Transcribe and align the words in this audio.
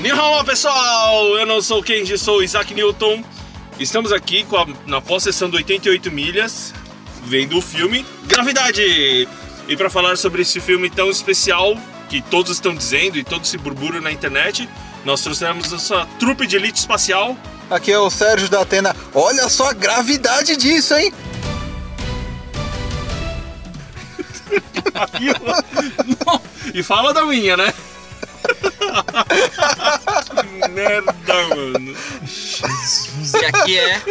Nihama 0.00 0.42
pessoal, 0.44 1.36
eu 1.36 1.44
não 1.44 1.60
sou 1.60 1.80
o 1.80 1.82
Kenji, 1.82 2.16
sou 2.16 2.38
o 2.38 2.42
Isaac 2.42 2.72
Newton. 2.72 3.22
Estamos 3.78 4.12
aqui 4.12 4.46
a, 4.50 4.66
na 4.88 4.98
pós-sessão 4.98 5.50
do 5.50 5.58
88 5.58 6.10
milhas, 6.10 6.72
vendo 7.24 7.58
o 7.58 7.60
filme 7.60 8.06
Gravidade. 8.24 9.28
E 9.68 9.76
para 9.76 9.90
falar 9.90 10.16
sobre 10.16 10.40
esse 10.40 10.58
filme 10.58 10.88
tão 10.88 11.10
especial 11.10 11.76
que 12.08 12.22
todos 12.22 12.52
estão 12.52 12.74
dizendo 12.74 13.18
e 13.18 13.24
todo 13.24 13.44
esse 13.44 13.58
burburinho 13.58 14.00
na 14.00 14.10
internet, 14.10 14.66
nós 15.04 15.20
trouxemos 15.20 15.70
essa 15.70 16.06
trupe 16.18 16.46
de 16.46 16.56
elite 16.56 16.78
espacial. 16.78 17.36
Aqui 17.70 17.92
é 17.92 17.98
o 17.98 18.08
Sérgio 18.08 18.48
da 18.48 18.62
Atena. 18.62 18.96
Olha 19.14 19.50
só 19.50 19.68
a 19.68 19.74
gravidade 19.74 20.56
disso, 20.56 20.94
hein? 20.94 21.12
e 26.72 26.82
fala 26.82 27.12
da 27.12 27.26
minha, 27.26 27.54
né? 27.54 27.74
Que 28.54 28.66
merda, 30.68 31.12
mano. 31.54 31.96
Jesus. 32.24 33.34
E 33.34 33.44
aqui 33.44 33.78
é. 33.78 34.02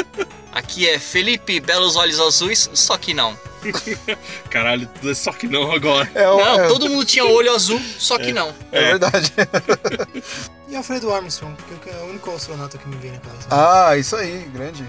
Aqui 0.51 0.89
é 0.89 0.97
Felipe 0.99 1.59
Belos 1.59 1.95
Olhos 1.95 2.19
Azuis, 2.19 2.69
só 2.73 2.97
que 2.97 3.13
não. 3.13 3.37
Caralho, 4.49 4.87
tudo 4.95 5.11
é 5.11 5.13
só 5.13 5.31
que 5.31 5.47
não 5.47 5.71
agora. 5.71 6.09
É, 6.15 6.23
Não, 6.23 6.63
é- 6.63 6.67
todo 6.67 6.89
mundo 6.89 7.05
tinha 7.05 7.23
olho 7.25 7.53
azul, 7.53 7.79
só 7.99 8.17
que 8.17 8.31
não. 8.33 8.53
é 8.71 8.81
verdade. 8.81 9.31
E 10.69 10.75
Alfredo 10.75 11.11
Armstrong, 11.11 11.55
porque 11.67 11.89
é 11.89 11.95
o 12.03 12.09
único 12.11 12.29
astronauta 12.31 12.77
que 12.77 12.87
me 12.87 12.95
vem 12.97 13.09
na 13.11 13.17
cabeça. 13.17 13.47
ah, 13.49 13.97
isso 13.97 14.15
aí, 14.15 14.47
grande. 14.53 14.85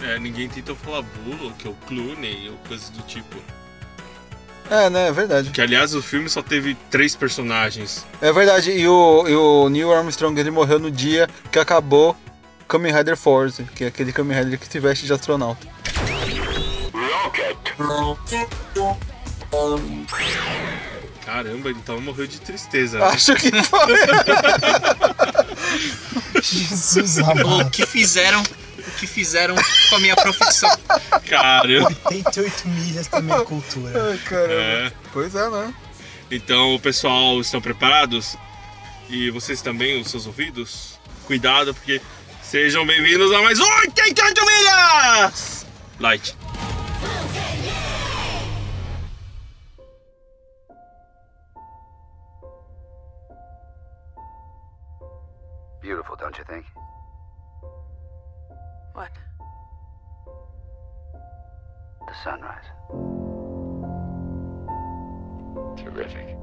É, 0.00 0.18
ninguém 0.18 0.48
tentou 0.48 0.74
falar 0.74 1.02
Bullock 1.02 1.68
ou 1.68 1.74
Clooney 1.86 2.48
ou 2.48 2.56
coisas 2.66 2.88
do 2.88 3.02
tipo. 3.02 3.36
É, 4.70 4.88
né? 4.88 5.08
É 5.08 5.12
verdade. 5.12 5.50
Que 5.50 5.60
aliás 5.60 5.94
o 5.94 6.02
filme 6.02 6.28
só 6.28 6.42
teve 6.42 6.74
três 6.90 7.14
personagens. 7.14 8.06
É 8.20 8.32
verdade. 8.32 8.70
E 8.72 8.86
o, 8.88 9.24
e 9.28 9.34
o 9.34 9.68
Neil 9.68 9.92
Armstrong 9.92 10.38
ele 10.40 10.50
morreu 10.50 10.78
no 10.78 10.90
dia 10.90 11.28
que 11.50 11.58
acabou 11.58 12.16
Kamen 12.68 12.92
Rider 12.94 13.16
Force, 13.16 13.62
que 13.74 13.84
é 13.84 13.88
aquele 13.88 14.12
Kamen 14.12 14.38
Rider 14.44 14.58
que 14.58 14.66
se 14.66 14.80
veste 14.80 15.04
de 15.06 15.12
astronauta. 15.12 15.66
Caramba, 21.24 21.70
então 21.70 22.00
morreu 22.00 22.26
de 22.26 22.40
tristeza. 22.40 22.98
né? 22.98 23.04
Acho 23.06 23.34
que 23.34 23.50
foi. 23.62 23.96
Jesus 26.42 27.18
O 27.18 27.24
amado. 27.30 27.70
que 27.70 27.86
fizeram. 27.86 28.42
O 28.92 28.98
que 28.98 29.06
fizeram 29.06 29.56
com 29.88 29.96
a 29.96 29.98
minha 29.98 30.14
profissão. 30.14 30.70
Caramba. 31.28 31.96
88 32.04 32.68
milhas 32.68 33.06
também 33.08 33.36
é 33.36 33.44
cultura. 33.44 34.10
Ai, 34.10 34.18
caramba. 34.18 34.52
É. 34.52 34.92
Pois 35.12 35.34
é, 35.34 35.48
né? 35.50 35.74
Então, 36.30 36.78
pessoal, 36.78 37.40
estão 37.40 37.60
preparados? 37.60 38.36
E 39.08 39.30
vocês 39.30 39.60
também, 39.60 40.00
os 40.00 40.10
seus 40.10 40.26
ouvidos? 40.26 40.98
Cuidado, 41.26 41.74
porque 41.74 42.00
sejam 42.42 42.86
bem-vindos 42.86 43.32
a 43.32 43.42
mais 43.42 43.60
um 43.60 43.64
88 43.80 44.40
milhas! 44.46 45.66
Light. 46.00 46.36
Beautiful, 55.82 56.16
don't 56.16 56.38
you 56.38 56.44
think? 56.44 56.64
The 62.12 62.18
sunrise. 62.24 62.68
Terrific. 65.78 66.36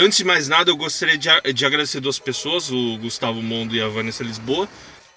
Antes 0.00 0.18
de 0.18 0.24
mais 0.24 0.48
nada, 0.48 0.70
eu 0.70 0.76
gostaria 0.76 1.18
de, 1.18 1.28
de 1.52 1.66
agradecer 1.66 2.00
duas 2.00 2.18
pessoas, 2.18 2.70
o 2.70 2.96
Gustavo 2.98 3.42
Mondo 3.42 3.74
e 3.74 3.82
a 3.82 3.88
Vanessa 3.88 4.24
Lisboa. 4.24 4.68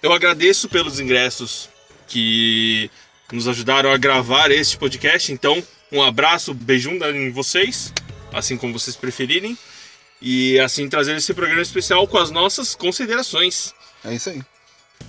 Eu 0.02 0.12
agradeço 0.12 0.68
pelos 0.68 1.00
ingressos 1.00 1.70
que 2.08 2.92
nos 3.32 3.48
ajudaram 3.48 3.92
a 3.92 3.98
gravar 3.98 4.52
este 4.52 4.78
podcast. 4.78 5.32
Então, 5.32 5.64
um 5.92 6.02
abraço, 6.02 6.54
beijão 6.54 6.94
em 6.94 7.32
vocês, 7.32 7.94
assim 8.32 8.58
como 8.58 8.78
vocês 8.78 8.96
preferirem. 8.96 9.58
E 10.22 10.60
assim 10.60 10.88
trazer 10.88 11.16
esse 11.16 11.34
programa 11.34 11.62
especial 11.62 12.08
com 12.08 12.18
as 12.18 12.32
nossas 12.32 12.76
considerações. 12.76 13.74
É 14.04 14.14
isso 14.14 14.30
aí. 14.30 14.42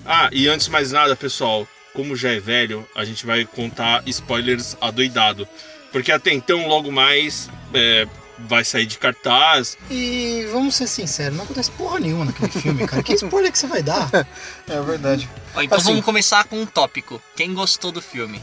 Ah, 0.05 0.29
e 0.33 0.49
antes 0.49 0.67
de 0.67 0.73
mais 0.73 0.93
nada, 0.93 1.15
pessoal, 1.15 1.69
como 1.93 2.17
já 2.17 2.33
é 2.33 2.41
velho, 2.41 2.87
a 2.95 3.05
gente 3.05 3.25
vai 3.25 3.45
contar 3.45 4.03
spoilers 4.07 4.77
adoidado. 4.81 5.49
Porque 5.93 6.11
até 6.11 6.33
então, 6.33 6.67
logo 6.67 6.91
mais, 6.91 7.49
é, 7.73 8.09
vai 8.39 8.65
sair 8.65 8.87
de 8.87 8.99
cartaz. 8.99 9.77
E 9.91 10.47
vamos 10.53 10.75
ser 10.75 10.87
sinceros, 10.87 11.37
não 11.37 11.45
acontece 11.45 11.71
porra 11.71 12.01
nenhuma 12.01 12.25
naquele 12.27 12.51
filme, 12.51 12.87
cara. 12.87 13.03
Que 13.03 13.15
spoiler 13.15 13.51
que 13.53 13.59
você 13.59 13.67
vai 13.67 13.83
dar? 13.83 14.11
É 14.69 14.81
verdade. 14.81 15.29
Ó, 15.55 15.61
então 15.63 15.79
Assim. 15.79 15.89
vamos 15.91 16.05
começar 16.05 16.45
com 16.45 16.61
um 16.61 16.67
tópico. 16.67 17.21
Quem 17.37 17.53
gostou 17.55 17.93
do 17.93 18.01
filme? 18.01 18.41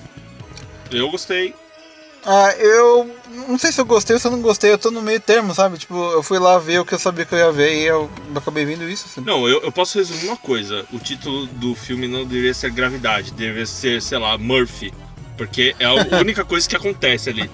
Eu 0.92 1.10
gostei. 1.10 1.56
Ah, 2.24 2.54
eu 2.60 3.10
não 3.48 3.58
sei 3.58 3.72
se 3.72 3.82
eu 3.82 3.86
gostei 3.86 4.14
ou 4.14 4.20
se 4.20 4.28
eu 4.28 4.32
não 4.32 4.42
gostei, 4.42 4.72
eu 4.72 4.78
tô 4.78 4.92
no 4.92 5.02
meio 5.02 5.20
termo, 5.20 5.56
sabe? 5.56 5.80
Tipo, 5.80 5.96
eu 6.12 6.22
fui 6.22 6.38
lá 6.38 6.60
ver 6.60 6.80
o 6.80 6.86
que 6.86 6.94
eu 6.94 7.00
sabia 7.00 7.26
que 7.26 7.34
eu 7.34 7.40
ia 7.40 7.52
ver 7.52 7.82
e 7.82 7.86
eu 7.86 8.08
acabei 8.36 8.64
vendo 8.64 8.88
isso. 8.88 9.08
assim. 9.10 9.22
Não, 9.22 9.48
eu, 9.50 9.62
eu 9.64 9.72
posso 9.72 9.98
resumir 9.98 10.28
uma 10.28 10.38
coisa. 10.38 10.86
O 10.94 11.00
título 11.00 11.48
do 11.48 11.74
filme 11.74 12.08
não 12.08 12.24
deveria 12.24 12.54
ser 12.54 12.70
Gravidade, 12.70 13.32
deveria 13.32 13.66
ser, 13.66 14.02
sei 14.04 14.20
lá, 14.20 14.38
Murphy. 14.38 14.94
Porque 15.36 15.76
é 15.80 15.86
a 15.86 15.94
única 16.20 16.46
coisa 16.46 16.70
que 16.70 16.76
acontece 16.76 17.32
ali. 17.32 17.50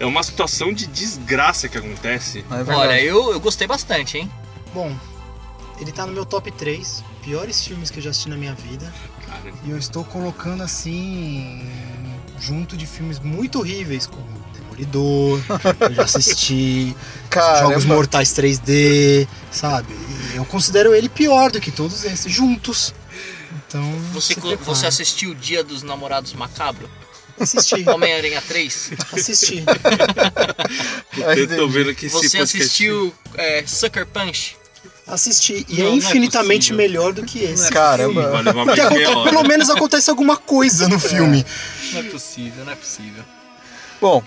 É 0.00 0.06
uma 0.06 0.22
situação 0.22 0.72
de 0.72 0.86
desgraça 0.86 1.68
que 1.68 1.76
acontece. 1.78 2.44
É. 2.50 2.72
Olha, 2.74 3.00
eu, 3.00 3.32
eu 3.32 3.40
gostei 3.40 3.66
bastante, 3.66 4.18
hein? 4.18 4.30
Bom, 4.72 4.94
ele 5.80 5.92
tá 5.92 6.06
no 6.06 6.12
meu 6.12 6.24
top 6.24 6.50
3 6.52 7.02
piores 7.22 7.64
filmes 7.64 7.90
que 7.90 7.98
eu 7.98 8.02
já 8.02 8.10
assisti 8.10 8.28
na 8.28 8.36
minha 8.36 8.54
vida. 8.54 8.92
Cara, 9.26 9.52
E 9.64 9.70
eu 9.70 9.76
estou 9.78 10.04
colocando 10.04 10.62
assim. 10.62 11.68
junto 12.40 12.76
de 12.76 12.86
filmes 12.86 13.18
muito 13.18 13.58
horríveis, 13.58 14.06
como 14.06 14.26
Demolidor, 14.54 15.40
eu 15.80 15.94
já 15.94 16.04
assisti, 16.04 16.96
Caramba. 17.28 17.68
Jogos 17.70 17.84
Mortais 17.84 18.30
3D, 18.30 19.26
sabe? 19.50 19.94
Eu 20.34 20.44
considero 20.44 20.94
ele 20.94 21.08
pior 21.08 21.50
do 21.50 21.60
que 21.60 21.70
todos 21.70 22.04
esses 22.04 22.32
juntos. 22.32 22.94
Então. 23.66 23.82
Você, 24.12 24.34
você 24.64 24.86
assistiu 24.86 25.32
o 25.32 25.34
Dia 25.34 25.62
dos 25.64 25.82
Namorados 25.82 26.32
Macabro? 26.32 26.88
Assisti. 27.40 27.88
Homem-Aranha 27.88 28.42
3? 28.46 28.90
Assisti. 29.12 29.64
Eu 31.36 31.56
tô 31.56 31.68
vendo 31.68 31.94
que 31.94 32.06
esse 32.06 32.14
Você 32.14 32.38
podcast- 32.38 32.58
assistiu 32.58 33.14
é, 33.36 33.64
Sucker 33.66 34.06
Punch? 34.06 34.56
Assisti. 35.06 35.64
E 35.68 35.76
Não, 35.78 35.80
é 35.80 35.86
não 35.88 35.92
é 35.92 35.96
infinitamente 35.96 36.68
possível. 36.72 36.76
melhor 36.76 37.12
do 37.12 37.24
que 37.24 37.38
esse. 37.42 37.70
Caramba. 37.70 38.22
Porque 38.42 38.52
mais 38.52 38.66
meia 38.66 38.86
aconte- 38.86 39.06
hora. 39.06 39.30
pelo 39.30 39.42
menos 39.44 39.70
acontece 39.70 40.10
alguma 40.10 40.36
coisa 40.36 40.88
no 40.88 40.98
filme. 40.98 41.44
Não 41.92 42.00
é 42.00 42.02
possível, 42.04 42.64
não 42.64 42.72
é 42.72 42.76
possível. 42.76 43.24
Bom, 44.00 44.22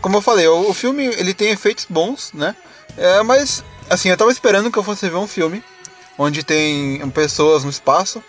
como 0.00 0.18
eu 0.18 0.22
falei, 0.22 0.46
o, 0.46 0.68
o 0.70 0.74
filme 0.74 1.04
ele 1.06 1.32
tem 1.32 1.50
efeitos 1.50 1.86
bons, 1.88 2.30
né? 2.34 2.54
É, 2.96 3.22
mas, 3.22 3.64
assim, 3.88 4.10
eu 4.10 4.16
tava 4.16 4.30
esperando 4.30 4.70
que 4.70 4.78
eu 4.78 4.82
fosse 4.84 5.08
ver 5.08 5.16
um 5.16 5.26
filme 5.26 5.62
onde 6.18 6.42
tem 6.42 7.08
pessoas 7.10 7.64
no 7.64 7.70
espaço 7.70 8.22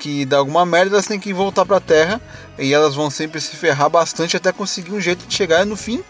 que 0.00 0.24
dá 0.24 0.38
alguma 0.38 0.64
merda, 0.66 0.96
elas 0.96 1.06
têm 1.06 1.20
que 1.20 1.32
voltar 1.32 1.64
pra 1.66 1.78
Terra 1.78 2.20
e 2.58 2.72
elas 2.72 2.94
vão 2.94 3.10
sempre 3.10 3.40
se 3.40 3.54
ferrar 3.54 3.88
bastante 3.90 4.36
até 4.36 4.50
conseguir 4.50 4.92
um 4.92 5.00
jeito 5.00 5.26
de 5.26 5.34
chegar 5.34 5.62
e 5.62 5.68
no 5.68 5.76
fim 5.76 6.02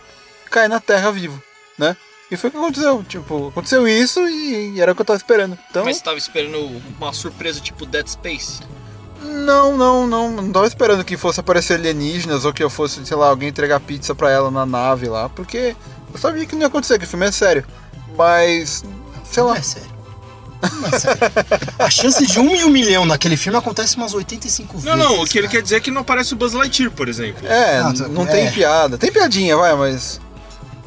cair 0.50 0.68
na 0.68 0.80
Terra 0.80 1.10
vivo, 1.12 1.42
né? 1.76 1.96
E 2.30 2.36
foi 2.36 2.48
o 2.48 2.52
que 2.52 2.58
aconteceu, 2.58 3.02
tipo, 3.02 3.48
aconteceu 3.48 3.86
isso 3.88 4.20
e, 4.28 4.74
e 4.76 4.80
era 4.80 4.92
o 4.92 4.94
que 4.94 5.00
eu 5.02 5.04
tava 5.04 5.16
esperando. 5.16 5.58
Então, 5.68 5.84
Mas 5.84 5.96
você 5.96 6.04
tava 6.04 6.16
esperando 6.18 6.80
uma 6.98 7.12
surpresa 7.12 7.60
tipo 7.60 7.84
Dead 7.84 8.06
Space? 8.06 8.60
não, 9.22 9.76
não, 9.76 10.06
não, 10.06 10.30
não 10.30 10.52
tava 10.52 10.66
esperando 10.66 11.04
que 11.04 11.16
fosse 11.16 11.40
aparecer 11.40 11.74
alienígenas 11.74 12.44
ou 12.44 12.52
que 12.52 12.62
eu 12.62 12.70
fosse, 12.70 13.04
sei 13.04 13.16
lá, 13.16 13.28
alguém 13.28 13.48
entregar 13.48 13.80
pizza 13.80 14.14
pra 14.14 14.30
ela 14.30 14.50
na 14.50 14.64
nave 14.64 15.08
lá, 15.08 15.28
porque 15.28 15.76
eu 16.12 16.18
sabia 16.18 16.46
que 16.46 16.54
não 16.54 16.62
ia 16.62 16.68
acontecer, 16.68 16.98
que 16.98 17.04
o 17.04 17.08
filme 17.08 17.26
é 17.26 17.32
sério. 17.32 17.66
Mas, 18.16 18.84
sei 19.24 19.42
Não 19.42 19.50
lá, 19.50 19.58
é 19.58 19.62
sério. 19.62 19.90
Mas, 20.80 21.04
a 21.78 21.90
chance 21.90 22.26
de 22.26 22.38
um 22.38 22.54
em 22.54 22.64
um 22.64 22.70
milhão 22.70 23.04
naquele 23.06 23.36
filme 23.36 23.58
acontece 23.58 23.96
umas 23.96 24.12
85 24.14 24.78
vezes. 24.78 24.84
Não, 24.86 24.96
não, 24.96 25.22
o 25.22 25.26
que 25.26 25.38
ele 25.38 25.48
quer 25.48 25.62
dizer 25.62 25.76
é 25.76 25.80
que 25.80 25.90
não 25.90 26.02
aparece 26.02 26.32
o 26.34 26.36
Buzz 26.36 26.52
Lightyear, 26.52 26.90
por 26.90 27.08
exemplo. 27.08 27.46
É, 27.46 27.78
Ah, 27.78 27.92
tá- 27.96 28.08
não 28.08 28.22
é. 28.22 28.26
tem 28.26 28.50
piada. 28.52 28.98
Tem 28.98 29.10
piadinha, 29.12 29.56
vai, 29.56 29.74
mas. 29.74 30.20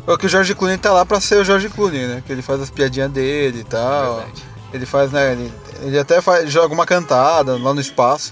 É 0.08 0.18
que 0.18 0.26
o 0.26 0.30
George 0.30 0.54
Clooney 0.54 0.78
tá 0.78 0.92
lá 0.92 1.06
pra 1.06 1.22
ser 1.22 1.36
o 1.38 1.46
George 1.46 1.70
Clooney, 1.70 2.06
né? 2.08 2.24
Que 2.26 2.32
ele 2.34 2.42
faz 2.42 2.62
as 2.62 2.70
piadinhas 2.70 3.10
dele 3.12 3.60
e 3.62 3.64
tal. 3.64 4.18
Verdade. 4.18 4.44
Ele 4.74 4.86
faz, 4.86 5.12
né? 5.12 5.32
Ele, 5.32 5.54
ele 5.84 6.00
até 6.00 6.22
faz, 6.22 6.52
joga 6.52 6.74
uma 6.74 6.86
cantada 6.86 7.58
lá 7.58 7.74
no 7.74 7.80
espaço. 7.80 8.32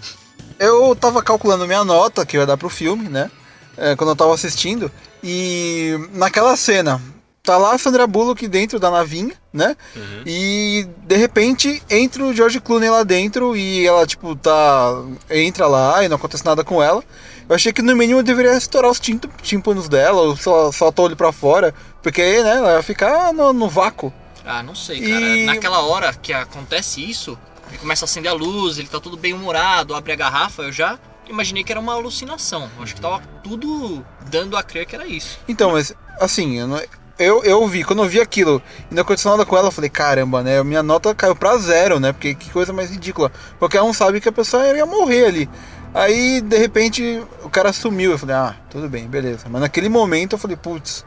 Eu 0.59 0.95
tava 0.95 1.23
calculando 1.23 1.65
minha 1.65 1.83
nota 1.85 2.25
que 2.25 2.35
eu 2.37 2.41
ia 2.41 2.47
dar 2.47 2.57
pro 2.57 2.69
filme, 2.69 3.07
né? 3.09 3.31
é, 3.77 3.95
quando 3.95 4.09
eu 4.09 4.15
tava 4.15 4.33
assistindo. 4.33 4.91
E 5.23 5.97
naquela 6.13 6.55
cena, 6.57 7.01
tá 7.43 7.57
lá 7.57 7.73
a 7.73 7.77
Sandra 7.77 8.05
Bullock 8.05 8.47
dentro 8.47 8.79
da 8.79 8.91
navinha, 8.91 9.33
né? 9.51 9.75
Uhum. 9.95 10.23
E 10.25 10.87
de 11.03 11.15
repente 11.15 11.81
entra 11.89 12.23
o 12.23 12.33
George 12.33 12.59
Clooney 12.59 12.89
lá 12.89 13.03
dentro 13.03 13.55
e 13.55 13.85
ela, 13.85 14.05
tipo, 14.05 14.35
tá. 14.35 15.01
entra 15.29 15.67
lá 15.67 16.03
e 16.03 16.07
não 16.09 16.17
acontece 16.17 16.45
nada 16.45 16.63
com 16.63 16.81
ela. 16.81 17.03
Eu 17.49 17.55
achei 17.55 17.73
que 17.73 17.81
no 17.81 17.95
mínimo 17.95 18.23
deveria 18.23 18.55
estourar 18.55 18.89
os 18.89 18.99
tímpanos 18.99 19.89
dela, 19.89 20.21
ou 20.21 20.37
só 20.37 20.69
o 20.69 21.01
olho 21.01 21.15
pra 21.17 21.31
fora, 21.33 21.73
porque 22.01 22.21
aí, 22.21 22.41
né, 22.43 22.57
ela 22.57 22.73
ia 22.75 22.83
ficar 22.83 23.33
no, 23.33 23.51
no 23.51 23.67
vácuo. 23.67 24.13
Ah, 24.45 24.63
não 24.63 24.73
sei, 24.73 24.99
E- 24.99 25.09
cara. 25.09 25.35
Naquela 25.55 25.81
hora 25.81 26.13
que 26.13 26.31
acontece 26.31 27.01
isso, 27.07 27.37
ele 27.69 27.77
começa 27.77 28.05
a 28.05 28.07
acender 28.07 28.31
a 28.31 28.35
luz, 28.35 28.77
ele 28.77 28.87
tá 28.87 28.99
todo 28.99 29.17
bem 29.17 29.33
humorado, 29.33 29.93
abre 29.93 30.13
a 30.13 30.15
garrafa, 30.15 30.61
eu 30.63 30.71
já 30.71 30.97
imaginei 31.27 31.63
que 31.63 31.71
era 31.73 31.79
uma 31.81 31.93
alucinação. 31.93 32.69
Eu 32.77 32.83
acho 32.83 32.95
que 32.95 33.01
tava 33.01 33.21
tudo 33.43 34.05
dando 34.29 34.55
a 34.55 34.63
crer 34.63 34.85
que 34.85 34.95
era 34.95 35.05
isso. 35.07 35.37
Então, 35.47 35.71
mas 35.71 35.93
assim, 36.21 36.57
eu, 36.59 36.67
não- 36.67 36.81
eu, 37.19 37.43
eu 37.43 37.67
vi, 37.67 37.83
quando 37.83 38.03
eu 38.03 38.09
vi 38.09 38.19
aquilo 38.19 38.61
e 38.89 38.95
não 38.95 39.01
aconteceu 39.01 39.31
nada 39.31 39.45
com 39.45 39.57
ela, 39.57 39.67
eu 39.67 39.71
falei, 39.71 39.89
caramba, 39.89 40.41
né? 40.43 40.63
Minha 40.63 40.81
nota 40.83 41.13
caiu 41.13 41.35
pra 41.35 41.57
zero, 41.57 41.99
né? 41.99 42.11
Porque 42.11 42.33
que 42.35 42.49
coisa 42.49 42.73
mais 42.73 42.89
ridícula. 42.89 43.31
Qualquer 43.59 43.81
um 43.81 43.93
sabe 43.93 44.19
que 44.21 44.29
a 44.29 44.31
pessoa 44.31 44.65
ia 44.65 44.85
morrer 44.85 45.25
ali. 45.25 45.49
Aí, 45.93 46.39
de 46.41 46.57
repente, 46.57 47.21
o 47.43 47.49
cara 47.49 47.73
sumiu. 47.73 48.11
Eu 48.11 48.17
falei, 48.17 48.35
ah, 48.35 48.55
tudo 48.69 48.87
bem, 48.87 49.07
beleza. 49.07 49.47
Mas 49.49 49.61
naquele 49.61 49.89
momento 49.89 50.33
eu 50.33 50.39
falei, 50.39 50.55
putz. 50.57 51.05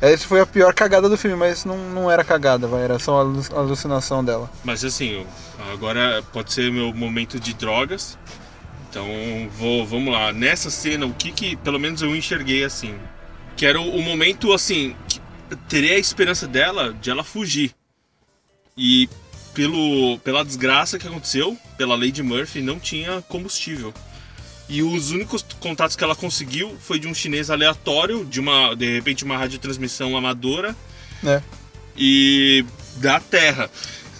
Essa 0.00 0.26
foi 0.26 0.40
a 0.40 0.46
pior 0.46 0.72
cagada 0.72 1.10
do 1.10 1.16
filme, 1.18 1.36
mas 1.36 1.66
não, 1.66 1.76
não 1.76 2.10
era 2.10 2.24
cagada, 2.24 2.66
vai, 2.66 2.82
era 2.82 2.98
só 2.98 3.18
a 3.18 3.20
alu- 3.20 3.44
alucinação 3.54 4.24
dela. 4.24 4.50
Mas 4.64 4.82
assim, 4.82 5.26
agora 5.72 6.22
pode 6.32 6.54
ser 6.54 6.72
meu 6.72 6.94
momento 6.94 7.38
de 7.38 7.52
drogas. 7.52 8.16
Então 8.88 9.06
vou, 9.58 9.86
vamos 9.86 10.12
lá. 10.12 10.32
Nessa 10.32 10.70
cena, 10.70 11.04
o 11.04 11.12
que 11.12 11.30
que 11.30 11.54
pelo 11.56 11.78
menos 11.78 12.00
eu 12.00 12.16
enxerguei 12.16 12.64
assim? 12.64 12.94
Que 13.56 13.66
era 13.66 13.78
o, 13.78 13.94
o 13.96 14.02
momento 14.02 14.54
assim, 14.54 14.96
que 15.06 15.20
teria 15.68 15.94
a 15.94 15.98
esperança 15.98 16.46
dela 16.46 16.92
de 16.92 17.10
ela 17.10 17.24
fugir. 17.24 17.74
E 18.76 19.08
pelo, 19.54 20.18
pela 20.20 20.44
desgraça 20.44 20.98
que 20.98 21.06
aconteceu, 21.06 21.56
pela 21.76 21.98
de 22.10 22.22
Murphy, 22.22 22.60
não 22.60 22.78
tinha 22.78 23.22
combustível. 23.22 23.92
E 24.68 24.82
os 24.82 25.10
únicos 25.10 25.44
contatos 25.58 25.96
que 25.96 26.04
ela 26.04 26.14
conseguiu 26.14 26.76
foi 26.80 26.98
de 26.98 27.08
um 27.08 27.14
chinês 27.14 27.50
aleatório, 27.50 28.24
de 28.24 28.38
uma, 28.38 28.74
de 28.74 28.94
repente, 28.94 29.24
uma 29.24 29.36
radiotransmissão 29.36 30.16
amadora 30.16 30.76
né? 31.22 31.42
e 31.96 32.64
da 32.96 33.18
Terra. 33.18 33.68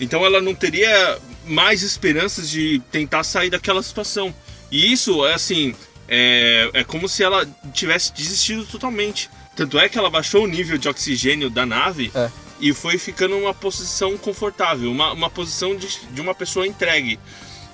Então 0.00 0.24
ela 0.24 0.40
não 0.40 0.54
teria 0.54 1.18
mais 1.46 1.82
esperanças 1.82 2.50
de 2.50 2.82
tentar 2.90 3.22
sair 3.22 3.50
daquela 3.50 3.82
situação. 3.82 4.34
E 4.70 4.92
isso 4.92 5.24
é 5.24 5.34
assim, 5.34 5.74
é, 6.08 6.70
é 6.74 6.84
como 6.84 7.08
se 7.08 7.22
ela 7.22 7.46
tivesse 7.72 8.12
desistido 8.12 8.64
totalmente. 8.64 9.30
Tanto 9.56 9.78
é 9.78 9.88
que 9.88 9.98
ela 9.98 10.08
baixou 10.10 10.44
o 10.44 10.46
nível 10.46 10.78
de 10.78 10.88
oxigênio 10.88 11.50
da 11.50 11.66
nave 11.66 12.10
É. 12.14 12.30
e 12.60 12.72
foi 12.72 12.96
ficando 12.98 13.36
numa 13.38 13.52
posição 13.54 14.16
confortável, 14.16 14.90
uma, 14.90 15.12
uma 15.12 15.28
posição 15.30 15.76
de, 15.76 15.88
de 16.10 16.20
uma 16.20 16.34
pessoa 16.34 16.66
entregue. 16.66 17.18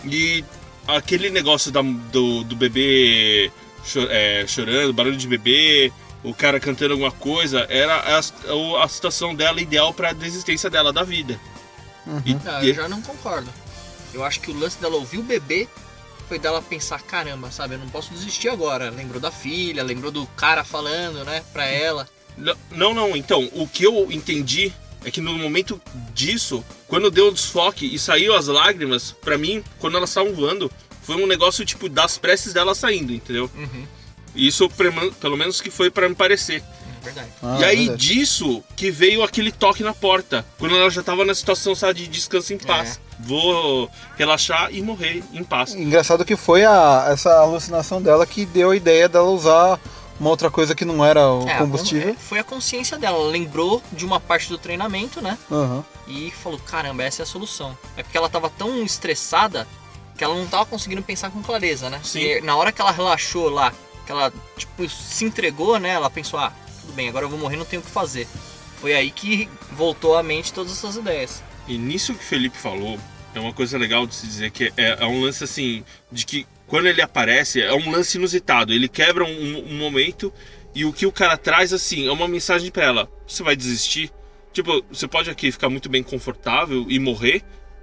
E 0.05 0.45
aquele 0.87 1.31
negócio 1.31 1.71
da- 1.71 1.83
do, 1.83 2.43
do 2.45 2.57
bebê 2.57 3.51
cho- 3.85 4.07
é, 4.11 4.45
chorando, 4.47 4.93
barulho 4.93 5.17
de 5.17 5.27
bebê, 5.29 5.93
o 6.25 6.35
cara 6.35 6.59
cantando 6.59 6.93
alguma 6.95 7.13
coisa, 7.13 7.67
era 7.69 7.95
a, 7.95 8.19
a 8.85 8.89
situação 8.89 9.35
dela 9.35 9.61
ideal 9.61 9.93
para 9.95 10.11
a 10.11 10.13
desistência 10.13 10.69
dela 10.71 10.93
da 10.93 11.03
vida. 11.05 11.39
E- 12.25 12.35
Não, 12.35 12.63
eu 12.63 12.75
já 12.75 12.89
não 12.89 13.03
concordo. 13.03 13.49
Eu 14.15 14.25
acho 14.25 14.41
que 14.41 14.51
o 14.51 14.59
lance 14.59 14.79
dela 14.81 14.97
ouvir 14.97 15.19
o 15.19 15.23
bebê 15.23 15.69
foi 16.29 16.39
dela 16.39 16.61
pensar, 16.63 17.01
caramba, 17.03 17.51
sabe, 17.51 17.75
eu 17.75 17.79
não 17.79 17.89
posso 17.89 18.13
desistir 18.13 18.49
agora. 18.49 18.91
Lembrou 18.91 19.21
da 19.21 19.31
filha, 19.31 19.83
lembrou 19.83 20.11
do 20.11 20.27
cara 20.29 20.65
falando, 20.65 21.25
né, 21.25 21.43
pra 21.53 21.65
ela. 21.67 22.09
Não, 22.71 22.93
não, 22.93 23.17
então, 23.17 23.49
o 23.55 23.67
que 23.67 23.85
eu 23.85 24.11
entendi 24.11 24.73
é 25.05 25.11
que 25.11 25.21
no 25.21 25.33
momento 25.39 25.81
disso, 26.13 26.65
quando 26.89 27.11
deu 27.11 27.29
o 27.29 27.33
desfoque 27.33 27.87
e 27.87 27.99
saiu 27.99 28.35
as 28.35 28.47
lágrimas, 28.49 29.13
pra 29.23 29.39
mim, 29.39 29.63
quando 29.79 29.97
elas 29.97 30.11
estavam 30.11 30.35
voando, 30.35 30.71
foi 31.03 31.15
um 31.17 31.27
negócio 31.27 31.65
tipo 31.65 31.89
das 31.89 32.19
preces 32.19 32.53
dela 32.53 32.75
saindo, 32.75 33.13
entendeu? 33.13 33.49
Uhum, 33.55 33.87
E 34.35 34.49
Isso, 34.49 34.69
pelo 35.21 35.37
menos 35.37 35.61
que 35.61 35.71
foi 35.71 35.91
pra 35.91 36.09
me 36.09 36.15
parecer. 36.15 36.63
É 37.09 37.13
verdade. 37.13 37.29
Ah, 37.43 37.57
e 37.61 37.65
aí 37.65 37.77
verdade. 37.87 38.07
disso 38.07 38.63
que 38.77 38.91
veio 38.91 39.23
aquele 39.23 39.51
toque 39.53 39.83
na 39.83 39.95
porta, 39.95 40.45
quando 40.59 40.77
ela 40.77 40.91
já 40.91 41.03
tava 41.03 41.25
na 41.25 41.35
situação 41.35 41.75
sabe, 41.75 42.01
de 42.01 42.09
descanso 42.09 42.53
em 42.53 42.59
paz. 42.59 43.01
Vou 43.19 43.91
relaxar 44.17 44.69
e 44.73 44.83
morrer 44.83 45.23
em 45.33 45.43
paz. 45.43 45.75
Engraçado 45.75 46.25
que 46.25 46.37
foi 46.37 46.65
a, 46.65 47.09
essa 47.11 47.35
alucinação 47.39 48.01
dela 48.03 48.27
que 48.27 48.45
deu 48.45 48.71
a 48.71 48.77
ideia 48.77 49.09
dela 49.09 49.29
usar 49.31 49.81
uma 50.21 50.31
outra 50.31 50.51
coisa 50.51 50.75
que 50.75 50.85
não 50.85 51.05
era 51.05 51.27
o 51.31 51.49
É, 51.49 51.57
combustível. 51.59 52.11
é, 52.11 52.15
foi 52.15 52.39
a 52.39 52.45
consciência 52.45 52.99
dela, 52.99 53.19
ela 53.19 53.29
lembrou 53.31 53.83
de 53.93 54.05
uma 54.05 54.19
parte 54.21 54.49
do 54.49 54.57
treinamento, 54.59 55.21
né, 55.23 55.37
Aham. 55.51 55.85
e 56.09 56.31
falou, 56.43 56.59
caramba, 56.59 57.03
essa 57.05 57.23
é 57.23 57.25
a 57.25 57.27
solução. 57.27 57.77
É 57.97 58.03
porque 58.03 58.17
ela 58.17 58.29
tava 58.29 58.49
tão 58.51 58.83
estressada 58.83 59.67
que 60.17 60.25
ela 60.25 60.35
não 60.35 60.47
tava 60.47 60.65
conseguindo 60.67 61.03
pensar 61.03 61.31
com 61.31 61.43
clareza, 61.43 61.91
né? 61.91 62.01
Sim. 62.03 62.21
E 62.21 62.41
na 62.41 62.57
hora 62.57 62.73
que 62.73 62.81
ela 62.81 62.91
relaxou 62.91 63.51
lá, 63.51 63.73
que 64.07 64.13
ela, 64.13 64.33
tipo, 64.57 64.89
se 64.89 65.25
entregou, 65.27 65.79
né, 65.79 65.91
ela 65.91 66.09
pensou, 66.09 66.39
ah, 66.39 66.51
tudo 66.87 66.95
bem, 66.95 67.09
agora 67.09 67.25
eu 67.25 67.29
vou 67.29 67.39
morrer, 67.39 67.57
não 67.57 67.65
tenho 67.65 67.83
o 67.83 67.85
que 67.85 67.91
fazer. 67.91 68.27
Foi 68.81 68.95
aí 68.95 69.11
que 69.11 69.49
voltou 69.73 70.17
à 70.17 70.23
mente 70.23 70.53
todas 70.53 70.73
essas 70.73 70.97
ideias. 70.97 71.43
E 71.67 71.77
nisso 71.77 72.15
que 72.15 72.25
o 72.25 72.27
Felipe 72.27 72.57
falou, 72.57 72.99
é 73.35 73.41
uma 73.41 73.53
coisa 73.53 73.77
legal 73.77 74.07
de 74.07 74.15
se 74.15 74.27
dizer 74.27 74.51
que 74.51 74.73
é, 74.77 74.99
é 75.01 75.07
um 75.07 75.23
lance 75.23 75.43
assim, 75.43 75.85
de 76.11 76.25
que 76.25 76.47
quando 76.67 76.87
ele 76.87 77.03
aparece, 77.03 77.61
é 77.61 77.73
um 77.75 77.91
lance 77.91 78.17
inusitado. 78.17 78.73
Ele 78.73 78.89
quebra 78.89 79.25
um, 79.25 79.71
um 79.71 79.77
momento 79.77 80.33
e 80.75 80.85
o 80.85 80.93
que 80.93 81.07
o 81.07 81.13
cara 81.13 81.37
traz, 81.37 81.73
assim, 81.73 82.07
é 82.07 82.13
uma 82.13 82.29
mensagem 82.29 82.71
pra 82.71 82.85
ela. 82.85 83.09
Você 83.27 83.43
vai 83.43 83.57
desistir? 83.57 84.11
Tipo, 84.53 84.85
você 84.91 85.07
pode 85.07 85.31
aqui 85.31 85.53
ficar 85.53 85.69
muito 85.69 85.89
bem 85.89 86.03
confortável 86.03 86.87
e 86.89 86.99
morrer, 86.99 87.43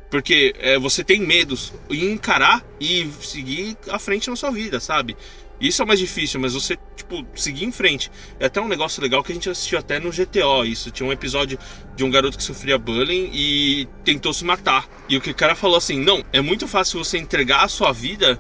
porque 0.10 0.54
é, 0.60 0.78
você 0.78 1.04
tem 1.04 1.20
medos. 1.20 1.74
E 1.90 2.06
encarar 2.06 2.64
e 2.80 3.10
seguir 3.22 3.78
à 3.90 3.98
frente 3.98 4.30
na 4.30 4.36
sua 4.36 4.52
vida, 4.52 4.80
sabe? 4.80 5.16
Isso 5.64 5.82
é 5.82 5.86
o 5.86 5.88
mais 5.88 6.00
difícil, 6.00 6.42
mas 6.42 6.54
você, 6.54 6.78
tipo, 6.96 7.26
seguir 7.36 7.64
em 7.64 7.72
frente. 7.72 8.12
É 8.38 8.48
até 8.48 8.60
um 8.60 8.68
negócio 8.68 9.02
legal 9.02 9.24
que 9.24 9.32
a 9.32 9.36
gente 9.36 9.50
assistiu 9.50 9.80
até 9.80 9.98
no 9.98 10.12
GTO. 10.12 10.66
Isso 10.66 10.92
tinha 10.92 11.08
um 11.08 11.12
episódio 11.12 11.58
de 11.96 12.04
um 12.04 12.12
garoto 12.12 12.38
que 12.38 12.44
sofria 12.44 12.78
bullying 12.78 13.32
e 13.34 13.88
tentou 14.04 14.34
se 14.34 14.44
matar. 14.44 14.86
E 15.08 15.16
o 15.16 15.22
que 15.22 15.32
o 15.32 15.36
cara 15.36 15.56
falou 15.56 15.78
assim: 15.78 16.00
não, 16.00 16.22
é 16.34 16.42
muito 16.42 16.68
fácil 16.68 17.02
você 17.02 17.18
entregar 17.18 17.64
a 17.64 17.70
sua 17.70 17.94
vida 17.94 18.38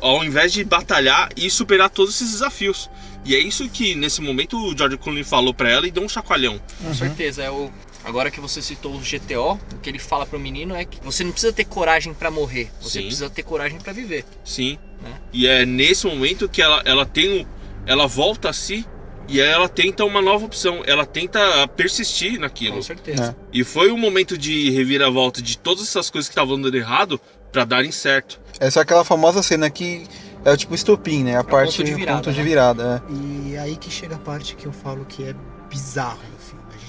ao 0.00 0.24
invés 0.24 0.52
de 0.52 0.64
batalhar 0.64 1.30
e 1.36 1.48
superar 1.48 1.88
todos 1.88 2.16
esses 2.16 2.32
desafios. 2.32 2.90
E 3.24 3.36
é 3.36 3.38
isso 3.38 3.68
que 3.68 3.94
nesse 3.94 4.20
momento 4.20 4.58
o 4.58 4.76
George 4.76 4.98
Clooney 4.98 5.24
falou 5.24 5.54
pra 5.54 5.70
ela 5.70 5.86
e 5.86 5.92
deu 5.92 6.02
um 6.02 6.08
chacoalhão. 6.08 6.60
Com 6.82 6.92
certeza, 6.92 7.42
é 7.42 7.50
o 7.50 7.70
agora 8.04 8.30
que 8.30 8.40
você 8.40 8.60
citou 8.62 8.94
o 8.94 9.00
GTO, 9.00 9.58
o 9.74 9.78
que 9.80 9.88
ele 9.88 9.98
fala 9.98 10.26
pro 10.26 10.38
menino 10.38 10.74
é 10.74 10.84
que 10.84 11.02
você 11.02 11.24
não 11.24 11.32
precisa 11.32 11.52
ter 11.52 11.64
coragem 11.64 12.12
pra 12.14 12.30
morrer, 12.30 12.70
você 12.80 13.00
Sim. 13.00 13.06
precisa 13.06 13.30
ter 13.30 13.42
coragem 13.42 13.78
pra 13.78 13.92
viver. 13.92 14.24
Sim. 14.44 14.78
Né? 15.02 15.12
E 15.32 15.46
é 15.46 15.66
nesse 15.66 16.06
momento 16.06 16.48
que 16.48 16.62
ela, 16.62 16.82
ela 16.84 17.04
tem 17.06 17.40
um, 17.40 17.46
ela 17.86 18.06
volta 18.06 18.50
a 18.50 18.52
si 18.52 18.86
e 19.28 19.40
aí 19.40 19.48
ela 19.48 19.68
tenta 19.68 20.04
uma 20.04 20.20
nova 20.20 20.44
opção. 20.44 20.82
Ela 20.86 21.06
tenta 21.06 21.66
persistir 21.68 22.38
naquilo. 22.38 22.76
Com 22.76 22.82
certeza. 22.82 23.36
E 23.52 23.64
foi 23.64 23.90
um 23.90 23.96
momento 23.96 24.36
de 24.36 24.70
reviravolta 24.70 25.40
de 25.40 25.56
todas 25.56 25.82
essas 25.84 26.10
coisas 26.10 26.28
que 26.28 26.32
estavam 26.32 26.60
dando 26.60 26.76
errado 26.76 27.20
pra 27.50 27.64
darem 27.64 27.90
certo. 27.90 28.40
Essa 28.60 28.80
é 28.80 28.82
aquela 28.82 29.04
famosa 29.04 29.42
cena 29.42 29.70
que 29.70 30.06
é 30.44 30.52
o 30.52 30.56
tipo 30.56 30.74
estopim, 30.74 31.24
né? 31.24 31.36
A 31.38 31.44
parte 31.44 31.78
ponto 31.78 31.86
de 31.86 31.94
virada, 31.94 32.18
ponto 32.18 32.32
de 32.32 32.38
né? 32.38 32.44
virada. 32.44 33.02
é. 33.08 33.12
E 33.48 33.56
aí 33.56 33.76
que 33.76 33.90
chega 33.90 34.16
a 34.16 34.18
parte 34.18 34.54
que 34.56 34.66
eu 34.66 34.72
falo 34.72 35.04
que 35.06 35.24
é 35.24 35.34
bizarro 35.70 36.20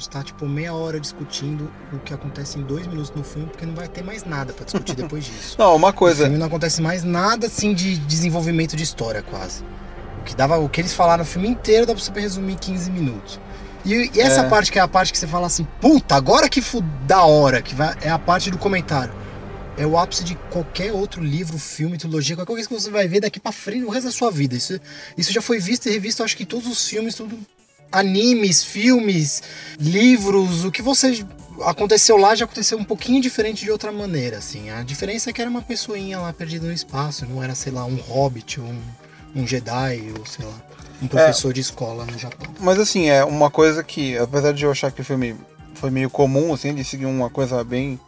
gente 0.05 0.09
tá, 0.09 0.23
tipo, 0.23 0.45
meia 0.47 0.73
hora 0.73 0.99
discutindo 0.99 1.71
o 1.91 1.97
que 1.99 2.13
acontece 2.13 2.59
em 2.59 2.61
dois 2.63 2.85
minutos 2.87 3.11
no 3.15 3.23
filme, 3.23 3.47
porque 3.49 3.65
não 3.65 3.73
vai 3.73 3.87
ter 3.87 4.03
mais 4.03 4.23
nada 4.23 4.53
pra 4.53 4.63
discutir 4.65 4.95
depois 4.95 5.25
disso. 5.25 5.55
Não, 5.57 5.75
uma 5.75 5.87
No 5.89 5.93
coisa. 5.93 6.23
filme 6.23 6.37
não 6.37 6.47
acontece 6.47 6.81
mais 6.81 7.03
nada, 7.03 7.47
assim, 7.47 7.73
de 7.73 7.97
desenvolvimento 7.97 8.75
de 8.75 8.83
história, 8.83 9.21
quase. 9.21 9.63
O 10.21 10.23
que, 10.23 10.35
dava, 10.35 10.57
o 10.57 10.69
que 10.69 10.81
eles 10.81 10.93
falaram 10.93 11.23
no 11.23 11.29
filme 11.29 11.47
inteiro 11.47 11.85
dá 11.85 11.93
pra 11.93 12.01
você 12.03 12.11
resumir 12.19 12.53
em 12.53 12.57
15 12.57 12.89
minutos. 12.91 13.39
E, 13.83 14.09
e 14.15 14.19
essa 14.21 14.41
É. 14.41 14.49
parte 14.49 14.71
que 14.71 14.79
é 14.79 14.81
a 14.81 14.87
parte 14.87 15.11
que 15.11 15.17
você 15.17 15.27
fala 15.27 15.47
assim, 15.47 15.67
puta, 15.79 16.15
agora 16.15 16.49
que 16.49 16.61
fu 16.61 16.81
da 17.07 17.23
hora, 17.23 17.61
que 17.61 17.75
vai, 17.75 17.95
é 18.01 18.09
a 18.09 18.17
parte 18.19 18.49
do 18.49 18.57
comentário. 18.57 19.13
É 19.77 19.85
o 19.85 19.97
ápice 19.97 20.23
de 20.23 20.35
qualquer 20.51 20.93
outro 20.93 21.21
livro, 21.21 21.57
filme, 21.59 21.97
trilogia, 21.97 22.35
qualquer 22.35 22.53
coisa 22.53 22.67
que 22.67 22.73
você 22.73 22.89
vai 22.89 23.07
ver 23.07 23.19
daqui 23.19 23.39
pra 23.41 23.51
frente 23.51 23.83
o 23.83 23.89
resto 23.89 24.05
da 24.05 24.11
sua 24.11 24.31
vida. 24.31 24.55
Isso, 24.55 24.79
isso 25.17 25.33
já 25.33 25.41
foi 25.41 25.59
visto 25.59 25.87
e 25.87 25.91
revisto, 25.91 26.23
acho 26.23 26.37
que 26.37 26.43
em 26.43 26.45
todos 26.45 26.65
os 26.65 26.87
filmes, 26.87 27.13
tudo 27.13 27.37
animes, 27.91 28.63
filmes, 28.63 29.43
livros, 29.79 30.63
o 30.65 30.71
que 30.71 30.81
você 30.81 31.25
aconteceu 31.61 32.17
lá 32.17 32.35
já 32.35 32.45
aconteceu 32.45 32.77
um 32.77 32.83
pouquinho 32.83 33.21
diferente 33.21 33.63
de 33.63 33.71
outra 33.71 33.91
maneira, 33.91 34.37
assim. 34.37 34.69
A 34.69 34.83
diferença 34.83 35.29
é 35.29 35.33
que 35.33 35.41
era 35.41 35.49
uma 35.49 35.61
pessoinha 35.61 36.19
lá 36.19 36.33
perdida 36.33 36.67
no 36.67 36.73
espaço, 36.73 37.25
não 37.25 37.41
era, 37.43 37.55
sei 37.55 37.71
lá, 37.71 37.85
um 37.85 37.95
hobbit, 37.95 38.59
um, 38.59 38.81
um 39.35 39.47
Jedi, 39.47 40.13
ou 40.17 40.25
sei 40.25 40.45
lá, 40.45 40.53
um 41.01 41.07
professor 41.07 41.53
de 41.53 41.61
escola 41.61 42.05
no 42.05 42.17
Japão. 42.17 42.53
Mas 42.59 42.79
assim, 42.79 43.09
é 43.09 43.23
uma 43.23 43.49
coisa 43.49 43.83
que, 43.83 44.17
apesar 44.17 44.53
de 44.53 44.65
eu 44.65 44.71
achar 44.71 44.91
que 44.91 45.01
o 45.01 45.05
filme 45.05 45.35
foi 45.75 45.89
meio 45.89 46.09
comum, 46.09 46.53
assim, 46.53 46.73
de 46.73 46.83
seguir 46.83 47.05
uma 47.05 47.29
coisa 47.29 47.63
bem 47.63 47.99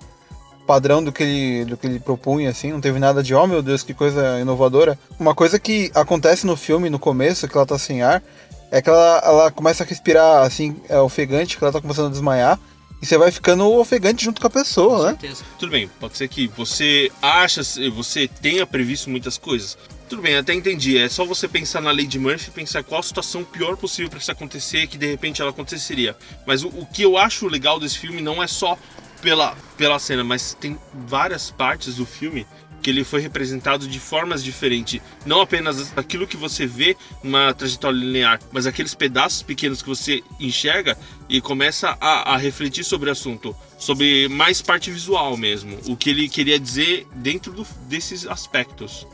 padrão 0.66 1.02
do 1.02 1.14
que 1.14 1.24
ele, 1.24 1.66
do 1.66 1.78
que 1.78 1.88
ele 1.88 2.00
propunha, 2.00 2.50
assim, 2.50 2.74
não 2.74 2.82
teve 2.82 3.00
nada 3.00 3.24
de, 3.24 3.34
oh 3.34 3.48
meu 3.48 3.62
Deus, 3.62 3.84
que 3.84 3.94
coisa 3.94 4.40
inovadora. 4.40 5.00
Uma 5.18 5.34
coisa 5.34 5.58
que 5.58 5.90
acontece 5.96 6.46
no 6.46 6.58
filme, 6.58 6.90
no 6.90 7.00
começo, 7.00 7.48
que 7.48 7.56
ela 7.56 7.66
tá 7.66 7.80
sem 7.80 8.02
ar, 8.02 8.22
é 8.72 8.82
que 8.82 8.90
ela, 8.90 9.22
ela 9.24 9.52
começa 9.52 9.84
a 9.84 9.88
respirar, 9.88 10.44
assim, 10.46 10.76
é, 10.90 10.98
ofegante, 11.00 11.58
que 11.58 11.64
ela 11.64 11.74
tá 11.74 11.82
começando 11.82 12.08
a 12.08 12.12
desmaiar, 12.12 12.60
e 13.02 13.06
você 13.06 13.18
vai 13.18 13.32
ficando 13.32 13.72
ofegante 13.74 14.26
junto 14.26 14.42
com 14.42 14.48
a 14.48 14.50
Com 14.50 14.60
pessoa, 14.60 15.12
né? 15.12 15.18
certeza. 15.20 15.44
Tudo 15.60 15.72
bem, 15.72 15.88
pode 16.00 16.18
ser 16.18 16.28
que 16.28 16.48
você 16.48 17.12
acha, 17.22 17.62
você 17.94 18.28
tenha 18.28 18.66
previsto 18.66 19.10
muitas 19.10 19.38
coisas. 19.38 19.78
Tudo 20.10 20.22
bem, 20.22 20.38
até 20.38 20.54
entendi. 20.54 20.98
É 20.98 21.08
só 21.10 21.26
você 21.26 21.48
pensar 21.48 21.82
na 21.82 21.92
lei 21.92 22.08
de 22.08 22.18
Murphy 22.18 22.48
e 22.48 22.52
pensar 22.52 22.84
qual 22.84 23.02
a 23.02 23.04
situação 23.04 23.44
pior 23.44 23.76
possível 23.76 24.10
para 24.10 24.20
isso 24.20 24.32
acontecer 24.32 24.88
que 24.88 24.98
de 24.98 25.06
repente 25.06 25.42
ela 25.42 25.52
aconteceria. 25.52 26.16
Mas 26.46 26.64
o, 26.64 26.70
o 26.70 26.86
que 26.86 27.04
eu 27.04 27.18
acho 27.18 27.48
legal 27.48 27.80
desse 27.80 28.00
filme 28.00 28.22
não 28.22 28.42
é 28.42 28.48
só 28.48 28.78
pela, 29.22 29.56
pela 29.76 30.00
cena, 30.00 30.24
mas 30.24 30.56
tem 30.60 30.78
várias 31.08 31.52
partes 31.52 31.96
do 31.96 32.06
filme 32.06 32.48
que 32.88 32.92
ele 32.92 33.04
foi 33.04 33.20
representado 33.20 33.86
de 33.86 34.00
formas 34.00 34.42
diferentes. 34.42 35.02
Não 35.26 35.42
apenas 35.42 35.92
aquilo 35.98 36.26
que 36.26 36.38
você 36.38 36.66
vê 36.66 36.96
numa 37.22 37.54
trajetória 37.54 37.98
linear, 37.98 38.40
mas 38.50 38.66
aqueles 38.66 38.96
pedaços 38.96 39.42
pequenos 39.44 39.82
que 39.82 39.90
você 39.90 40.24
enxerga 40.40 40.98
e 41.28 41.42
começa 41.42 41.98
a, 42.00 42.34
a 42.34 42.38
refletir 42.38 42.86
sobre 42.86 43.10
o 43.10 43.12
assunto. 43.12 43.54
Sobre 43.78 44.30
mais 44.30 44.62
parte 44.62 44.90
visual 44.90 45.36
mesmo. 45.36 45.78
O 45.86 45.98
que 45.98 46.10
ele 46.12 46.30
queria 46.30 46.58
dizer 46.58 47.06
dentro 47.14 47.52
do- 47.52 47.68
desses 47.90 48.26
aspectos. 48.26 49.06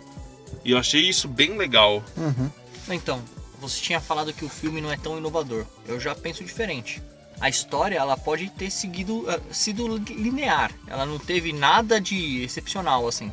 E 0.63 0.69
eu 0.69 0.77
achei 0.77 1.01
isso 1.09 1.27
bem 1.27 1.57
legal. 1.57 2.03
Uhum. 2.15 2.51
Então, 2.89 3.23
você 3.59 3.81
tinha 3.81 3.99
falado 3.99 4.31
que 4.33 4.45
o 4.45 4.49
filme 4.49 4.81
não 4.81 4.91
é 4.93 4.97
tão 4.97 5.17
inovador. 5.17 5.65
Eu 5.87 5.99
já 5.99 6.13
penso 6.13 6.43
diferente. 6.43 7.01
A 7.41 7.49
história, 7.49 7.97
ela 7.97 8.15
pode 8.15 8.51
ter 8.51 8.69
seguido, 8.69 9.25
eh, 9.27 9.39
sido 9.51 9.97
linear. 9.97 10.71
Ela 10.87 11.07
não 11.07 11.17
teve 11.17 11.51
nada 11.51 11.99
de 11.99 12.43
excepcional, 12.43 13.07
assim. 13.07 13.31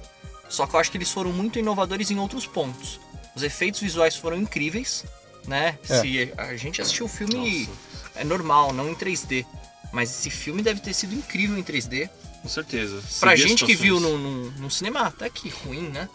Só 0.51 0.67
que 0.67 0.75
eu 0.77 0.81
acho 0.81 0.91
que 0.91 0.99
eles 0.99 1.11
foram 1.11 1.33
muito 1.33 1.59
inovadores 1.59 2.11
em 2.11 2.19
outros 2.19 2.47
pontos. 2.47 3.01
Os 3.35 3.43
efeitos 3.43 3.81
visuais 3.81 4.17
foram 4.17 4.37
incríveis, 4.37 5.05
né? 5.47 5.79
É. 5.89 6.01
Se 6.01 6.33
a 6.37 6.57
gente 6.57 6.83
assistiu 6.83 7.07
o 7.07 7.09
filme 7.09 7.67
Nossa, 7.67 7.79
é 8.17 8.25
normal, 8.25 8.73
não 8.73 8.91
em 8.91 8.95
3D. 8.95 9.47
Mas 9.93 10.11
esse 10.11 10.29
filme 10.31 10.61
deve 10.63 10.81
ter 10.81 10.93
sido 10.93 11.15
incrível 11.15 11.57
em 11.57 11.63
3D. 11.63 12.11
com 12.43 12.49
certeza. 12.49 13.01
Pra 13.21 13.31
Seguir 13.31 13.43
as 13.45 13.49
gente 13.49 13.65
que 13.65 13.75
viu 13.75 13.99
no, 14.01 14.19
no, 14.19 14.51
no 14.53 14.71
cinema, 14.71 15.01
até 15.03 15.31
que 15.31 15.49
ruim, 15.49 15.89
né? 15.89 16.09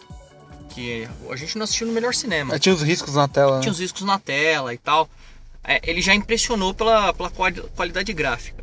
Que 0.70 1.08
a 1.30 1.36
gente 1.36 1.56
não 1.56 1.64
assistiu 1.64 1.86
no 1.86 1.92
melhor 1.92 2.12
cinema 2.14 2.54
É, 2.54 2.58
tinha 2.58 2.74
os 2.74 2.82
riscos 2.82 3.14
na 3.14 3.26
tela, 3.26 3.60
tinha 3.60 3.70
né? 3.70 3.72
os 3.72 3.78
riscos 3.80 4.02
na 4.02 4.18
tela 4.18 4.74
e 4.74 4.78
tal. 4.78 5.08
É, 5.64 5.80
ele 5.82 6.00
já 6.02 6.14
impressionou 6.14 6.72
pela, 6.74 7.12
pela 7.14 7.30
quali- 7.30 7.62
qualidade 7.74 8.12
gráfica. 8.12 8.62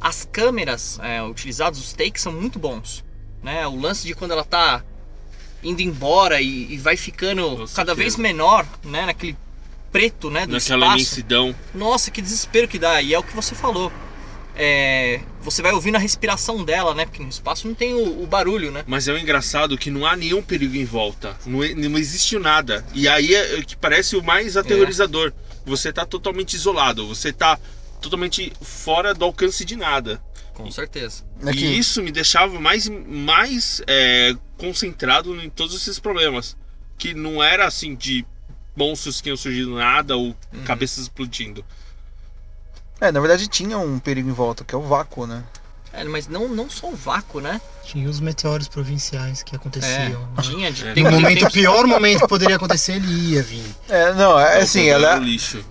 As 0.00 0.24
câmeras 0.30 0.98
é, 1.02 1.20
utilizadas, 1.22 1.78
os 1.80 1.92
takes 1.92 2.22
são 2.22 2.32
muito 2.32 2.58
bons. 2.58 3.04
Né? 3.42 3.66
O 3.66 3.76
lance 3.78 4.06
de 4.06 4.14
quando 4.14 4.30
ela 4.32 4.44
tá 4.44 4.82
indo 5.62 5.80
embora 5.82 6.40
e, 6.40 6.72
e 6.72 6.78
vai 6.78 6.96
ficando 6.96 7.56
Com 7.56 7.66
cada 7.68 7.94
vez 7.94 8.16
menor, 8.16 8.66
né? 8.84 9.06
Naquele 9.06 9.36
preto, 9.92 10.30
né? 10.30 10.46
Do 10.46 10.52
Naquela 10.52 10.86
espaço. 10.86 10.96
imensidão. 10.98 11.54
Nossa, 11.74 12.10
que 12.10 12.20
desespero 12.22 12.68
que 12.68 12.78
dá. 12.78 13.00
E 13.02 13.14
é 13.14 13.18
o 13.18 13.22
que 13.22 13.34
você 13.34 13.54
falou. 13.54 13.90
É, 14.60 15.20
você 15.40 15.62
vai 15.62 15.72
ouvindo 15.72 15.94
a 15.94 16.00
respiração 16.00 16.64
dela, 16.64 16.92
né? 16.92 17.04
Porque 17.06 17.22
no 17.22 17.28
espaço 17.28 17.68
não 17.68 17.74
tem 17.74 17.94
o, 17.94 18.22
o 18.22 18.26
barulho, 18.26 18.72
né? 18.72 18.82
Mas 18.88 19.06
é 19.06 19.12
o 19.12 19.18
engraçado 19.18 19.78
que 19.78 19.88
não 19.90 20.04
há 20.04 20.16
nenhum 20.16 20.42
perigo 20.42 20.74
em 20.76 20.84
volta. 20.84 21.36
Não, 21.46 21.62
é- 21.62 21.74
não 21.74 21.96
existe 21.96 22.36
nada. 22.38 22.84
E 22.92 23.06
aí 23.08 23.34
é 23.34 23.54
o 23.54 23.64
que 23.64 23.76
parece 23.76 24.16
o 24.16 24.22
mais 24.22 24.56
aterrorizador. 24.56 25.32
Você 25.64 25.92
tá 25.92 26.04
totalmente 26.04 26.54
isolado. 26.54 27.06
Você 27.06 27.32
tá 27.32 27.56
totalmente 28.00 28.52
fora 28.60 29.14
do 29.14 29.24
alcance 29.24 29.64
de 29.64 29.76
nada. 29.76 30.20
Com 30.64 30.70
certeza. 30.70 31.24
Que- 31.52 31.58
E 31.66 31.78
isso 31.78 32.02
me 32.02 32.10
deixava 32.12 32.58
mais, 32.60 32.88
mais 32.88 33.80
é, 33.86 34.34
concentrado 34.56 35.34
em 35.40 35.48
todos 35.48 35.74
esses 35.74 35.98
problemas. 35.98 36.56
Que 36.98 37.14
não 37.14 37.42
era 37.42 37.66
assim 37.66 37.94
de 37.94 38.26
monstros 38.76 39.20
que 39.20 39.28
iam 39.28 39.36
surgir 39.36 39.64
do 39.64 39.76
nada 39.76 40.16
ou 40.16 40.26
Uhum. 40.52 40.64
cabeças 40.64 40.98
explodindo. 41.04 41.64
É, 43.00 43.12
na 43.12 43.20
verdade 43.20 43.46
tinha 43.46 43.78
um 43.78 43.98
perigo 43.98 44.28
em 44.28 44.32
volta, 44.32 44.64
que 44.64 44.74
é 44.74 44.78
o 44.78 44.82
vácuo, 44.82 45.26
né? 45.26 45.44
É, 45.92 46.04
mas 46.04 46.28
não, 46.28 46.48
não 46.48 46.68
só 46.68 46.88
o 46.88 46.94
vácuo, 46.94 47.40
né? 47.40 47.60
Tinha 47.84 48.08
os 48.08 48.20
meteoros 48.20 48.68
provinciais 48.68 49.42
que 49.42 49.54
É, 49.54 49.56
aconteciam. 49.56 50.28
tinha 50.42 50.70
de 50.70 50.86
É. 50.86 50.92
tem- 50.92 51.02
No 51.04 51.10
momento, 51.12 51.38
tem- 51.38 51.48
o 51.48 51.50
pior 51.50 51.86
momento 51.86 52.20
que 52.20 52.28
poderia 52.28 52.56
acontecer, 52.56 52.92
ele 52.96 53.32
ia 53.32 53.42
vir. 53.42 53.64
É, 53.88 54.12
não, 54.12 54.38
é 54.38 54.60
assim, 54.60 54.86
ela 54.88 55.16
é, 55.16 55.20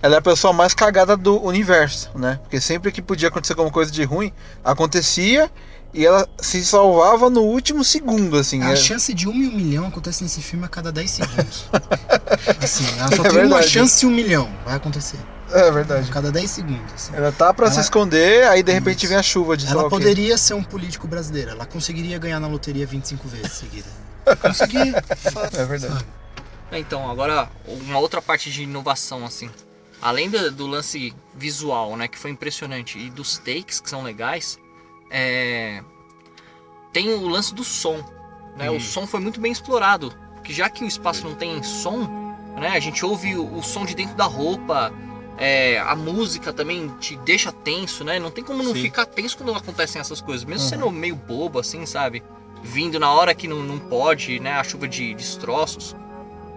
ela 0.02 0.16
é 0.16 0.18
a 0.18 0.22
pessoa 0.22 0.52
mais 0.52 0.74
cagada 0.74 1.16
do 1.16 1.40
universo, 1.42 2.10
né? 2.16 2.40
Porque 2.42 2.60
sempre 2.60 2.90
que 2.90 3.00
podia 3.00 3.28
acontecer 3.28 3.52
alguma 3.52 3.70
coisa 3.70 3.90
de 3.92 4.02
ruim, 4.02 4.32
acontecia 4.64 5.50
e 5.94 6.04
ela 6.06 6.28
se 6.40 6.64
salvava 6.64 7.30
no 7.30 7.40
último 7.42 7.82
segundo, 7.82 8.36
assim. 8.36 8.62
A 8.62 8.72
é- 8.72 8.76
chance 8.76 9.12
de 9.14 9.28
um 9.28 9.32
em 9.32 9.48
um 9.48 9.52
milhão 9.56 9.86
acontece 9.86 10.22
nesse 10.22 10.40
filme 10.42 10.64
a 10.64 10.68
cada 10.68 10.92
10 10.92 11.10
segundos. 11.10 11.64
assim, 12.62 12.84
ela 12.98 13.08
só 13.08 13.22
É 13.24 13.28
tem 13.28 13.38
uma 13.38 13.48
verdade. 13.56 13.68
chance 13.68 14.04
em 14.04 14.08
um 14.08 14.12
milhão. 14.12 14.50
Vai 14.64 14.76
acontecer. 14.76 15.18
É 15.50 15.68
A 15.68 15.70
verdade. 15.70 16.10
cada 16.10 16.30
10 16.30 16.50
segundos. 16.50 16.92
assim. 16.94 17.14
Ela 17.14 17.32
tá 17.32 17.54
pra 17.54 17.70
se 17.70 17.80
esconder, 17.80 18.46
aí 18.48 18.62
de 18.62 18.70
repente 18.72 18.98
Isso. 19.04 19.08
vem 19.08 19.16
a 19.16 19.22
chuva 19.22 19.56
de 19.56 19.66
Ela 19.66 19.88
poderia 19.88 20.36
ser 20.36 20.54
um 20.54 20.62
político 20.62 21.06
brasileiro. 21.08 21.52
Ela 21.52 21.64
conseguiria 21.64 22.18
ganhar 22.18 22.38
na 22.38 22.48
loteria 22.48 22.86
25 22.86 23.26
vezes 23.28 23.52
seguida. 23.52 23.88
Conseguia. 24.42 25.02
É 25.56 25.64
verdade. 25.64 25.94
Sabe? 25.94 26.04
Então, 26.72 27.10
agora 27.10 27.48
uma 27.66 27.98
outra 27.98 28.20
parte 28.20 28.50
de 28.50 28.62
inovação, 28.64 29.24
assim. 29.24 29.48
Além 30.02 30.28
do, 30.28 30.50
do 30.52 30.66
lance 30.66 31.14
visual, 31.34 31.96
né, 31.96 32.06
que 32.06 32.18
foi 32.18 32.30
impressionante, 32.30 32.98
e 32.98 33.08
dos 33.08 33.38
takes, 33.38 33.80
que 33.80 33.88
são 33.88 34.02
legais, 34.02 34.58
é... 35.10 35.82
tem 36.92 37.08
o 37.12 37.28
lance 37.28 37.54
do 37.54 37.64
som. 37.64 38.02
Né? 38.56 38.70
Hum. 38.70 38.76
O 38.76 38.80
som 38.80 39.06
foi 39.06 39.20
muito 39.20 39.40
bem 39.40 39.52
explorado. 39.52 40.12
Que 40.42 40.52
já 40.52 40.68
que 40.68 40.84
o 40.84 40.86
espaço 40.86 41.24
não 41.24 41.34
tem 41.34 41.62
som, 41.62 41.98
né, 42.58 42.68
a 42.70 42.80
gente 42.80 43.04
ouve 43.04 43.36
o, 43.36 43.56
o 43.58 43.62
som 43.62 43.84
de 43.84 43.94
dentro 43.94 44.14
da 44.16 44.24
roupa, 44.24 44.92
é, 45.36 45.78
a 45.78 45.94
música 45.94 46.52
também 46.52 46.88
te 46.98 47.16
deixa 47.18 47.52
tenso, 47.52 48.02
né? 48.02 48.18
Não 48.18 48.30
tem 48.30 48.42
como 48.42 48.62
não 48.62 48.72
Sim. 48.72 48.82
ficar 48.82 49.06
tenso 49.06 49.36
quando 49.36 49.54
acontecem 49.54 50.00
essas 50.00 50.20
coisas. 50.20 50.44
Mesmo 50.44 50.64
Uhum. 50.64 50.68
sendo 50.70 50.90
meio 50.90 51.14
bobo, 51.14 51.58
assim, 51.60 51.84
sabe? 51.86 52.22
Vindo 52.62 52.98
na 52.98 53.12
hora 53.12 53.34
que 53.34 53.46
não, 53.46 53.62
não 53.62 53.78
pode, 53.78 54.40
né? 54.40 54.52
A 54.54 54.64
chuva 54.64 54.88
de 54.88 55.14
destroços. 55.14 55.94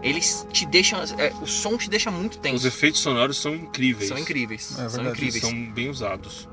Eles 0.01 0.48
te 0.51 0.65
deixam. 0.65 1.00
é, 1.20 1.31
o 1.41 1.46
som 1.46 1.77
te 1.77 1.88
deixa 1.88 2.10
muito 2.10 2.34
Os 2.34 2.39
tenso. 2.39 2.67
efeitos 2.67 3.01
sonoros 3.01 3.38
são 3.38 3.53
incríveis. 3.53 4.08
São 4.08 4.17
incríveis. 4.17 4.79
É 4.79 4.89
são 4.89 5.05
incríveis. 5.05 5.41
São 5.43 5.65
bem 5.72 5.89
usados. 5.89 6.50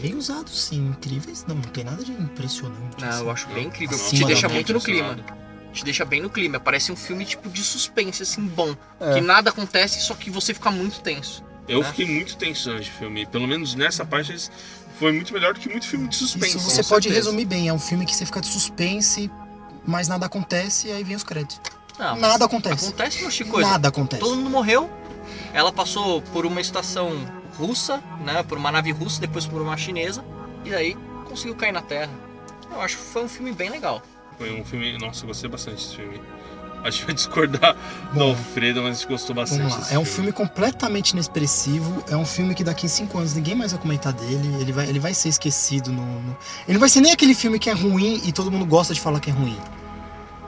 Bem 0.00 0.14
usados, 0.14 0.58
sim. 0.58 0.88
Incríveis. 0.88 1.44
Não, 1.46 1.54
não 1.54 1.62
tem 1.62 1.84
nada 1.84 2.02
de 2.02 2.12
impressionante. 2.12 3.00
Não, 3.00 3.08
assim. 3.08 3.20
eu 3.20 3.30
acho 3.30 3.48
bem 3.48 3.66
incrível. 3.66 3.96
Nossa, 3.96 4.14
te 4.14 4.24
deixa 4.24 4.48
muito 4.48 4.72
no 4.72 4.80
clima. 4.80 5.16
Te 5.72 5.84
deixa 5.84 6.04
bem 6.04 6.22
no 6.22 6.30
clima. 6.30 6.58
Parece 6.58 6.90
um 6.90 6.96
filme 6.96 7.24
tipo 7.24 7.50
de 7.50 7.62
suspense, 7.62 8.22
assim, 8.22 8.42
bom. 8.46 8.74
É. 8.98 9.14
Que 9.14 9.20
nada 9.20 9.50
acontece, 9.50 10.00
só 10.00 10.14
que 10.14 10.30
você 10.30 10.54
fica 10.54 10.70
muito 10.70 11.00
tenso. 11.00 11.44
Eu 11.68 11.82
né? 11.82 11.88
fiquei 11.88 12.06
muito 12.06 12.36
tenso 12.36 12.72
nesse 12.72 12.90
filme. 12.90 13.26
Pelo 13.26 13.46
menos 13.46 13.74
nessa 13.74 14.04
parte 14.04 14.34
foi 14.98 15.12
muito 15.12 15.32
melhor 15.32 15.52
do 15.52 15.60
que 15.60 15.68
muito 15.68 15.86
filme 15.86 16.08
de 16.08 16.16
suspense. 16.16 16.56
Isso 16.56 16.60
você 16.60 16.82
pode 16.82 17.04
certeza. 17.04 17.26
resumir 17.26 17.44
bem. 17.44 17.68
É 17.68 17.72
um 17.72 17.78
filme 17.78 18.06
que 18.06 18.14
você 18.14 18.24
fica 18.24 18.40
de 18.40 18.46
suspense, 18.46 19.30
mas 19.84 20.08
nada 20.08 20.26
acontece 20.26 20.88
e 20.88 20.92
aí 20.92 21.04
vem 21.04 21.16
os 21.16 21.22
créditos. 21.22 21.60
Não, 21.98 22.12
mas 22.12 22.20
Nada 22.20 22.44
acontece. 22.44 22.88
Acontece 22.88 23.28
de 23.28 23.44
coisa. 23.44 23.70
Nada 23.70 23.88
acontece. 23.88 24.20
Todo 24.20 24.36
mundo 24.36 24.50
morreu. 24.50 24.90
Ela 25.52 25.72
passou 25.72 26.20
por 26.20 26.44
uma 26.44 26.60
estação 26.60 27.10
russa, 27.58 28.02
né? 28.24 28.42
Por 28.42 28.58
uma 28.58 28.70
nave 28.70 28.92
russa, 28.92 29.20
depois 29.20 29.46
por 29.46 29.60
uma 29.60 29.76
chinesa. 29.76 30.24
E 30.64 30.74
aí 30.74 30.96
conseguiu 31.28 31.54
cair 31.56 31.72
na 31.72 31.82
Terra. 31.82 32.10
Eu 32.70 32.80
acho 32.80 32.96
que 32.96 33.02
foi 33.02 33.24
um 33.24 33.28
filme 33.28 33.52
bem 33.52 33.70
legal. 33.70 34.02
Foi 34.38 34.52
um 34.52 34.64
filme. 34.64 34.98
Nossa, 34.98 35.24
eu 35.24 35.28
gostei 35.28 35.48
bastante 35.48 35.76
desse 35.76 35.96
filme. 35.96 36.20
A 36.84 36.90
gente 36.90 37.04
vai 37.06 37.14
discordar 37.14 37.76
do. 38.12 38.22
Alfredo, 38.22 38.82
mas 38.82 38.90
a 38.96 39.00
gente 39.00 39.08
gostou 39.08 39.34
bastante 39.34 39.58
Vamos 39.60 39.72
lá. 39.74 39.78
desse 39.80 39.94
É 39.94 39.98
um 39.98 40.04
filme 40.04 40.30
completamente 40.30 41.10
inexpressivo. 41.10 42.04
É 42.08 42.16
um 42.16 42.24
filme 42.26 42.54
que 42.54 42.62
daqui 42.62 42.86
em 42.86 42.88
cinco 42.88 43.18
anos 43.18 43.34
ninguém 43.34 43.54
mais 43.56 43.72
vai 43.72 43.80
comentar 43.80 44.12
dele. 44.12 44.56
Ele 44.60 44.72
vai, 44.72 44.86
ele 44.88 44.98
vai 45.00 45.12
ser 45.14 45.30
esquecido. 45.30 45.90
No, 45.90 46.02
no- 46.22 46.36
Ele 46.66 46.74
não 46.74 46.80
vai 46.80 46.88
ser 46.88 47.00
nem 47.00 47.12
aquele 47.12 47.34
filme 47.34 47.58
que 47.58 47.70
é 47.70 47.72
ruim 47.72 48.20
e 48.24 48.32
todo 48.32 48.52
mundo 48.52 48.64
gosta 48.66 48.94
de 48.94 49.00
falar 49.00 49.18
que 49.20 49.30
é 49.30 49.32
ruim. 49.32 49.58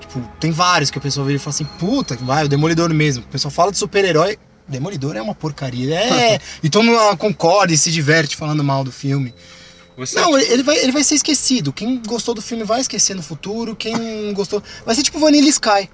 Tipo, 0.01 0.21
tem 0.39 0.51
vários 0.53 0.91
que 0.91 0.99
o 0.99 1.01
pessoal 1.01 1.27
vira 1.27 1.37
e 1.37 1.41
fala 1.41 1.55
assim: 1.55 1.65
puta, 1.65 2.17
vai, 2.17 2.45
o 2.45 2.49
Demolidor 2.49 2.93
mesmo. 2.95 3.25
O 3.25 3.29
pessoal 3.29 3.51
fala 3.51 3.73
de 3.73 3.79
super-herói. 3.79 4.39
Demolidor 4.69 5.17
é 5.17 5.23
uma 5.23 5.35
porcaria. 5.35 5.95
É. 5.99 6.41
e 6.63 6.69
todo 6.69 6.85
mundo 6.85 6.99
ah, 6.99 7.17
concorda 7.17 7.73
e 7.73 7.79
se 7.79 7.91
diverte 7.91 8.37
falando 8.37 8.63
mal 8.63 8.85
do 8.85 8.93
filme. 8.93 9.35
Ser 10.07 10.21
Não, 10.21 10.39
tipo- 10.39 10.53
ele 10.53 10.63
vai, 10.63 10.77
ele 10.79 10.93
vai 10.93 11.03
ser 11.03 11.17
esquecido. 11.17 11.73
Quem 11.73 12.01
gostou 12.07 12.33
do 12.35 12.41
filme 12.43 12.63
vai 12.63 12.81
esquecer 12.81 13.17
no 13.17 13.23
futuro. 13.23 13.75
Quem 13.75 13.97
não 13.97 14.33
gostou. 14.33 14.63
Vai 14.87 14.95
ser 14.95 15.03
tipo 15.03 15.19
Vanilla 15.19 15.49
Sky. 15.49 15.91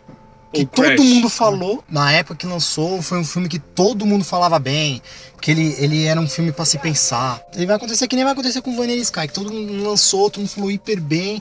que 0.52 0.62
O 0.62 0.66
todo 0.66 0.85
Crash. 0.85 1.00
mundo 1.00 1.28
falou 1.31 1.83
na 1.88 2.12
época 2.12 2.37
que 2.37 2.47
lançou, 2.47 3.00
foi 3.00 3.19
um 3.19 3.25
filme 3.25 3.49
que 3.49 3.59
todo 3.59 4.04
mundo 4.04 4.23
falava 4.23 4.59
bem, 4.59 5.00
que 5.40 5.50
ele, 5.50 5.75
ele 5.78 6.04
era 6.04 6.21
um 6.21 6.28
filme 6.28 6.52
pra 6.52 6.64
se 6.66 6.78
pensar. 6.78 7.40
Ele 7.54 7.66
vai 7.66 7.76
acontecer 7.76 8.07
que 8.07 8.14
nem 8.14 8.25
vai 8.25 8.35
acontecer 8.35 8.61
com 8.61 8.76
Vanilla 8.76 9.00
Sky, 9.00 9.26
que 9.26 9.33
todo 9.35 9.50
mundo 9.52 9.83
lançou, 9.83 10.28
todo 10.31 10.43
mundo 10.43 10.50
falou 10.50 10.71
hiper 10.71 11.00
bem, 11.00 11.40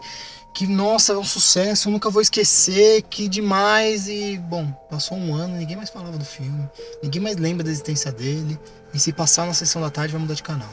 que 0.54 0.68
nossa, 0.68 1.14
é 1.14 1.18
um 1.18 1.24
sucesso, 1.24 1.88
eu 1.88 1.92
nunca 1.92 2.10
vou 2.10 2.22
esquecer, 2.22 3.02
que 3.04 3.28
demais 3.28 4.08
e 4.08 4.38
bom, 4.38 4.72
passou 4.90 5.18
um 5.18 5.34
ano, 5.34 5.58
ninguém 5.58 5.76
mais 5.76 5.90
falava 5.90 6.18
do 6.18 6.26
filme, 6.26 6.70
ninguém 7.02 7.22
mais 7.22 7.38
lembra 7.38 7.64
da 7.64 7.72
existência 7.72 8.12
dele. 8.12 8.60
E 8.94 9.00
se 9.00 9.12
passar 9.12 9.48
na 9.48 9.54
sessão 9.54 9.82
da 9.82 9.90
tarde 9.90 10.14
vai 10.14 10.22
mudar 10.22 10.36
de 10.36 10.44
canal. 10.44 10.70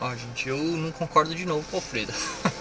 Ó, 0.00 0.14
gente, 0.14 0.48
eu 0.48 0.56
não 0.56 0.90
concordo 0.90 1.34
de 1.34 1.44
novo 1.44 1.62
com 1.68 1.76
o 1.76 1.78
Alfredo. 1.78 2.12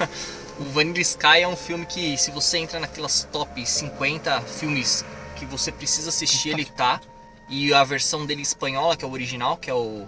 o 0.60 0.65
Vanilla 0.65 1.00
Sky 1.00 1.42
é 1.42 1.48
um 1.48 1.56
filme 1.56 1.86
que, 1.86 2.18
se 2.18 2.30
você 2.32 2.58
entra 2.58 2.80
naquelas 2.80 3.24
top 3.32 3.65
50 3.65 4.42
filmes 4.42 5.06
que 5.38 5.46
você 5.46 5.72
precisa 5.72 6.10
assistir, 6.10 6.50
ele 6.50 6.65
tá. 6.65 7.00
E 7.48 7.74
a 7.74 7.84
versão 7.84 8.25
dele 8.25 8.42
espanhola, 8.42 8.98
que 8.98 9.06
é 9.06 9.08
o 9.08 9.12
original, 9.12 9.56
que 9.56 9.70
é 9.70 9.74
o 9.74 10.06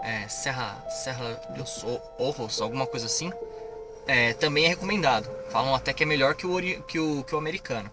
é, 0.00 0.28
Serra, 0.28 0.84
Serra 1.02 1.40
dos 1.56 1.84
Ojos, 2.18 2.60
alguma 2.60 2.86
coisa 2.86 3.06
assim, 3.06 3.32
é, 4.06 4.32
também 4.34 4.66
é 4.66 4.68
recomendado. 4.68 5.28
Falam 5.50 5.74
até 5.74 5.92
que 5.92 6.02
é 6.02 6.06
melhor 6.06 6.34
que 6.34 6.46
o, 6.46 6.82
que 6.82 6.98
o, 6.98 7.24
que 7.24 7.34
o 7.34 7.38
americano. 7.38 7.90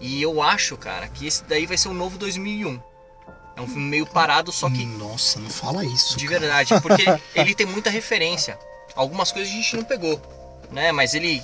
E 0.00 0.20
eu 0.20 0.42
acho, 0.42 0.76
cara, 0.76 1.08
que 1.08 1.26
esse 1.26 1.44
daí 1.44 1.66
vai 1.66 1.76
ser 1.76 1.88
o 1.88 1.94
novo 1.94 2.18
2001. 2.18 2.80
É 3.56 3.60
um 3.60 3.66
filme 3.66 3.88
meio 3.88 4.06
parado, 4.06 4.50
só 4.50 4.68
que 4.70 4.84
Nossa, 4.84 5.38
não 5.38 5.50
fala 5.50 5.84
isso. 5.84 6.16
de 6.16 6.26
cara. 6.26 6.40
verdade, 6.40 6.80
porque 6.80 7.04
ele 7.34 7.54
tem 7.54 7.66
muita 7.66 7.90
referência. 7.90 8.58
Algumas 8.94 9.30
coisas 9.30 9.52
a 9.52 9.56
gente 9.56 9.76
não 9.76 9.84
pegou, 9.84 10.20
né? 10.70 10.90
Mas 10.90 11.14
ele 11.14 11.42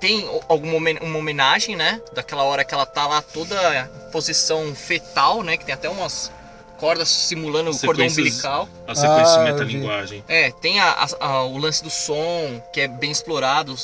tem 0.00 0.28
alguma 0.48 0.90
uma 1.00 1.18
homenagem, 1.18 1.76
né? 1.76 2.00
Daquela 2.14 2.44
hora 2.44 2.64
que 2.64 2.72
ela 2.72 2.86
tá 2.86 3.06
lá 3.06 3.20
toda 3.20 3.90
posição 4.12 4.74
fetal, 4.74 5.42
né? 5.42 5.56
Que 5.56 5.64
tem 5.64 5.74
até 5.74 5.88
umas 5.88 6.30
cordas 6.78 7.08
simulando 7.08 7.70
o 7.70 7.78
cordão 7.78 8.06
umbilical. 8.06 8.68
A 8.86 8.94
sequência 8.94 9.34
Ah, 9.40 9.44
metalinguagem. 9.44 10.24
É, 10.28 10.50
tem 10.50 10.80
a- 10.80 10.92
a- 10.92 11.26
a- 11.26 11.44
o 11.44 11.58
lance 11.58 11.82
do 11.82 11.90
som, 11.90 12.62
que 12.72 12.80
é 12.80 12.88
bem 12.88 13.10
explorado. 13.10 13.74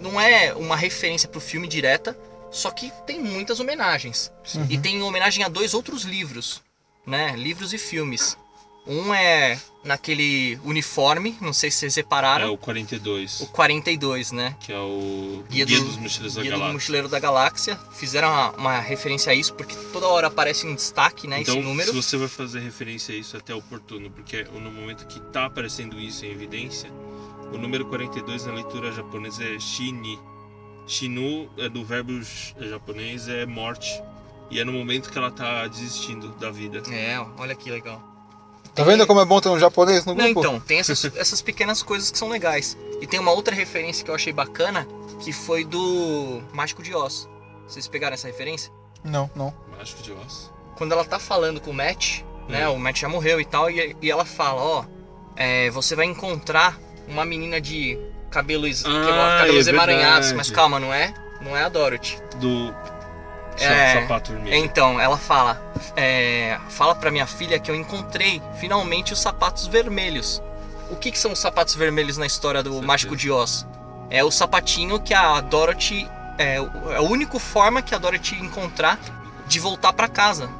Não 0.00 0.20
é 0.20 0.52
uma 0.54 0.76
referência 0.76 1.28
pro 1.28 1.40
filme 1.40 1.66
direta, 1.66 2.16
só 2.50 2.70
que 2.70 2.92
tem 3.06 3.18
muitas 3.20 3.58
homenagens. 3.60 4.30
E 4.68 4.76
tem 4.78 5.02
homenagem 5.02 5.44
a 5.44 5.48
dois 5.48 5.74
outros 5.74 6.02
livros, 6.04 6.60
né? 7.06 7.34
Livros 7.36 7.72
e 7.72 7.78
filmes. 7.78 8.36
Um 8.86 9.14
é 9.14 9.60
naquele 9.84 10.58
uniforme, 10.64 11.36
não 11.40 11.52
sei 11.52 11.70
se 11.70 11.78
vocês 11.78 11.96
É 11.96 12.00
repararam, 12.00 12.52
o 12.52 12.58
42, 12.58 13.40
o 13.42 13.46
42, 13.48 14.32
né? 14.32 14.56
que 14.60 14.72
é 14.72 14.78
o 14.78 15.44
Guia 15.48 15.64
Guia, 15.64 15.78
do- 15.78 15.84
dos 15.86 15.96
Mochileiros 15.96 16.34
da 16.34 16.42
Guia 16.42 16.50
do 16.50 16.56
Galáxia. 16.58 16.72
Mochileiro 16.72 17.08
da 17.08 17.18
Galáxia. 17.20 17.76
Fizeram 17.92 18.28
uma, 18.28 18.50
uma 18.52 18.78
referência 18.80 19.30
a 19.32 19.34
isso, 19.34 19.54
porque 19.54 19.74
toda 19.92 20.06
hora 20.08 20.26
aparece 20.26 20.66
em 20.66 20.74
destaque, 20.74 21.26
né? 21.28 21.40
Então, 21.40 21.54
esse 21.58 21.64
número. 21.64 21.90
se 21.90 21.94
você 21.94 22.16
vai 22.16 22.28
fazer 22.28 22.60
referência 22.60 23.14
a 23.14 23.18
isso, 23.18 23.36
é 23.36 23.38
até 23.38 23.54
oportuno, 23.54 24.10
porque 24.10 24.44
no 24.44 24.70
momento 24.70 25.06
que 25.06 25.20
tá 25.32 25.46
aparecendo 25.46 25.98
isso 26.00 26.24
em 26.26 26.30
evidência, 26.30 26.90
o 27.52 27.58
número 27.58 27.84
42 27.86 28.46
na 28.46 28.52
leitura 28.54 28.90
japonesa 28.92 29.44
é 29.44 29.58
shini. 29.60 30.18
Shinu 30.86 31.48
é 31.56 31.68
do 31.68 31.84
verbo 31.84 32.20
j- 32.20 32.68
japonês 32.68 33.28
é 33.28 33.46
morte. 33.46 33.88
E 34.50 34.58
é 34.60 34.64
no 34.64 34.72
momento 34.72 35.10
que 35.10 35.16
ela 35.16 35.30
tá 35.30 35.66
desistindo 35.68 36.28
da 36.34 36.50
vida. 36.50 36.82
É, 36.92 37.18
olha 37.38 37.54
que 37.54 37.70
legal. 37.70 38.02
Tá 38.74 38.84
vendo 38.84 39.06
como 39.06 39.20
é 39.20 39.24
bom 39.24 39.40
ter 39.40 39.48
um 39.50 39.58
japonês 39.58 40.04
no 40.06 40.14
Não, 40.14 40.24
grupo? 40.32 40.40
então, 40.40 40.60
tem 40.60 40.78
essas, 40.78 41.04
essas 41.16 41.42
pequenas 41.42 41.82
coisas 41.82 42.10
que 42.10 42.18
são 42.18 42.28
legais. 42.28 42.76
E 43.00 43.06
tem 43.06 43.20
uma 43.20 43.30
outra 43.32 43.54
referência 43.54 44.04
que 44.04 44.10
eu 44.10 44.14
achei 44.14 44.32
bacana, 44.32 44.86
que 45.20 45.32
foi 45.32 45.64
do 45.64 46.40
Mágico 46.52 46.82
de 46.82 46.94
Oz. 46.94 47.28
Vocês 47.66 47.86
pegaram 47.86 48.14
essa 48.14 48.26
referência? 48.26 48.72
Não, 49.04 49.30
não. 49.34 49.52
Mágico 49.76 50.02
de 50.02 50.12
Oz. 50.12 50.50
Quando 50.76 50.92
ela 50.92 51.04
tá 51.04 51.18
falando 51.18 51.60
com 51.60 51.70
o 51.70 51.74
Matt, 51.74 52.20
né? 52.48 52.68
Hum. 52.68 52.74
O 52.76 52.78
Matt 52.78 52.98
já 53.00 53.08
morreu 53.08 53.40
e 53.40 53.44
tal, 53.44 53.70
e, 53.70 53.96
e 54.00 54.10
ela 54.10 54.24
fala, 54.24 54.62
ó, 54.62 54.84
é, 55.36 55.70
você 55.70 55.94
vai 55.94 56.06
encontrar 56.06 56.78
uma 57.08 57.24
menina 57.24 57.60
de 57.60 57.98
cabelos, 58.30 58.84
Ah, 58.86 59.38
cabelos 59.40 59.66
é 59.66 59.70
emaranhados, 59.70 60.32
mas 60.32 60.50
calma, 60.50 60.80
não 60.80 60.92
é? 60.92 61.12
Não 61.42 61.56
é 61.56 61.62
a 61.64 61.68
Dorothy. 61.68 62.18
Do 62.36 62.74
É, 63.58 64.00
sapato 64.00 64.32
vermelho. 64.32 64.56
Então, 64.56 65.00
ela 65.00 65.18
fala, 65.18 65.60
é, 65.96 66.58
fala 66.68 66.94
pra 66.94 67.10
minha 67.10 67.26
filha 67.26 67.58
que 67.58 67.70
eu 67.70 67.74
encontrei 67.74 68.42
finalmente 68.58 69.12
os 69.12 69.20
sapatos 69.20 69.66
vermelhos. 69.66 70.42
O 70.90 70.96
que, 70.96 71.10
que 71.10 71.18
são 71.18 71.32
os 71.32 71.38
sapatos 71.38 71.74
vermelhos 71.74 72.18
na 72.18 72.26
história 72.26 72.62
do 72.62 72.70
Certeza. 72.70 72.86
Mágico 72.86 73.16
de 73.16 73.30
Oz? 73.30 73.66
É 74.10 74.22
o 74.22 74.30
sapatinho 74.30 75.00
que 75.00 75.14
a 75.14 75.40
Dorothy 75.40 76.08
é, 76.38 76.56
é 76.56 76.96
a 76.96 77.02
única 77.02 77.38
forma 77.38 77.80
que 77.82 77.94
a 77.94 77.98
Dorothy 77.98 78.36
encontrar 78.36 78.98
de 79.46 79.58
voltar 79.58 79.92
pra 79.92 80.08
casa, 80.08 80.50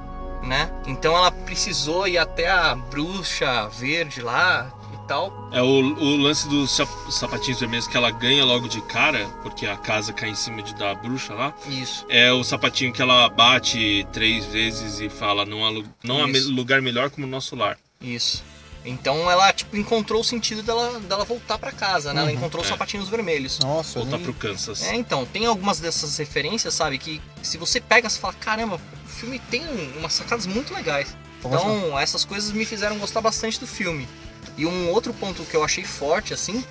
né? 0.43 0.71
Então 0.87 1.17
ela 1.17 1.31
precisou 1.31 2.07
ir 2.09 2.19
até 2.19 2.51
a 2.51 2.75
bruxa 2.75 3.69
verde 3.69 4.23
lá 4.23 4.71
tal. 5.13 5.49
É 5.53 5.61
o, 5.61 5.67
o 5.67 6.17
lance 6.17 6.49
dos 6.49 6.71
sap- 6.71 6.89
sapatinhos 7.11 7.61
vermelhos 7.61 7.87
que 7.87 7.97
ela 7.97 8.11
ganha 8.11 8.45
logo 8.45 8.67
de 8.69 8.81
cara, 8.83 9.27
porque 9.43 9.67
a 9.67 9.77
casa 9.77 10.13
cai 10.13 10.31
em 10.31 10.35
cima 10.35 10.63
de, 10.63 10.75
da 10.75 10.95
bruxa 10.95 11.35
lá. 11.35 11.55
Isso. 11.69 12.07
É 12.09 12.33
o 12.33 12.43
sapatinho 12.43 12.93
que 12.93 13.03
ela 13.03 13.29
bate 13.29 14.07
três 14.13 14.47
vezes 14.47 15.01
e 15.01 15.09
fala: 15.09 15.45
não 15.45 15.65
há, 15.67 15.83
não 16.03 16.23
há 16.23 16.27
me- 16.27 16.39
lugar 16.41 16.81
melhor 16.81 17.11
como 17.11 17.27
o 17.27 17.31
nosso 17.31 17.55
lar. 17.55 17.77
Isso. 18.01 18.43
Então 18.85 19.31
ela 19.31 19.53
tipo 19.53 19.77
encontrou 19.77 20.21
o 20.23 20.25
sentido 20.25 20.61
dela, 20.63 20.99
dela 21.01 21.25
voltar 21.25 21.57
pra 21.57 21.71
casa, 21.71 22.13
né? 22.13 22.21
Ela 22.23 22.31
Uhum. 22.31 22.37
encontrou 22.37 22.63
os 22.63 22.69
É. 22.69 22.73
sapatinhos 22.73 23.09
vermelhos. 23.09 23.59
Nossa, 23.61 23.99
eu 23.99 24.03
Voltar 24.03 24.17
nem... 24.17 24.25
pro 24.25 24.35
Kansas. 24.35 24.83
É, 24.83 24.95
então, 24.97 25.25
tem 25.25 25.47
algumas 25.47 25.79
dessas 25.79 26.17
referências, 26.17 26.75
sabe, 26.75 26.99
que 26.99 27.21
se 27.43 27.57
você 27.59 27.81
pega, 27.81 28.09
você 28.11 28.19
fala, 28.19 28.35
caramba, 28.35 28.81
o 29.05 29.09
filme 29.09 29.39
tem 29.39 29.65
um- 29.69 29.99
umas 29.99 30.15
sacadas 30.15 30.47
muito 30.47 30.75
legais. 30.75 31.17
Assim? 31.45 31.55
Então, 31.55 31.99
essas 31.99 32.25
coisas 32.25 32.51
me 32.53 32.65
fizeram 32.65 32.99
gostar 32.99 33.21
bastante 33.21 33.61
do 33.61 33.67
filme. 33.69 34.09
E 34.57 34.67
um 34.67 34.91
outro 34.91 35.13
ponto 35.15 35.45
que 35.45 35.57
eu 35.57 35.65
achei 35.65 35.85
forte, 35.85 36.35
assim, 36.35 36.65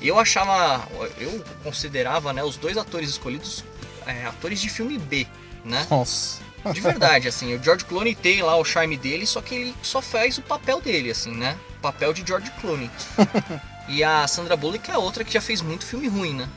eu 0.00 0.18
achava, 0.18 0.86
eu 1.18 1.42
considerava, 1.62 2.32
né, 2.32 2.42
os 2.42 2.56
dois 2.56 2.76
atores 2.76 3.08
escolhidos 3.10 3.64
é, 4.06 4.26
atores 4.26 4.60
de 4.60 4.68
filme 4.68 4.98
B, 4.98 5.26
né? 5.64 5.86
Nossa. 5.90 6.40
De 6.72 6.80
verdade, 6.80 7.26
assim, 7.26 7.54
o 7.56 7.62
George 7.62 7.84
Clooney 7.84 8.14
tem 8.14 8.40
lá 8.42 8.56
o 8.56 8.64
charme 8.64 8.96
dele, 8.96 9.26
só 9.26 9.40
que 9.40 9.54
ele 9.54 9.74
só 9.82 10.00
faz 10.00 10.38
o 10.38 10.42
papel 10.42 10.80
dele, 10.80 11.10
assim, 11.10 11.32
né? 11.34 11.56
O 11.78 11.80
papel 11.82 12.12
de 12.12 12.24
George 12.26 12.50
Clooney. 12.60 12.88
e 13.88 14.04
a 14.04 14.26
Sandra 14.28 14.56
Bullock 14.56 14.88
é 14.90 14.96
outra 14.96 15.24
que 15.24 15.32
já 15.32 15.40
fez 15.40 15.60
muito 15.60 15.84
filme 15.84 16.06
ruim, 16.08 16.34
né? 16.34 16.48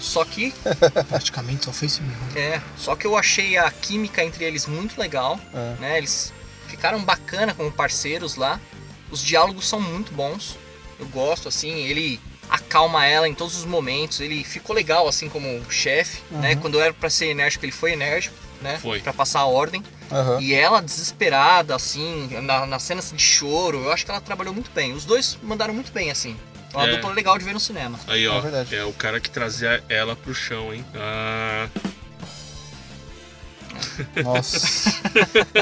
Só 0.00 0.24
que 0.24 0.52
Praticamente 1.08 1.64
só 1.66 1.72
fez 1.72 1.96
filme 1.98 2.12
ruim. 2.14 2.38
É, 2.38 2.62
só 2.78 2.96
que 2.96 3.06
eu 3.06 3.16
achei 3.16 3.56
a 3.58 3.70
química 3.70 4.24
entre 4.24 4.44
eles 4.44 4.66
muito 4.66 4.98
legal, 4.98 5.38
É. 5.52 5.76
né? 5.80 5.98
Eles 5.98 6.32
ficaram 6.68 7.02
bacana 7.02 7.52
como 7.54 7.70
parceiros 7.70 8.36
lá. 8.36 8.58
Os 9.10 9.22
diálogos 9.22 9.66
são 9.68 9.80
muito 9.80 10.12
bons. 10.12 10.56
Eu 10.98 11.06
gosto, 11.06 11.48
assim, 11.48 11.70
ele 11.84 12.18
acalma 12.48 13.04
ela 13.06 13.28
em 13.28 13.34
todos 13.34 13.56
os 13.56 13.64
momentos. 13.64 14.20
Ele 14.20 14.42
ficou 14.44 14.74
legal, 14.74 15.06
assim, 15.08 15.28
como 15.28 15.62
chefe, 15.70 16.22
né? 16.30 16.54
Uhum. 16.54 16.60
Quando 16.60 16.80
era 16.80 16.92
pra 16.92 17.10
ser 17.10 17.26
enérgico, 17.26 17.64
ele 17.64 17.72
foi 17.72 17.92
enérgico, 17.92 18.34
né? 18.62 18.78
Foi. 18.80 19.00
Pra 19.00 19.12
passar 19.12 19.40
a 19.40 19.46
ordem. 19.46 19.82
Aham. 20.10 20.40
E 20.40 20.54
ela 20.54 20.80
desesperada, 20.80 21.74
assim, 21.74 22.28
na, 22.42 22.64
nas 22.66 22.82
cenas 22.82 23.12
de 23.14 23.22
choro, 23.22 23.84
eu 23.84 23.92
acho 23.92 24.04
que 24.04 24.10
ela 24.10 24.20
trabalhou 24.20 24.54
muito 24.54 24.70
bem. 24.70 24.92
Os 24.92 25.04
dois 25.04 25.36
mandaram 25.42 25.74
muito 25.74 25.92
bem, 25.92 26.10
assim. 26.10 26.36
É 26.72 26.76
uma 26.76 26.86
É. 26.88 26.90
dupla 26.96 27.12
legal 27.12 27.36
de 27.38 27.44
ver 27.44 27.52
no 27.54 27.60
cinema. 27.60 27.98
Aí, 28.06 28.26
ó, 28.28 28.40
É 28.70 28.76
é 28.76 28.84
o 28.84 28.92
cara 28.92 29.18
que 29.20 29.30
trazia 29.30 29.82
ela 29.88 30.14
pro 30.14 30.34
chão, 30.34 30.72
hein? 30.72 30.84
Ah, 30.94 31.68
Nossa. 34.22 34.90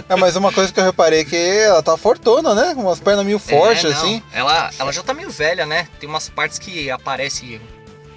é, 0.09 0.17
mas 0.17 0.37
uma 0.37 0.53
coisa 0.53 0.73
que 0.73 0.81
eu 0.81 0.85
reparei 0.85 1.21
é 1.21 1.25
que 1.25 1.37
ela 1.37 1.83
tá 1.83 1.97
fortona, 1.97 2.55
né? 2.55 2.75
Com 2.75 2.83
umas 2.83 3.01
pernas 3.01 3.25
meio 3.25 3.39
fortes, 3.39 3.85
É, 3.85 3.89
assim. 3.93 4.23
Ela, 4.33 4.71
ela 4.79 4.93
já 4.93 5.03
tá 5.03 5.15
meio 5.15 5.31
velha, 5.31 5.67
né? 5.67 5.89
Tem 6.01 6.09
umas 6.09 6.29
partes 6.29 6.59
que 6.59 6.91
aparece 6.91 7.61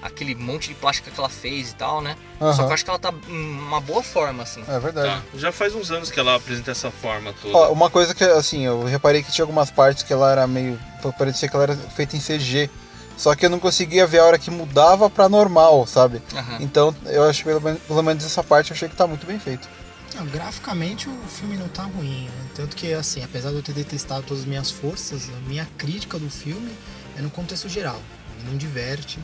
aquele 0.01 0.35
monte 0.35 0.69
de 0.69 0.75
plástica 0.75 1.11
que 1.11 1.19
ela 1.19 1.29
fez 1.29 1.71
e 1.71 1.75
tal, 1.75 2.01
né? 2.01 2.15
Só 2.39 2.53
que 2.63 2.69
eu 2.69 2.73
acho 2.73 2.83
que 2.83 2.89
ela 2.89 2.99
tá 2.99 3.13
em 3.27 3.57
uma 3.59 3.81
boa 3.81 4.03
forma, 4.03 4.43
assim. 4.43 4.63
É 4.67 4.79
verdade. 4.79 5.07
tá. 5.09 5.21
Já 5.35 5.51
faz 5.51 5.73
uns 5.75 5.91
anos 5.91 6.11
que 6.11 6.19
ela 6.19 6.35
apresenta 6.35 6.71
essa 6.71 6.91
forma 6.91 7.33
toda. 7.41 7.57
Ó, 7.57 7.71
uma 7.71 7.89
coisa 7.89 8.13
que, 8.13 8.23
assim, 8.23 8.65
eu 8.65 8.83
reparei 8.85 9.23
que 9.23 9.31
tinha 9.31 9.43
algumas 9.43 9.71
partes 9.71 10.03
que 10.03 10.13
ela 10.13 10.31
era 10.31 10.47
meio. 10.47 10.79
parecia 11.17 11.49
que 11.49 11.55
ela 11.55 11.63
era 11.63 11.75
feita 11.75 12.15
em 12.15 12.19
CG. 12.19 12.69
Só 13.17 13.33
que 13.33 13.43
eu 13.47 13.49
não 13.49 13.59
conseguia 13.59 14.05
ver 14.05 14.19
a 14.19 14.25
hora 14.25 14.37
que 14.37 14.51
mudava 14.51 15.09
pra 15.09 15.27
normal, 15.27 15.87
sabe? 15.87 16.21
Aham. 16.35 16.57
Então 16.59 16.95
eu 17.07 17.23
acho 17.27 17.39
que 17.43 17.49
pelo, 17.49 17.75
pelo 17.75 18.03
menos 18.03 18.23
essa 18.23 18.43
parte 18.43 18.69
eu 18.69 18.75
achei 18.75 18.87
que 18.87 18.95
tá 18.95 19.07
muito 19.07 19.25
bem 19.25 19.39
feito. 19.39 19.67
Não, 20.17 20.25
graficamente 20.25 21.07
o 21.07 21.15
filme 21.27 21.55
não 21.55 21.67
tá 21.67 21.83
ruim. 21.83 22.23
né? 22.23 22.49
Tanto 22.55 22.75
que, 22.75 22.91
assim, 22.91 23.23
apesar 23.23 23.51
de 23.51 23.57
eu 23.57 23.61
ter 23.61 23.73
detestado 23.73 24.23
todas 24.23 24.41
as 24.41 24.49
minhas 24.49 24.71
forças, 24.71 25.29
a 25.29 25.47
minha 25.47 25.67
crítica 25.77 26.17
do 26.17 26.27
filme 26.27 26.71
é 27.15 27.21
no 27.21 27.29
contexto 27.29 27.69
geral. 27.69 28.01
Ele 28.39 28.49
não 28.49 28.57
diverte, 28.57 29.19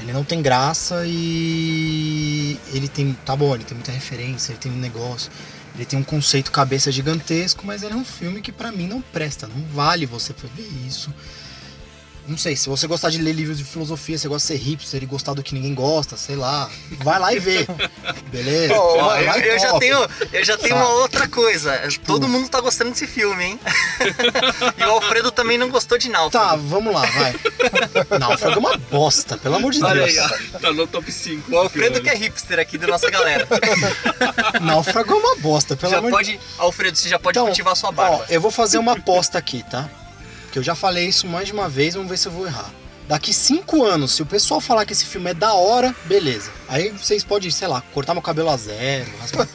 ele 0.00 0.14
não 0.14 0.24
tem 0.24 0.40
graça 0.40 1.02
e 1.06 2.58
ele 2.72 2.88
tem. 2.88 3.12
Tá 3.26 3.36
bom, 3.36 3.54
ele 3.54 3.64
tem 3.64 3.74
muita 3.74 3.92
referência, 3.92 4.52
ele 4.52 4.58
tem 4.58 4.72
um 4.72 4.76
negócio, 4.76 5.30
ele 5.74 5.84
tem 5.84 5.98
um 5.98 6.02
conceito 6.02 6.50
cabeça 6.50 6.90
gigantesco, 6.90 7.66
mas 7.66 7.82
ele 7.82 7.92
é 7.92 7.96
um 7.96 8.04
filme 8.04 8.40
que 8.40 8.50
pra 8.50 8.72
mim 8.72 8.86
não 8.86 9.02
presta, 9.02 9.46
não 9.46 9.62
vale 9.66 10.06
você 10.06 10.32
ver 10.56 10.68
isso. 10.86 11.12
Não 12.30 12.38
sei, 12.38 12.54
se 12.56 12.68
você 12.68 12.86
gostar 12.86 13.10
de 13.10 13.18
ler 13.18 13.32
livros 13.32 13.58
de 13.58 13.64
filosofia, 13.64 14.16
você 14.16 14.28
gosta 14.28 14.54
de 14.54 14.58
ser 14.60 14.64
hipster 14.64 15.02
e 15.02 15.06
gostar 15.06 15.34
do 15.34 15.42
que 15.42 15.52
ninguém 15.54 15.74
gosta, 15.74 16.16
sei 16.16 16.36
lá, 16.36 16.70
vai 17.02 17.18
lá 17.18 17.34
e 17.34 17.38
vê. 17.38 17.66
Beleza? 18.30 18.72
Ó, 18.74 18.96
Ó, 18.98 19.08
Vai 19.08 19.40
eu, 19.40 19.44
e 19.44 19.48
eu 19.48 19.58
já 19.58 19.78
tenho, 19.78 19.98
eu 20.32 20.44
já 20.44 20.56
tenho 20.56 20.76
Sabe? 20.76 20.86
uma 20.86 20.94
outra 21.00 21.28
coisa. 21.28 21.76
Tipo- 21.88 22.06
Todo 22.06 22.28
mundo 22.28 22.48
tá 22.48 22.60
gostando 22.60 22.90
desse 22.92 23.06
filme, 23.06 23.44
hein? 23.44 23.60
e 24.78 24.84
o 24.84 24.90
Alfredo 24.90 25.30
também 25.32 25.58
não 25.58 25.68
gostou 25.68 25.98
de 25.98 26.08
Náufrago. 26.08 26.46
Tá, 26.50 26.56
vamos 26.56 26.94
lá, 26.94 27.04
vai. 27.06 27.34
Náufrago 28.18 28.56
é 28.56 28.58
uma 28.58 28.76
bosta, 28.76 29.36
pelo 29.36 29.56
amor 29.56 29.72
de 29.72 29.82
Olha 29.82 30.04
Deus. 30.06 30.16
aí, 30.18 30.50
ó. 30.54 30.58
Tá 30.60 30.72
no 30.72 30.86
top 30.86 31.10
5. 31.10 31.52
O 31.52 31.58
Alfredo 31.58 32.00
que 32.00 32.08
é 32.08 32.14
hipster 32.14 32.58
aqui 32.60 32.78
da 32.78 32.86
nossa 32.86 33.10
galera. 33.10 33.46
Náufrago 34.60 35.12
é 35.12 35.16
uma 35.16 35.36
bosta, 35.36 35.76
pelo 35.76 35.90
já 35.92 35.98
amor 35.98 36.10
de 36.10 36.16
pode, 36.16 36.40
Alfredo, 36.58 36.96
você 36.96 37.08
já 37.08 37.18
pode 37.18 37.36
Então, 37.36 37.46
cultivar 37.46 37.74
sua 37.76 37.88
Ó, 37.88 37.92
barba. 37.92 38.26
eu 38.28 38.40
vou 38.40 38.50
fazer 38.50 38.78
uma 38.78 38.92
aposta 38.92 39.38
aqui, 39.38 39.64
tá? 39.68 39.88
Que 40.52 40.58
eu 40.58 40.62
já 40.62 40.74
falei 40.74 41.06
isso 41.06 41.26
mais 41.26 41.46
de 41.46 41.52
uma 41.52 41.68
vez, 41.68 41.94
vamos 41.94 42.08
ver 42.10 42.16
se 42.18 42.26
eu 42.28 42.32
vou 42.32 42.46
errar. 42.46 42.70
Daqui 43.06 43.32
cinco 43.34 43.82
anos, 43.84 44.12
se 44.12 44.22
o 44.22 44.26
pessoal 44.26 44.60
falar 44.60 44.84
que 44.84 44.92
esse 44.92 45.04
filme 45.04 45.30
é 45.30 45.34
da 45.34 45.52
hora, 45.52 45.94
beleza. 46.04 46.50
Aí 46.68 46.90
vocês 46.90 47.24
podem, 47.24 47.50
sei 47.50 47.66
lá, 47.66 47.80
cortar 47.92 48.14
meu 48.14 48.22
cabelo 48.22 48.50
a 48.50 48.56
zero. 48.56 49.10
raspar- 49.20 49.48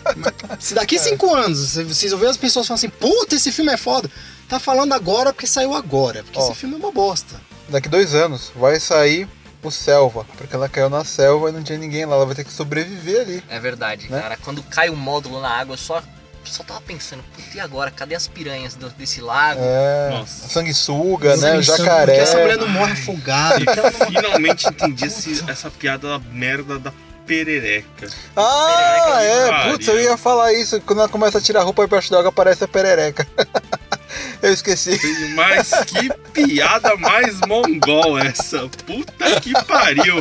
se 0.58 0.74
daqui 0.74 0.98
cinco 0.98 1.34
anos 1.34 1.58
se 1.70 1.84
vocês 1.84 2.10
ouvirem 2.12 2.30
as 2.30 2.36
pessoas 2.38 2.66
falando 2.66 2.78
assim, 2.78 2.88
puta, 2.88 3.34
esse 3.34 3.52
filme 3.52 3.70
é 3.72 3.76
foda, 3.76 4.10
tá 4.48 4.58
falando 4.58 4.92
agora 4.94 5.32
porque 5.32 5.46
saiu 5.46 5.74
agora. 5.74 6.22
Porque 6.22 6.38
Ó. 6.38 6.42
esse 6.42 6.54
filme 6.54 6.74
é 6.74 6.78
uma 6.78 6.90
bosta. 6.92 7.38
Daqui 7.68 7.88
dois 7.88 8.14
anos 8.14 8.50
vai 8.56 8.80
sair 8.80 9.28
o 9.62 9.70
Selva, 9.70 10.26
porque 10.36 10.56
ela 10.56 10.68
caiu 10.68 10.90
na 10.90 11.04
selva 11.04 11.48
e 11.48 11.52
não 11.52 11.62
tinha 11.62 11.78
ninguém 11.78 12.04
lá, 12.04 12.16
ela 12.16 12.26
vai 12.26 12.34
ter 12.34 12.42
que 12.44 12.52
sobreviver 12.52 13.20
ali. 13.20 13.44
É 13.48 13.60
verdade, 13.60 14.08
Né? 14.10 14.20
cara. 14.20 14.36
Quando 14.42 14.60
cai 14.64 14.88
o 14.90 14.96
módulo 14.96 15.40
na 15.40 15.48
água, 15.50 15.74
eu 15.74 15.78
só, 15.78 16.02
só 16.44 16.62
tava 16.64 16.80
pensando, 16.80 17.22
puta, 17.34 17.56
e 17.56 17.60
agora? 17.60 17.90
Cadê 17.90 18.14
as 18.14 18.26
piranhas 18.26 18.74
do- 18.74 18.90
desse 18.90 19.20
lago? 19.20 19.60
É, 19.62 20.10
Nossa. 20.10 20.48
sanguessuga, 20.48 21.36
né? 21.36 21.56
O 21.58 21.62
jacaré. 21.62 22.06
Porque 22.06 22.20
essa 22.20 22.38
mulher 22.38 22.56
não 22.58 22.68
morre 22.68 22.92
afogada. 22.92 23.64
Finalmente 24.06 24.66
entendi 24.68 25.06
esse- 25.06 25.44
essa 25.48 25.70
piada 25.70 26.08
da 26.08 26.18
merda 26.18 26.78
da 26.78 26.92
perereca. 27.26 28.08
Ah, 28.36 29.18
é, 29.22 29.48
Pariu. 29.48 29.72
putz, 29.72 29.88
eu 29.88 30.00
ia 30.00 30.16
falar 30.16 30.52
isso. 30.52 30.80
Quando 30.82 30.98
ela 31.00 31.08
começa 31.08 31.38
a 31.38 31.40
tirar 31.40 31.60
a 31.60 31.64
roupa 31.64 31.84
embaixo 31.84 32.10
d'água, 32.10 32.28
aparece 32.30 32.64
a 32.64 32.68
perereca. 32.68 33.26
eu 34.42 34.52
esqueci. 34.52 34.98
Mas 35.34 35.70
que 35.86 36.12
piada 36.32 36.96
mais 36.96 37.38
mongol 37.46 38.18
essa. 38.18 38.68
Puta 38.86 39.40
que 39.40 39.52
pariu. 39.64 40.16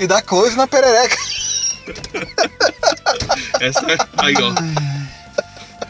E 0.00 0.06
dá 0.06 0.20
close 0.22 0.56
na 0.56 0.66
perereca. 0.66 1.16
Essa 3.60 3.86
aí, 4.18 4.34
ó. 4.40 4.54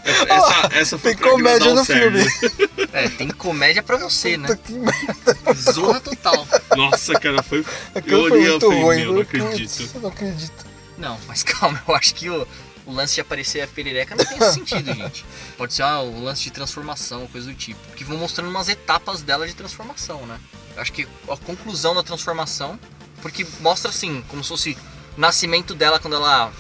Essa, 0.04 0.68
essa 0.78 0.98
foi 0.98 1.14
Tem 1.14 1.30
comédia 1.30 1.74
no 1.74 1.84
filme. 1.84 2.20
É, 2.92 3.08
tem 3.08 3.28
comédia 3.28 3.82
pra 3.82 3.96
você, 3.96 4.36
né? 4.36 4.48
Puta 4.48 4.62
que 4.62 4.72
merda. 4.74 5.54
Zorra 5.54 6.00
total. 6.00 6.46
Nossa, 6.76 7.14
cara, 7.18 7.42
foi. 7.42 7.64
Aquilo 7.94 8.26
eu 8.26 8.28
foi 8.28 8.38
olhei 8.38 8.46
e 8.46 8.50
muito 8.50 8.66
falei, 8.66 8.82
ruim. 8.82 9.04
não 9.04 9.14
Eu 9.14 9.20
acredito. 9.22 10.00
Não 10.00 10.08
acredito. 10.10 10.66
Não, 10.98 11.18
mas 11.26 11.42
calma, 11.42 11.82
eu 11.88 11.94
acho 11.94 12.14
que 12.14 12.28
o, 12.28 12.46
o 12.86 12.92
lance 12.92 13.14
de 13.14 13.20
aparecer 13.20 13.62
a 13.62 13.66
perereca 13.66 14.14
não 14.14 14.24
tem 14.24 14.36
esse 14.38 14.54
sentido, 14.54 14.92
gente. 14.94 15.24
Pode 15.56 15.72
ser 15.72 15.82
ah, 15.82 16.00
o 16.00 16.22
lance 16.22 16.42
de 16.42 16.50
transformação, 16.50 17.26
coisa 17.28 17.48
do 17.48 17.54
tipo. 17.54 17.80
Que 17.96 18.04
vão 18.04 18.18
mostrando 18.18 18.50
umas 18.50 18.68
etapas 18.68 19.22
dela 19.22 19.46
de 19.46 19.54
transformação, 19.54 20.26
né? 20.26 20.38
Eu 20.76 20.82
acho 20.82 20.92
que 20.92 21.08
a 21.28 21.36
conclusão 21.36 21.94
da 21.94 22.02
transformação, 22.02 22.78
porque 23.22 23.46
mostra 23.60 23.90
assim, 23.90 24.22
como 24.28 24.42
se 24.42 24.50
fosse 24.50 24.78
nascimento 25.16 25.74
dela 25.74 25.98
quando 25.98 26.16
ela. 26.16 26.52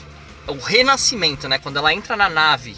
O 0.46 0.58
renascimento, 0.58 1.48
né? 1.48 1.58
Quando 1.58 1.78
ela 1.78 1.92
entra 1.92 2.16
na 2.16 2.28
nave 2.28 2.76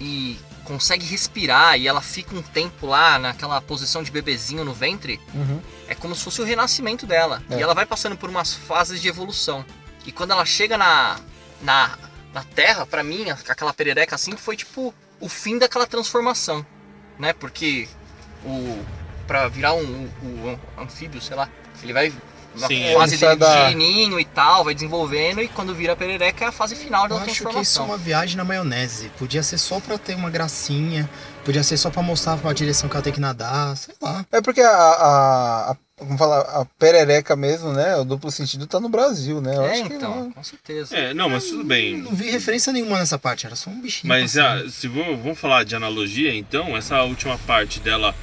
e 0.00 0.36
consegue 0.64 1.04
respirar 1.06 1.78
e 1.78 1.86
ela 1.86 2.00
fica 2.00 2.34
um 2.34 2.42
tempo 2.42 2.86
lá 2.86 3.18
naquela 3.18 3.60
posição 3.60 4.02
de 4.02 4.10
bebezinho 4.10 4.64
no 4.64 4.72
ventre, 4.74 5.20
Uhum. 5.34 5.60
é 5.86 5.94
como 5.94 6.14
se 6.14 6.24
fosse 6.24 6.40
o 6.40 6.44
renascimento 6.44 7.06
dela. 7.06 7.42
É. 7.50 7.56
E 7.58 7.62
ela 7.62 7.74
vai 7.74 7.86
passando 7.86 8.16
por 8.16 8.28
umas 8.30 8.54
fases 8.54 9.00
de 9.00 9.08
evolução. 9.08 9.64
E 10.06 10.10
quando 10.10 10.32
ela 10.32 10.44
chega 10.44 10.76
na, 10.76 11.20
na, 11.62 11.96
na 12.32 12.42
Terra, 12.42 12.84
pra 12.86 13.04
mim, 13.04 13.26
aquela 13.30 13.72
perereca 13.72 14.14
assim, 14.16 14.36
foi 14.36 14.56
tipo 14.56 14.92
o 15.20 15.28
fim 15.28 15.58
daquela 15.58 15.86
transformação. 15.86 16.66
Né? 17.18 17.32
Porque 17.32 17.86
o. 18.44 18.84
Pra 19.26 19.48
virar 19.48 19.72
um, 19.74 20.10
um- 20.22 20.58
um 20.76 20.82
anfíbio, 20.82 21.20
sei 21.20 21.36
lá, 21.36 21.48
ele 21.82 21.92
vai. 21.92 22.12
Na 22.56 22.68
Sim, 22.68 22.94
fase 22.94 23.16
dele 23.16 23.36
da- 23.36 23.68
de 23.70 23.74
ninho 23.74 24.20
e 24.20 24.24
tal, 24.24 24.62
vai 24.64 24.74
desenvolvendo, 24.74 25.40
e 25.40 25.48
quando 25.48 25.74
vira 25.74 25.96
perereca 25.96 26.44
é 26.44 26.48
a 26.48 26.52
fase 26.52 26.76
final 26.76 27.08
da 27.08 27.14
Eu 27.16 27.18
acho 27.18 27.24
que 27.26 27.30
isso 27.32 27.42
é 27.42 27.44
transformação. 27.50 27.86
uma 27.86 27.98
viagem 27.98 28.36
na 28.36 28.44
maionese. 28.44 29.10
Podia 29.18 29.42
ser 29.42 29.58
só 29.58 29.80
pra 29.80 29.98
ter 29.98 30.14
uma 30.14 30.30
gracinha, 30.30 31.10
podia 31.44 31.62
ser 31.64 31.76
só 31.76 31.90
pra 31.90 32.00
mostrar 32.02 32.38
a 32.44 32.52
direção 32.52 32.88
que 32.88 32.94
ela 32.96 33.02
tem 33.02 33.12
que 33.12 33.20
nadar, 33.20 33.76
sei 33.76 33.94
lá. 34.00 34.24
É 34.30 34.40
porque 34.40 34.60
a, 34.60 34.70
a, 34.70 35.70
a- 35.72 35.76
vamos 35.98 36.16
falar, 36.18 36.40
a 36.42 36.64
perereca 36.78 37.34
mesmo, 37.34 37.72
né? 37.72 37.96
O 37.96 38.04
duplo 38.04 38.30
sentido 38.30 38.66
tá 38.68 38.78
no 38.78 38.88
Brasil, 38.88 39.40
né? 39.40 39.56
Eu 39.56 39.62
É, 39.64 39.78
então, 39.80 40.14
não- 40.24 40.30
com 40.32 40.44
certeza. 40.44 40.96
É, 40.96 41.12
não, 41.12 41.28
mas 41.28 41.44
tudo 41.46 41.64
bem. 41.64 41.96
Não 42.02 42.12
vi 42.12 42.30
referência 42.30 42.72
nenhuma 42.72 42.98
nessa 43.00 43.18
parte, 43.18 43.46
era 43.46 43.56
só 43.56 43.68
um 43.68 43.80
bichinho. 43.80 44.08
Mas 44.08 44.34
passando. 44.34 44.66
ah, 44.66 44.70
se 44.70 44.86
vamos 44.86 45.38
falar 45.38 45.64
de 45.64 45.74
analogia, 45.74 46.32
então, 46.34 46.76
essa 46.76 47.02
última 47.02 47.36
parte 47.38 47.80
dela 47.80 48.14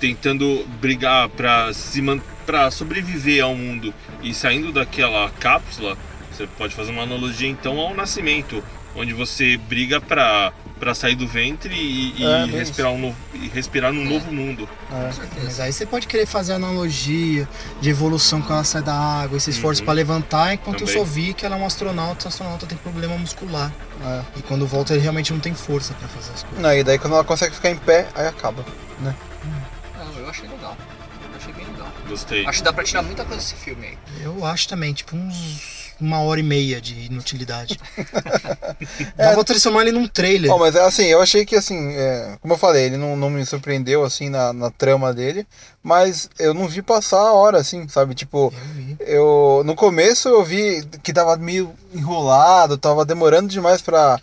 tentando 0.00 0.66
brigar 0.80 1.28
pra 1.30 1.72
se 1.72 2.02
para 2.46 2.70
sobreviver 2.70 3.44
ao 3.44 3.54
mundo 3.54 3.92
e 4.22 4.32
saindo 4.32 4.72
daquela 4.72 5.30
cápsula, 5.38 5.96
você 6.32 6.46
pode 6.46 6.74
fazer 6.74 6.90
uma 6.92 7.02
analogia 7.02 7.48
então 7.48 7.78
ao 7.78 7.94
nascimento, 7.94 8.62
onde 8.96 9.12
você 9.12 9.56
briga 9.56 10.00
pra 10.00 10.52
para 10.78 10.94
sair 10.94 11.16
do 11.16 11.26
ventre 11.26 11.74
e, 11.74 12.14
e 12.18 12.24
É, 12.24 12.44
respirar 12.44 12.92
um 12.92 12.98
novo, 13.00 13.16
e 13.34 13.48
respirar 13.48 13.92
num 13.92 14.04
novo 14.04 14.30
mundo. 14.32 14.68
é. 14.92 15.06
Com 15.06 15.12
certeza. 15.12 15.44
Mas 15.46 15.58
aí 15.60 15.72
você 15.72 15.84
pode 15.84 16.06
querer 16.06 16.24
fazer 16.24 16.52
analogia 16.52 17.48
de 17.80 17.90
evolução 17.90 18.40
quando 18.40 18.52
ela 18.52 18.64
sai 18.64 18.80
da 18.82 18.94
água, 18.94 19.36
esse 19.36 19.50
esforço 19.50 19.80
Uhum. 19.82 19.86
pra 19.86 19.94
levantar, 19.94 20.54
enquanto 20.54 20.78
Também. 20.78 20.94
eu 20.94 21.00
só 21.00 21.04
vi 21.04 21.34
que 21.34 21.44
ela 21.44 21.56
é 21.56 21.58
um 21.58 21.66
astronauta, 21.66 22.26
o 22.26 22.28
astronauta 22.28 22.64
tem 22.64 22.78
problema 22.78 23.18
muscular. 23.18 23.72
É. 24.06 24.22
E 24.38 24.42
quando 24.42 24.68
volta 24.68 24.92
ele 24.94 25.02
realmente 25.02 25.32
não 25.32 25.40
tem 25.40 25.52
força 25.52 25.94
pra 25.94 26.06
fazer 26.06 26.30
as 26.32 26.44
coisas. 26.44 26.60
Não, 26.62 26.72
e 26.72 26.84
daí 26.84 26.96
quando 26.96 27.14
ela 27.14 27.24
consegue 27.24 27.56
ficar 27.56 27.70
em 27.70 27.76
pé, 27.76 28.06
aí 28.14 28.28
acaba. 28.28 28.64
Não, 29.98 30.18
eu 30.20 30.28
achei 30.28 30.48
legal. 30.48 30.76
Eu 31.30 31.36
achei 31.36 31.52
bem 31.52 31.66
legal. 31.66 31.88
Gostei. 32.08 32.46
Acho 32.46 32.58
que 32.58 32.64
dá 32.64 32.72
pra 32.72 32.84
tirar 32.84 33.02
muita 33.02 33.24
coisa 33.24 33.42
desse 33.42 33.54
filme 33.54 33.86
aí. 33.86 33.98
Eu 34.22 34.44
acho 34.44 34.68
também, 34.68 34.92
tipo, 34.92 35.16
uns 35.16 35.88
uma 36.00 36.20
hora 36.20 36.38
e 36.38 36.42
meia 36.42 36.80
de 36.80 37.06
inutilidade. 37.06 37.78
É. 39.16 39.26
Dá 39.30 39.34
pra 39.34 39.44
transformar 39.44 39.82
ele 39.82 39.92
num 39.92 40.06
trailer. 40.06 40.50
Bom, 40.50 40.58
mas 40.58 40.76
assim, 40.76 41.06
eu 41.06 41.20
achei 41.20 41.44
que 41.44 41.56
assim, 41.56 41.92
é, 41.92 42.38
como 42.40 42.54
eu 42.54 42.58
falei, 42.58 42.84
ele 42.84 42.96
não, 42.96 43.16
não 43.16 43.28
me 43.28 43.44
surpreendeu 43.44 44.04
assim 44.04 44.28
na, 44.28 44.52
na 44.52 44.70
trama 44.70 45.12
dele, 45.12 45.46
mas 45.82 46.30
eu 46.38 46.54
não 46.54 46.68
vi 46.68 46.82
passar 46.82 47.18
a 47.20 47.32
hora, 47.32 47.58
assim, 47.58 47.88
sabe? 47.88 48.14
Tipo, 48.14 48.52
Eu 49.00 49.08
eu 49.18 49.62
no 49.64 49.74
começo 49.74 50.28
eu 50.28 50.44
vi 50.44 50.84
que 51.02 51.12
tava 51.12 51.36
meio 51.36 51.74
enrolado, 51.92 52.78
tava 52.78 53.04
demorando 53.04 53.48
demais 53.48 53.82
pra, 53.82 54.20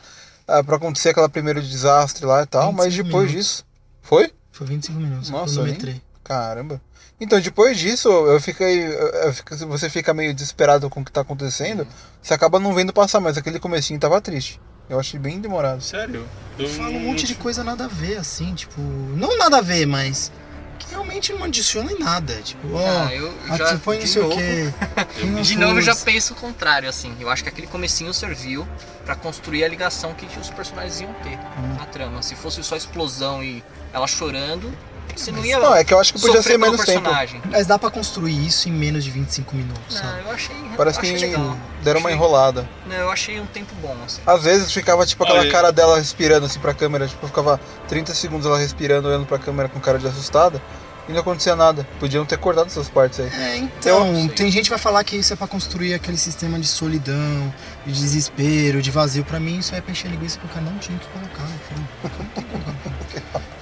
ah, 0.48 0.64
pra 0.64 0.78
acontecer 0.78 1.10
aquela 1.10 1.28
primeiro 1.28 1.62
desastre 1.62 2.26
lá 2.26 2.44
e 2.44 2.46
tal, 2.46 2.72
mas 2.72 2.86
25 2.94 3.04
depois 3.08 3.28
minutos. 3.28 3.48
disso. 3.50 3.66
Foi? 4.02 4.32
Foi 4.56 4.66
25 4.68 4.98
minutos. 5.00 5.30
eu 5.30 5.36
Nossa, 5.38 5.54
cronometrei. 5.56 6.02
Caramba. 6.24 6.82
Então, 7.20 7.40
depois 7.40 7.78
disso, 7.78 8.08
eu 8.10 8.40
fiquei. 8.40 8.86
eu- 8.86 9.08
eu 9.10 9.34
fico- 9.34 9.56
você 9.68 9.90
fica 9.90 10.14
meio 10.14 10.34
desesperado 10.34 10.90
com 10.90 11.02
o 11.02 11.06
que 11.06 11.12
tá 11.12 11.22
acontecendo, 11.22 11.86
você 12.22 12.34
acaba 12.34 12.60
não 12.60 12.74
vendo 12.74 12.92
passar, 12.94 13.20
mas 13.20 13.38
aquele 13.38 13.60
comecinho 13.60 14.00
tava 14.00 14.20
triste. 14.22 14.60
Eu 14.90 15.00
achei 15.00 15.20
bem 15.20 15.40
demorado. 15.40 15.82
Sério? 15.82 16.26
Eu 16.58 16.70
Fala 16.70 16.90
um 16.92 17.00
monte 17.00 17.26
de 17.26 17.36
coisa 17.36 17.64
nada 17.64 17.86
a 17.86 17.88
ver, 17.88 18.18
assim, 18.18 18.54
tipo. 18.56 18.80
Não 18.80 19.38
nada 19.38 19.58
a 19.58 19.62
ver, 19.62 19.86
mas. 19.86 20.32
Que 20.80 20.90
realmente 20.92 21.32
não 21.34 21.44
adiciona 21.46 21.92
em 21.92 22.00
nada. 22.00 22.34
Tipo, 22.44 22.74
ó. 22.74 22.80
Ah, 23.08 23.14
eu 23.14 23.34
já, 23.58 23.78
põe 23.78 24.00
não 24.00 24.06
sei 24.08 24.22
o 24.22 24.28
novo, 24.30 24.38
quê. 24.38 24.74
De 25.42 25.58
novo, 25.58 25.80
eu 25.80 25.82
já 25.82 25.96
penso 25.96 26.34
o 26.34 26.36
contrário, 26.36 26.88
assim. 26.90 27.16
Eu 27.20 27.30
acho 27.30 27.44
que 27.44 27.50
aquele 27.50 27.68
comecinho 27.68 28.14
serviu 28.14 28.68
pra 29.06 29.16
construir 29.16 29.64
a 29.64 29.68
ligação 29.68 30.14
que 30.14 30.26
os 30.40 30.50
personagens 30.50 31.00
iam 31.02 31.14
ter 31.24 31.38
Hum. 31.38 31.76
na 31.80 31.86
trama. 31.86 32.22
Se 32.22 32.36
fosse 32.36 32.62
só 32.64 32.76
explosão 32.76 33.42
e 33.44 33.64
ela 33.96 34.08
chorando, 34.08 34.72
você 35.16 35.32
não 35.32 35.46
ia 35.46 35.58
Não, 35.58 35.74
é 35.74 35.82
que 35.86 35.94
eu 35.94 36.00
acho 36.00 36.14
que 36.14 36.20
podia 36.20 36.42
ser 36.42 36.58
menos 36.58 36.82
tempo. 36.84 37.02
personagem. 37.04 37.42
Mas 37.50 37.66
dá 37.66 37.80
pra 37.80 37.90
construir 37.90 38.46
isso 38.46 38.68
em 38.68 38.72
menos 38.74 39.02
de 39.02 39.10
25 39.10 39.56
minutos, 39.56 39.96
Não, 39.96 40.02
sabe? 40.02 40.22
eu 40.26 40.32
achei, 40.32 40.56
Parece 40.76 40.98
eu 41.00 41.02
que 41.04 41.16
achei 41.16 41.30
legal. 41.30 41.58
deram 41.82 42.02
uma 42.02 42.10
Achei- 42.10 42.18
enrolada. 42.18 42.70
Não, 42.86 42.96
eu 42.98 43.10
achei 43.10 43.40
um 43.40 43.46
tempo 43.46 43.74
bom, 43.82 43.96
assim. 44.06 44.20
Às 44.28 44.44
vezes 44.44 44.74
ficava 44.74 45.06
tipo 45.06 45.24
aquela 45.24 45.40
Olha, 45.40 45.50
cara 45.52 45.72
dela 45.72 45.98
respirando 45.98 46.46
assim 46.46 46.60
pra 46.60 46.74
câmera, 46.74 47.08
tipo, 47.08 47.26
ficava 47.26 47.58
30 47.88 48.14
segundos 48.14 48.46
ela 48.46 48.58
respirando, 48.60 49.08
olhando 49.08 49.26
pra 49.26 49.40
câmera 49.40 49.70
com 49.70 49.80
cara 49.80 49.98
de 49.98 50.06
assustada, 50.06 50.62
e 51.08 51.12
não 51.12 51.20
acontecia 51.20 51.56
nada. 51.56 51.88
Podiam 52.00 52.26
ter 52.26 52.38
cortado 52.38 52.68
essas 52.68 52.90
partes 52.90 53.20
aí. 53.20 53.28
É, 53.30 53.58
então, 53.58 54.16
Eu- 54.16 54.30
tem 54.30 54.50
gente 54.52 54.64
que 54.66 54.70
vai 54.72 54.80
falar 54.80 55.04
que 55.04 55.16
isso 55.16 55.34
é 55.34 55.36
pra 55.36 55.48
construir 55.48 55.94
aquele 55.94 56.18
sistema 56.18 56.60
de 56.60 56.68
solidão, 56.68 57.54
de 57.86 57.94
desespero, 57.94 58.82
de 58.82 58.92
vazio. 58.92 59.24
Pra 59.24 59.40
mim, 59.40 59.60
isso 59.60 59.74
é 59.76 59.84
encher 59.88 60.10
linguiça 60.10 60.40
que 60.40 60.46
o 60.46 60.50
cara 60.50 60.62
não 60.62 60.78
tinha 60.80 60.98
que 60.98 61.08
colocar 61.08 61.44
no 61.44 61.60
filme. 61.60 61.88
Como 62.02 62.30
colocar. 62.30 62.76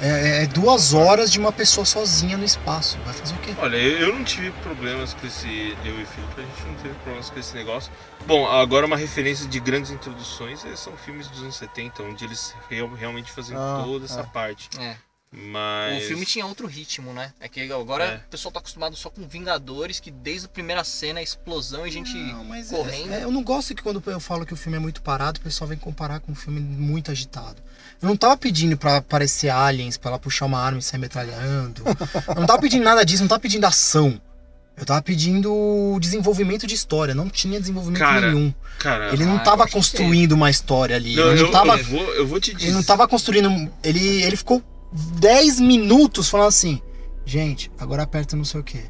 É, 0.01 0.43
é 0.43 0.47
duas 0.47 0.93
horas 0.93 1.31
de 1.31 1.39
uma 1.39 1.51
pessoa 1.51 1.85
sozinha 1.85 2.35
no 2.37 2.43
espaço. 2.43 2.97
Vai 3.05 3.13
fazer 3.13 3.33
o 3.35 3.37
quê? 3.37 3.53
Olha, 3.57 3.77
eu 3.77 4.13
não 4.13 4.23
tive 4.23 4.51
problemas 4.61 5.13
com 5.13 5.25
esse. 5.25 5.75
Eu 5.85 5.99
e 6.01 6.05
Felipe, 6.05 6.33
a 6.37 6.41
gente 6.41 6.67
não 6.67 6.73
teve 6.75 6.93
problemas 6.95 7.29
com 7.29 7.39
esse 7.39 7.53
negócio. 7.55 7.91
Bom, 8.27 8.45
agora 8.47 8.85
uma 8.85 8.97
referência 8.97 9.47
de 9.47 9.59
grandes 9.59 9.91
introduções 9.91 10.65
eh, 10.65 10.75
são 10.75 10.93
filmes 10.97 11.27
dos 11.27 11.41
anos 11.41 11.55
70, 11.55 12.03
onde 12.03 12.25
eles 12.25 12.53
real- 12.69 12.89
realmente 12.93 13.31
fazem 13.31 13.55
Ah, 13.55 13.81
toda 13.85 14.05
essa 14.05 14.21
é. 14.21 14.23
parte. 14.23 14.69
É. 14.79 14.95
Mas. 15.35 16.03
O 16.03 16.07
filme 16.07 16.25
tinha 16.25 16.45
outro 16.45 16.67
ritmo, 16.67 17.11
né? 17.11 17.31
É 17.39 17.47
que 17.49 17.59
agora 17.71 18.03
É. 18.05 18.15
o 18.17 18.29
pessoal 18.29 18.51
tá 18.51 18.59
acostumado 18.59 18.95
só 18.95 19.09
com 19.09 19.27
Vingadores, 19.27 19.99
que 19.99 20.11
desde 20.11 20.45
a 20.45 20.49
primeira 20.49 20.83
cena 20.83 21.19
é 21.19 21.23
explosão 21.23 21.87
e 21.87 21.91
gente 21.91 22.13
Não, 22.13 22.43
mas 22.43 22.71
é- 22.71 22.75
correndo. 22.77 23.13
é- 23.13 23.23
eu 23.23 23.31
não 23.31 23.41
gosto 23.43 23.73
que 23.73 23.81
quando 23.81 24.01
eu 24.05 24.19
falo 24.19 24.45
que 24.45 24.53
o 24.53 24.57
filme 24.57 24.77
é 24.77 24.79
muito 24.79 25.01
parado, 25.01 25.39
o 25.39 25.43
pessoal 25.43 25.67
vem 25.67 25.77
comparar 25.77 26.19
com 26.19 26.31
um 26.31 26.35
filme 26.35 26.59
muito 26.59 27.09
agitado. 27.09 27.57
Eu 28.01 28.07
não 28.09 28.15
tava 28.15 28.37
pedindo 28.37 28.77
pra 28.77 28.97
aparecer 28.97 29.49
aliens, 29.49 29.97
pra 29.97 30.11
ela 30.11 30.19
puxar 30.19 30.45
uma 30.45 30.59
arma 30.59 30.77
e 30.77 30.81
sair 30.83 30.99
metralhando. 30.99 31.81
eu 32.27 32.35
não 32.35 32.45
tava 32.45 32.61
pedindo 32.61 32.83
nada 32.83 33.03
disso, 33.03 33.23
não 33.23 33.27
tava 33.29 33.41
pedindo 33.41 33.65
ação. 33.65 34.21
Eu 34.75 34.85
tava 34.85 35.01
pedindo 35.03 35.97
desenvolvimento 35.99 36.65
de 36.67 36.73
história, 36.73 37.13
não 37.13 37.29
tinha 37.29 37.59
desenvolvimento 37.59 37.99
Cara, 37.99 38.31
nenhum. 38.33 38.53
Cara, 38.79 39.13
Ele 39.13 39.23
não 39.25 39.37
Ah, 39.37 39.39
tava 39.39 39.63
eu 39.63 39.67
que 39.67 39.73
construindo 39.73 40.31
uma 40.33 40.49
história 40.49 40.95
ali. 40.95 41.15
não, 41.15 41.31
ele 41.31 41.41
eu, 41.41 41.45
não 41.45 41.51
tava 41.51 41.77
eu 41.77 41.83
vou, 41.85 42.13
eu 42.15 42.27
vou 42.27 42.39
te 42.39 42.53
dizer. 42.53 42.67
ele 42.67 42.75
não 42.75 42.83
tava 42.83 43.07
construindo. 43.07 43.71
Ele, 43.83 44.23
ele 44.23 44.35
ficou 44.35 44.63
10 44.93 45.59
minutos 45.59 46.29
falando 46.29 46.47
assim: 46.49 46.81
gente, 47.25 47.71
agora 47.79 48.03
aperta 48.03 48.35
não 48.35 48.45
sei 48.45 48.59
o 48.59 48.63
que. 48.63 48.81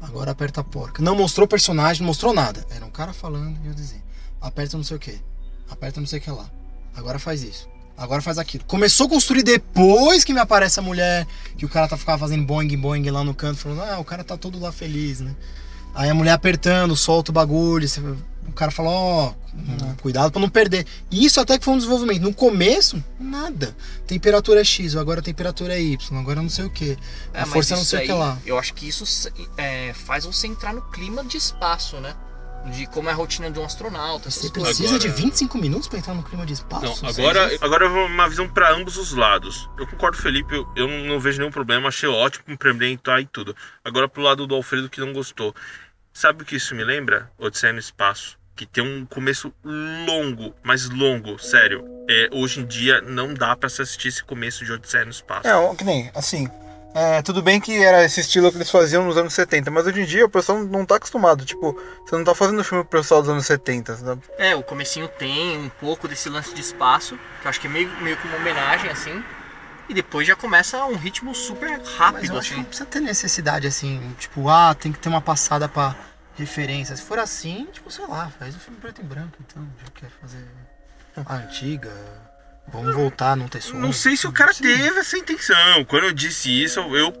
Agora 0.00 0.30
aperta 0.30 0.60
a 0.60 0.64
porca. 0.64 1.02
Não 1.02 1.16
mostrou 1.16 1.48
personagem, 1.48 2.02
não 2.02 2.08
mostrou 2.08 2.32
nada. 2.32 2.64
Era 2.70 2.84
um 2.84 2.90
cara 2.90 3.12
falando 3.12 3.58
e 3.64 3.68
eu 3.68 3.74
dizia: 3.74 4.02
aperta 4.40 4.76
não 4.76 4.84
sei 4.84 4.96
o 4.96 5.00
que. 5.00 5.18
Aperta 5.70 6.00
não 6.00 6.06
sei 6.06 6.18
o 6.18 6.22
que 6.22 6.30
lá. 6.30 6.48
Agora 6.94 7.18
faz 7.18 7.42
isso. 7.42 7.68
Agora 7.96 8.20
faz 8.20 8.38
aquilo. 8.38 8.62
Começou 8.64 9.06
a 9.06 9.10
construir 9.10 9.42
depois 9.42 10.22
que 10.22 10.34
me 10.34 10.38
aparece 10.38 10.78
a 10.78 10.82
mulher, 10.82 11.26
que 11.56 11.64
o 11.64 11.68
cara 11.68 11.88
tá 11.88 11.96
ficava 11.96 12.18
fazendo 12.18 12.44
boing 12.44 12.76
boing 12.76 13.08
lá 13.10 13.24
no 13.24 13.34
canto, 13.34 13.58
falando: 13.58 13.82
ah, 13.82 13.98
o 13.98 14.04
cara 14.04 14.22
tá 14.22 14.36
todo 14.36 14.60
lá 14.60 14.70
feliz, 14.70 15.20
né? 15.20 15.34
Aí 15.94 16.10
a 16.10 16.14
mulher 16.14 16.32
apertando, 16.32 16.94
solta 16.94 17.30
o 17.30 17.34
bagulho. 17.34 17.88
você- 17.88 18.02
cara 18.56 18.70
fala: 18.70 18.90
ó, 18.90 19.32
cuidado 20.02 20.30
pra 20.32 20.40
não 20.40 20.48
perder. 20.48 20.86
E 21.10 21.24
isso 21.24 21.40
até 21.40 21.58
que 21.58 21.64
foi 21.64 21.74
um 21.74 21.78
desenvolvimento. 21.78 22.22
No 22.22 22.34
começo, 22.34 23.02
nada. 23.20 23.76
Temperatura 24.06 24.60
é 24.60 24.64
X, 24.64 24.96
agora 24.96 25.20
a 25.20 25.22
temperatura 25.22 25.74
é 25.74 25.80
Y, 25.80 26.18
agora 26.18 26.42
não 26.42 26.48
sei 26.48 26.64
o 26.64 26.70
que. 26.70 26.96
É, 27.32 27.42
a 27.42 27.46
força 27.46 27.76
não 27.76 27.84
sei 27.84 28.00
o 28.04 28.06
que 28.06 28.12
lá. 28.12 28.38
Eu 28.44 28.58
acho 28.58 28.74
que 28.74 28.88
isso 28.88 29.04
é, 29.56 29.92
faz 29.94 30.24
você 30.24 30.46
entrar 30.46 30.72
no 30.72 30.82
clima 30.82 31.22
de 31.24 31.36
espaço, 31.36 31.96
né? 31.98 32.14
De 32.74 32.84
como 32.88 33.08
é 33.08 33.12
a 33.12 33.14
rotina 33.14 33.48
de 33.48 33.60
um 33.60 33.64
astronauta, 33.64 34.28
Você 34.28 34.50
precisa 34.50 34.98
de 34.98 35.06
Agora- 35.06 35.22
25 35.22 35.56
minutos 35.56 35.86
pra 35.86 36.00
entrar 36.00 36.14
no 36.14 36.24
clima 36.24 36.44
de 36.44 36.52
espaço? 36.54 36.84
Não, 36.84 36.94
Você 36.96 37.20
agora, 37.20 37.58
agora 37.60 37.84
eu 37.84 37.90
vou 37.92 38.06
uma 38.06 38.28
visão 38.28 38.48
pra 38.48 38.74
ambos 38.74 38.96
os 38.96 39.12
lados. 39.12 39.70
Eu 39.78 39.86
concordo, 39.86 40.16
Felipe, 40.16 40.52
eu, 40.52 40.66
eu 40.74 40.88
não, 40.88 41.04
não 41.14 41.20
vejo 41.20 41.38
nenhum 41.38 41.52
problema, 41.52 41.86
achei 41.86 42.08
ótimo 42.08 42.44
implementar 42.48 43.20
e 43.20 43.26
tudo. 43.26 43.54
Agora 43.84 44.08
pro 44.08 44.20
lado 44.20 44.48
do 44.48 44.54
Alfredo 44.56 44.90
que 44.90 45.00
não 45.00 45.12
gostou. 45.12 45.54
Sabe 46.12 46.42
o 46.42 46.44
que 46.46 46.56
isso 46.56 46.74
me 46.74 46.82
lembra? 46.82 47.30
Odisseia 47.38 47.72
no 47.72 47.78
Espaço. 47.78 48.36
Que 48.56 48.64
tem 48.64 48.82
um 48.82 49.04
começo 49.04 49.52
longo, 49.62 50.54
mas 50.62 50.88
longo, 50.88 51.38
sério. 51.38 51.84
É, 52.08 52.30
hoje 52.32 52.60
em 52.60 52.66
dia 52.66 53.00
não 53.02 53.34
dá 53.34 53.54
pra 53.54 53.68
se 53.68 53.82
assistir 53.82 54.08
esse 54.08 54.24
começo 54.24 54.64
de 54.64 54.72
Odisseia 54.72 55.04
no 55.04 55.10
Espaço. 55.10 55.46
É, 55.46 55.74
que 55.74 55.84
nem, 55.84 56.10
assim. 56.14 56.48
é, 56.94 57.20
tudo 57.20 57.42
bem 57.42 57.60
que 57.60 57.76
era 57.82 58.02
esse 58.04 58.20
estilo 58.20 58.50
que 58.50 58.56
eles 58.56 58.70
faziam 58.70 59.04
nos 59.04 59.16
anos 59.18 59.34
70, 59.34 59.70
mas 59.70 59.86
hoje 59.86 60.00
em 60.00 60.04
dia 60.06 60.24
o 60.24 60.28
pessoal 60.30 60.64
não 60.64 60.86
tá 60.86 60.96
acostumado. 60.96 61.44
Tipo, 61.44 61.78
você 62.06 62.16
não 62.16 62.24
tá 62.24 62.34
fazendo 62.34 62.64
filme 62.64 62.82
pro 62.84 62.98
pessoal 63.00 63.20
dos 63.20 63.28
anos 63.28 63.44
70, 63.44 63.96
sabe? 63.96 64.22
É, 64.38 64.54
o 64.54 64.62
comecinho 64.62 65.06
tem 65.06 65.58
um 65.58 65.68
pouco 65.68 66.08
desse 66.08 66.30
lance 66.30 66.54
de 66.54 66.60
espaço, 66.62 67.18
que 67.42 67.46
eu 67.46 67.50
acho 67.50 67.60
que 67.60 67.66
é 67.66 67.70
meio, 67.70 67.90
meio 68.00 68.16
que 68.16 68.26
uma 68.26 68.38
homenagem, 68.38 68.88
assim. 68.90 69.22
E 69.88 69.92
depois 69.94 70.26
já 70.26 70.34
começa 70.34 70.82
um 70.86 70.96
ritmo 70.96 71.34
super 71.34 71.76
Mas 71.78 71.88
rápido, 71.94 72.32
eu 72.32 72.38
acho 72.38 72.48
que 72.48 72.54
assim. 72.54 72.56
não 72.56 72.64
precisa 72.64 72.86
ter 72.86 73.00
necessidade 73.00 73.66
assim, 73.66 74.00
tipo, 74.18 74.48
ah, 74.48 74.74
tem 74.74 74.90
que 74.92 74.98
ter 74.98 75.08
uma 75.10 75.20
passada 75.20 75.68
pra 75.68 75.94
referência. 76.36 76.96
Se 76.96 77.02
for 77.02 77.18
assim, 77.18 77.66
tipo, 77.72 77.90
sei 77.90 78.06
lá, 78.06 78.30
faz 78.38 78.54
o 78.54 78.58
filme 78.58 78.78
preto 78.80 79.00
e 79.00 79.04
branco, 79.04 79.36
então, 79.46 79.66
já 79.84 79.90
quer 79.92 80.10
fazer 80.20 80.44
a 81.24 81.34
antiga. 81.36 81.90
Vamos 82.68 82.94
voltar, 82.94 83.36
não 83.36 83.46
ter 83.48 83.60
som. 83.62 83.76
Não 83.76 83.92
sei 83.92 84.16
se 84.16 84.26
o 84.26 84.32
cara 84.32 84.52
teve 84.52 84.98
essa 84.98 85.16
intenção. 85.16 85.84
Quando 85.84 86.04
eu 86.04 86.12
disse 86.12 86.50
isso, 86.64 86.80
eu, 86.80 87.12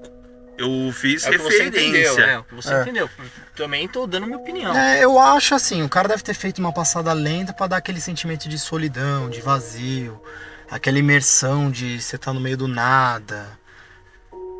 eu 0.58 0.92
fiz 0.92 1.24
É 1.24 1.28
o 1.28 1.32
que 1.32 1.38
você 1.38 1.62
referência. 1.62 1.88
entendeu, 1.88 2.18
é, 2.24 2.38
o 2.40 2.44
que 2.44 2.54
você 2.54 2.74
É. 2.74 2.82
entendeu. 2.82 3.10
Também 3.54 3.86
tô 3.86 4.06
dando 4.08 4.26
minha 4.26 4.38
opinião. 4.38 4.76
É, 4.76 5.04
eu 5.04 5.18
acho 5.18 5.54
assim, 5.54 5.82
o 5.82 5.88
cara 5.88 6.08
deve 6.08 6.22
ter 6.24 6.34
feito 6.34 6.58
uma 6.58 6.72
passada 6.72 7.12
lenta 7.12 7.52
pra 7.52 7.68
dar 7.68 7.76
aquele 7.76 8.00
sentimento 8.00 8.48
de 8.48 8.58
solidão, 8.58 9.30
de 9.30 9.40
vazio, 9.40 10.20
aquela 10.68 10.98
imersão 10.98 11.70
de 11.70 12.02
você 12.02 12.18
tá 12.18 12.32
no 12.32 12.40
meio 12.40 12.56
do 12.56 12.66
nada. 12.66 13.46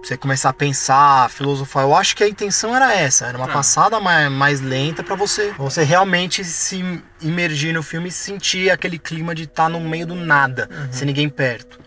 Você 0.06 0.16
começar 0.16 0.50
a 0.50 0.52
pensar, 0.52 1.28
filosofar. 1.30 1.82
Eu 1.82 1.92
acho 1.92 2.14
que 2.14 2.22
a 2.22 2.28
intenção 2.28 2.76
era 2.76 2.94
essa, 2.94 3.26
era 3.26 3.36
uma 3.36 3.50
Ah. 3.50 3.52
passada 3.52 3.98
mais, 3.98 4.30
mais 4.30 4.60
lenta 4.60 5.02
pra 5.02 5.16
você, 5.16 5.50
você 5.58 5.82
realmente 5.82 6.44
se 6.44 6.80
imergir 7.20 7.74
no 7.74 7.82
filme 7.82 8.08
e 8.08 8.12
sentir 8.12 8.70
aquele 8.70 9.00
clima 9.00 9.34
de 9.34 9.42
estar 9.42 9.68
no 9.68 9.80
meio 9.80 10.06
do 10.06 10.14
nada, 10.14 10.68
sem 10.92 11.06
ninguém 11.08 11.28
perto. 11.28 11.80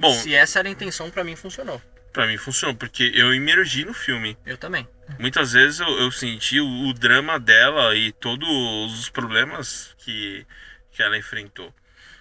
Bom, 0.00 0.14
Se 0.14 0.34
essa 0.34 0.60
era 0.60 0.68
a 0.68 0.70
intenção, 0.70 1.10
pra 1.10 1.22
mim 1.22 1.36
funcionou. 1.36 1.78
pra 2.10 2.26
mim 2.26 2.38
funcionou, 2.38 2.74
porque 2.74 3.12
eu 3.14 3.34
imergi 3.34 3.84
no 3.84 3.92
filme. 3.92 4.34
Eu 4.46 4.56
também. 4.56 4.88
Muitas 5.18 5.52
vezes 5.52 5.78
eu, 5.80 5.88
eu 6.00 6.10
senti 6.10 6.58
o, 6.60 6.88
o 6.88 6.94
drama 6.94 7.38
dela 7.38 7.94
e 7.94 8.12
todos 8.12 8.98
os 8.98 9.10
problemas 9.10 9.94
que, 9.98 10.46
que 10.90 11.02
ela 11.02 11.18
enfrentou. 11.18 11.70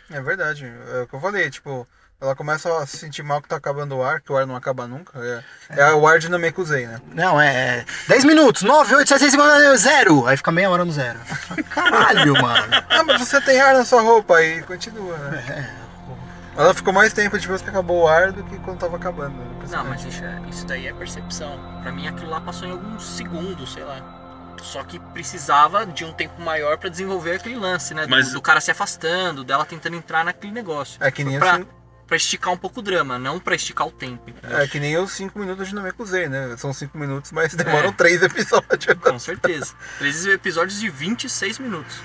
É 0.09 0.21
verdade. 0.21 0.65
É 0.93 1.01
o 1.03 1.07
que 1.07 1.13
eu 1.15 1.21
falei, 1.21 1.49
tipo, 1.49 1.87
ela 2.19 2.35
começa 2.35 2.75
a 2.79 2.85
se 2.87 2.97
sentir 2.97 3.21
mal 3.21 3.41
que 3.41 3.47
tá 3.47 3.55
acabando 3.57 3.95
o 3.95 4.03
ar, 4.03 4.19
que 4.21 4.31
o 4.31 4.37
ar 4.37 4.45
não 4.47 4.55
acaba 4.55 4.87
nunca. 4.87 5.19
É, 5.69 5.81
é 5.81 5.93
o 5.93 6.07
ar 6.07 6.17
de 6.17 6.29
Namekusei, 6.29 6.87
né? 6.87 6.99
Não, 7.13 7.39
é. 7.39 7.85
10 8.07 8.23
minutos, 8.25 8.63
9, 8.63 8.95
8, 8.95 9.07
7, 9.07 9.19
6, 9.19 9.31
5, 9.33 9.77
0. 9.77 10.27
Aí 10.27 10.35
fica 10.35 10.51
meia 10.51 10.69
hora 10.69 10.83
no 10.83 10.91
zero. 10.91 11.19
Caralho, 11.69 12.33
mano. 12.41 12.73
Ah, 12.89 13.03
mas 13.03 13.21
você 13.21 13.39
tem 13.41 13.59
ar 13.61 13.75
na 13.75 13.85
sua 13.85 14.01
roupa 14.01 14.41
e 14.41 14.63
continua, 14.63 15.15
né? 15.17 15.43
É. 15.83 15.87
Ela 16.59 16.73
ficou 16.73 16.91
mais 16.91 17.13
tempo 17.13 17.37
depois 17.37 17.61
que 17.61 17.69
acabou 17.69 18.03
o 18.03 18.07
ar 18.07 18.31
do 18.31 18.43
que 18.45 18.57
quando 18.59 18.79
tava 18.79 18.95
acabando. 18.97 19.35
né? 19.37 19.45
Não, 19.69 19.85
mas 19.85 20.03
isso, 20.03 20.23
é- 20.23 20.41
isso 20.49 20.65
daí 20.65 20.87
é 20.87 20.93
percepção. 20.93 21.59
Pra 21.83 21.91
mim 21.91 22.07
aquilo 22.07 22.31
lá 22.31 22.41
passou 22.41 22.67
em 22.67 22.71
alguns 22.71 23.05
segundos, 23.15 23.73
sei 23.73 23.83
lá. 23.83 24.55
Só 24.63 24.83
que 24.83 24.97
precisava 24.97 25.85
de 25.85 26.03
um 26.03 26.11
tempo 26.11 26.41
maior 26.41 26.79
pra 26.79 26.89
desenvolver 26.89 27.35
aquele 27.35 27.55
lance, 27.57 27.93
né? 27.93 28.05
Do, 28.07 28.09
Mas- 28.09 28.31
do 28.31 28.41
cara 28.41 28.59
se 28.59 28.71
afastando, 28.71 29.43
dela 29.43 29.63
tentando 29.65 29.95
entrar 29.97 30.25
naquele 30.25 30.51
negócio. 30.51 30.97
É 30.99 31.11
que 31.11 31.23
nem, 31.23 31.37
pra, 31.37 31.59
os, 31.59 31.67
pra 32.07 32.15
esticar 32.17 32.53
um 32.53 32.57
pouco 32.57 32.79
o 32.79 32.83
drama, 32.83 33.19
não 33.19 33.39
pra 33.39 33.53
esticar 33.55 33.85
o 33.87 33.91
tempo. 33.91 34.29
entendeu? 34.29 34.57
é 34.57 34.67
que 34.67 34.79
nem 34.79 34.97
os 34.97 35.11
5 35.11 35.37
minutos 35.37 35.67
de 35.67 35.75
Namekusei, 35.75 36.27
né? 36.29 36.55
São 36.57 36.73
5 36.73 36.97
minutos, 36.97 37.31
mas 37.31 37.53
demoram 37.53 37.89
É. 37.89 37.91
3 37.91 38.23
episódios. 38.23 38.85
Com 39.03 39.19
certeza. 39.19 39.75
Três 39.99 40.25
episódios 40.25 40.79
de 40.79 40.89
26 40.89 41.59
minutos. 41.59 41.99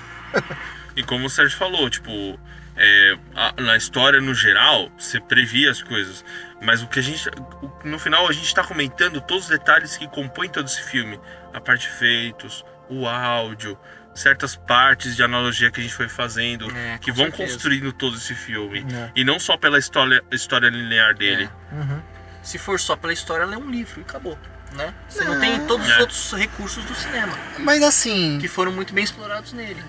E 0.95 1.03
como 1.03 1.25
o 1.25 1.29
Sérgio 1.29 1.57
falou, 1.57 1.89
tipo, 1.89 2.39
é, 2.75 3.17
a- 3.35 3.53
na 3.61 3.77
história 3.77 4.19
no 4.21 4.33
geral, 4.33 4.91
você 4.97 5.19
previa 5.19 5.71
as 5.71 5.81
coisas. 5.81 6.23
Mas 6.61 6.81
o 6.83 6.87
que 6.87 6.99
a 6.99 7.01
gente. 7.03 7.29
o- 7.29 7.71
No 7.83 7.97
final 7.99 8.27
a 8.27 8.31
gente 8.31 8.53
tá 8.53 8.63
comentando 8.63 9.19
todos 9.21 9.45
os 9.45 9.49
detalhes 9.49 9.97
que 9.97 10.07
compõem 10.07 10.49
todo 10.49 10.65
esse 10.67 10.81
filme. 10.83 11.19
A 11.53 11.59
parte 11.59 11.87
de 11.87 11.93
efeitos, 11.93 12.63
o 12.89 13.07
áudio, 13.07 13.77
certas 14.15 14.55
partes 14.55 15.15
de 15.15 15.23
analogia 15.23 15.71
que 15.71 15.79
a 15.79 15.83
gente 15.83 15.95
foi 15.95 16.07
fazendo. 16.09 16.69
É, 16.75 16.97
que 16.99 17.11
vão 17.11 17.25
certeza. 17.25 17.51
construindo 17.53 17.91
todo 17.93 18.15
esse 18.17 18.35
filme. 18.35 18.85
É. 18.93 19.11
E 19.15 19.23
não 19.23 19.39
só 19.39 19.57
pela 19.57 19.79
história, 19.79 20.23
história 20.31 20.69
linear 20.69 21.15
dele. 21.15 21.49
É. 21.71 21.75
Uhum. 21.75 22.01
Se 22.43 22.57
for 22.57 22.79
só 22.79 22.95
pela 22.95 23.13
história, 23.13 23.43
ela 23.43 23.55
é 23.55 23.57
um 23.57 23.69
livro 23.71 23.99
e 23.99 24.03
acabou. 24.03 24.37
Né? 24.73 24.91
Você 25.07 25.23
não, 25.23 25.33
Não. 25.35 25.39
tem 25.39 25.67
todos 25.67 25.85
os 25.87 25.93
É. 25.93 25.99
outros 25.99 26.33
recursos 26.33 26.83
do 26.85 26.95
cinema, 26.95 27.31
Mas 27.59 27.83
assim. 27.83 28.39
que 28.39 28.47
foram 28.47 28.71
muito 28.71 28.91
bem 28.93 29.03
explorados 29.03 29.53
nele. 29.53 29.83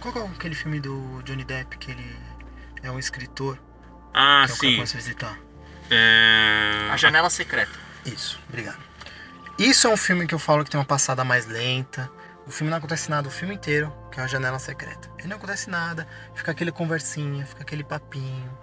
Qual 0.00 0.16
é 0.16 0.26
aquele 0.34 0.54
filme 0.54 0.80
do 0.80 1.20
Johnny 1.22 1.44
Depp 1.44 1.76
que 1.76 1.90
ele 1.90 2.16
é 2.82 2.90
um 2.90 2.98
escritor 2.98 3.58
Ah, 4.14 4.44
que 4.46 4.52
é 4.52 4.56
sim. 4.56 4.74
começa 4.76 4.96
a 4.96 5.00
visitar? 5.00 5.38
É... 5.90 6.88
A 6.90 6.96
Janela 6.96 7.28
Secreta. 7.28 7.78
Isso, 8.06 8.40
obrigado. 8.48 8.78
Isso 9.58 9.86
é 9.86 9.90
um 9.90 9.96
filme 9.96 10.26
que 10.26 10.34
eu 10.34 10.38
falo 10.38 10.64
que 10.64 10.70
tem 10.70 10.80
uma 10.80 10.86
passada 10.86 11.22
mais 11.24 11.46
lenta. 11.46 12.10
O 12.46 12.50
filme 12.50 12.70
não 12.70 12.78
acontece 12.78 13.08
nada 13.08 13.28
o 13.28 13.30
filme 13.30 13.54
inteiro, 13.54 13.92
que 14.10 14.18
é 14.18 14.22
a 14.22 14.26
janela 14.26 14.58
secreta. 14.58 15.08
Ele 15.18 15.28
não 15.28 15.36
acontece 15.36 15.70
nada, 15.70 16.06
fica 16.34 16.50
aquele 16.50 16.72
conversinha, 16.72 17.46
fica 17.46 17.62
aquele 17.62 17.84
papinho. 17.84 18.58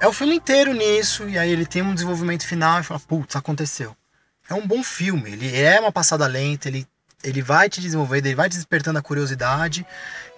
É 0.00 0.08
o 0.08 0.12
filme 0.12 0.34
inteiro 0.34 0.72
nisso, 0.72 1.28
e 1.28 1.38
aí 1.38 1.50
ele 1.50 1.66
tem 1.66 1.82
um 1.82 1.94
desenvolvimento 1.94 2.46
final 2.46 2.80
e 2.80 2.82
fala, 2.82 3.00
putz, 3.00 3.36
aconteceu. 3.36 3.96
É 4.48 4.54
um 4.54 4.66
bom 4.66 4.82
filme, 4.82 5.30
ele 5.30 5.56
é 5.56 5.78
uma 5.80 5.92
passada 5.92 6.26
lenta, 6.26 6.68
ele, 6.68 6.86
ele 7.22 7.40
vai 7.40 7.68
te 7.68 7.80
desenvolvendo, 7.80 8.26
ele 8.26 8.34
vai 8.34 8.48
te 8.48 8.56
despertando 8.56 8.98
a 8.98 9.02
curiosidade, 9.02 9.86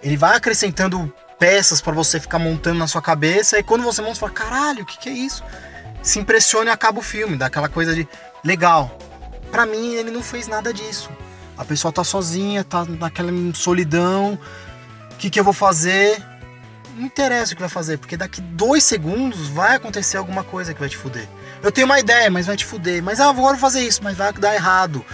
ele 0.03 0.17
vai 0.17 0.37
acrescentando 0.37 1.13
peças 1.39 1.81
pra 1.81 1.93
você 1.93 2.21
ficar 2.21 2.39
montando 2.39 2.79
na 2.79 2.87
sua 2.87 3.03
cabeça, 3.03 3.59
e 3.59 3.63
quando 3.63 3.83
você 3.83 4.03
monta, 4.03 4.15
você 4.15 4.21
fala, 4.21 4.33
caralho, 4.33 4.83
o 4.83 4.87
que, 4.87 4.99
que 4.99 5.09
é 5.09 5.13
isso? 5.13 5.43
Se 6.03 6.19
impressiona 6.19 6.71
e 6.71 6.73
acaba 6.73 6.99
o 6.99 7.03
filme, 7.03 7.37
dá 7.37 7.47
aquela 7.47 7.69
coisa 7.69 7.95
de 7.95 8.07
legal. 8.45 8.97
Pra 9.51 9.67
mim, 9.67 9.95
ele 9.95 10.11
não 10.11 10.23
fez 10.23 10.47
nada 10.47 10.73
disso. 10.73 11.11
A 11.57 11.65
pessoa 11.65 11.91
tá 11.93 12.05
sozinha, 12.05 12.63
tá 12.65 12.85
naquela 12.85 13.31
solidão. 13.55 14.39
O 15.13 15.17
que, 15.17 15.31
que 15.31 15.41
eu 15.41 15.45
vou 15.45 15.53
fazer? 15.53 16.23
Não 16.97 17.07
interessa 17.07 17.53
o 17.53 17.57
que 17.57 17.61
vai 17.63 17.69
fazer, 17.69 17.99
porque 17.99 18.17
daqui 18.17 18.41
dois 18.41 18.85
segundos 18.85 19.49
vai 19.49 19.77
acontecer 19.77 20.17
alguma 20.17 20.45
coisa 20.45 20.73
que 20.75 20.81
vai 20.81 20.89
te 20.89 20.97
fuder. 20.97 21.29
Eu 21.63 21.73
tenho 21.73 21.87
uma 21.87 21.99
ideia, 22.01 22.31
mas 22.31 22.47
vai 22.47 22.57
te 22.57 22.65
fuder. 22.65 23.03
Mas 23.03 23.21
ah, 23.21 23.29
agora 23.29 23.49
eu 23.49 23.51
vou 23.51 23.59
fazer 23.59 23.81
isso, 23.83 24.01
mas 24.03 24.17
vai 24.17 24.33
dar 24.33 24.55
errado. 24.55 25.05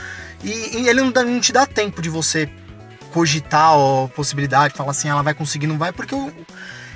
E, 0.43 0.79
e 0.81 0.89
ele 0.89 1.01
não, 1.01 1.11
dá- 1.13 1.23
não 1.25 1.41
te 1.41 1.53
dá 1.53 1.67
tempo 1.67 2.03
de 2.03 2.09
você 2.09 2.49
cogitar 3.13 3.73
a 3.75 4.09
possibilidade, 4.09 4.75
falar 4.75 4.91
assim, 4.93 5.09
ela 5.09 5.23
vai 5.23 5.35
conseguir, 5.35 5.67
não 5.67 5.79
vai, 5.79 5.93
porque 5.93 6.15
o- 6.15 6.33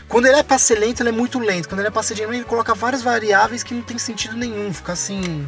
Quando 0.09 0.26
ele 0.26 0.37
é 0.37 0.42
pra 0.42 0.56
ser 0.56 0.78
lento, 0.78 1.02
ele 1.02 1.09
é 1.09 1.12
muito 1.12 1.38
lento. 1.38 1.68
Quando 1.68 1.80
ele 1.80 1.88
é 1.88 1.90
pra 1.90 2.02
ser 2.02 2.14
dinâmico, 2.14 2.38
ele 2.42 2.48
coloca 2.48 2.72
várias 2.74 3.02
variáveis 3.02 3.62
que 3.64 3.74
não 3.74 3.82
tem 3.82 3.98
sentido 3.98 4.37
nenhum. 4.37 4.72
Fica 4.72 4.92
assim. 4.92 5.46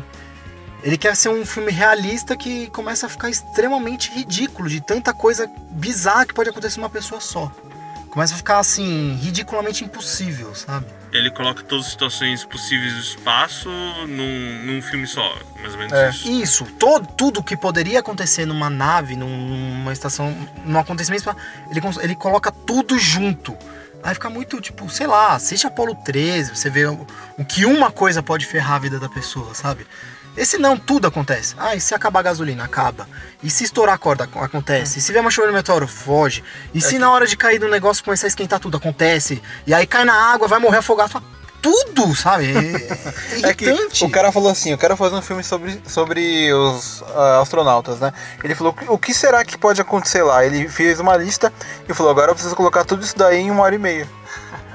Ele 0.82 0.96
quer 0.96 1.16
ser 1.16 1.28
um 1.28 1.44
filme 1.44 1.72
realista 1.72 2.36
que 2.36 2.68
começa 2.70 3.06
a 3.06 3.08
ficar 3.08 3.28
extremamente 3.28 4.10
ridículo 4.12 4.68
de 4.68 4.80
tanta 4.80 5.12
coisa 5.12 5.50
bizarra 5.72 6.24
que 6.26 6.34
pode 6.34 6.48
acontecer 6.50 6.78
numa 6.78 6.90
pessoa 6.90 7.20
só. 7.20 7.50
Começa 8.10 8.32
a 8.34 8.36
ficar 8.36 8.58
assim, 8.58 9.16
ridiculamente 9.20 9.84
impossível, 9.84 10.54
sabe? 10.54 10.86
Ele 11.12 11.30
coloca 11.30 11.62
todas 11.62 11.86
as 11.86 11.90
situações 11.92 12.44
possíveis 12.44 12.92
do 12.94 13.00
espaço 13.00 13.68
num, 14.08 14.62
num 14.64 14.82
filme 14.82 15.06
só, 15.06 15.36
mais 15.60 15.72
ou 15.74 15.78
menos 15.78 15.92
É. 15.92 16.10
isso. 16.10 16.30
Isso, 16.30 16.64
todo, 16.78 17.06
tudo 17.06 17.42
que 17.42 17.56
poderia 17.56 18.00
acontecer 18.00 18.46
numa 18.46 18.70
nave, 18.70 19.14
num- 19.14 19.74
numa 19.78 19.92
estação, 19.92 20.34
num 20.64 20.78
acontecimento, 20.78 21.34
ele, 21.70 21.80
ele 22.02 22.14
coloca 22.14 22.50
tudo 22.50 22.98
junto. 22.98 23.56
Aí 24.02 24.14
fica 24.14 24.30
muito, 24.30 24.60
tipo, 24.60 24.88
sei 24.88 25.06
lá, 25.06 25.34
assiste 25.34 25.66
Apolo 25.66 25.94
13, 26.04 26.54
você 26.56 26.70
vê 26.70 26.86
o, 26.86 27.06
o 27.36 27.44
que 27.44 27.64
uma 27.66 27.90
coisa 27.90 28.22
pode 28.22 28.46
ferrar 28.46 28.76
a 28.76 28.78
vida 28.78 28.98
da 28.98 29.08
pessoa, 29.08 29.54
sabe? 29.54 29.86
Esse 30.36 30.56
não, 30.58 30.76
tudo 30.76 31.06
acontece. 31.08 31.54
Ah, 31.58 31.74
e 31.74 31.80
se 31.80 31.94
acabar 31.94 32.20
a 32.20 32.22
gasolina? 32.24 32.64
Acaba. 32.64 33.08
E 33.42 33.50
se 33.50 33.64
estourar 33.64 33.94
a 33.96 33.98
corda? 33.98 34.24
ac- 34.24 34.38
Acontece. 34.38 34.98
E 34.98 35.02
se 35.02 35.10
vier 35.12 35.20
uma 35.20 35.30
chuva 35.30 35.48
no 35.48 35.52
meteoro? 35.52 35.88
Foge. 35.88 36.44
E 36.72 36.80
se 36.80 36.98
na 36.98 37.10
hora 37.10 37.26
de 37.26 37.36
cair 37.36 37.58
do 37.58 37.68
negócio 37.68 38.04
começar 38.04 38.26
a 38.26 38.28
esquentar 38.28 38.60
tudo? 38.60 38.76
Acontece. 38.76 39.42
E 39.66 39.74
aí 39.74 39.86
cai 39.86 40.04
na 40.04 40.14
água, 40.14 40.46
vai 40.46 40.58
morrer 40.60 40.78
afogado. 40.78 41.20
Tudo, 41.60 42.14
sabe? 42.14 42.52
É, 43.42 43.48
É 43.50 43.54
que 43.54 43.64
irritante. 43.64 44.04
o 44.04 44.10
cara 44.10 44.30
falou 44.30 44.48
assim, 44.52 44.70
eu 44.70 44.78
quero 44.78 44.96
fazer 44.96 45.16
um 45.16 45.22
filme 45.22 45.42
sobre, 45.42 45.82
sobre 45.88 46.52
os 46.52 47.02
ah, 47.16 47.40
astronautas, 47.42 47.98
né? 47.98 48.12
Ele 48.44 48.54
falou, 48.54 48.72
o 48.86 48.96
que 48.96 49.12
será 49.12 49.44
que 49.44 49.58
pode 49.58 49.80
acontecer 49.80 50.22
lá? 50.22 50.44
Ele 50.46 50.68
fez 50.68 51.00
uma 51.00 51.16
lista 51.16 51.52
e 51.88 51.92
falou, 51.92 52.12
agora 52.12 52.30
eu 52.30 52.34
preciso 52.36 52.54
colocar 52.54 52.84
tudo 52.84 53.02
isso 53.04 53.18
daí 53.18 53.38
em 53.40 53.50
uma 53.50 53.64
hora 53.64 53.74
e 53.74 53.78
meia. 53.78 54.08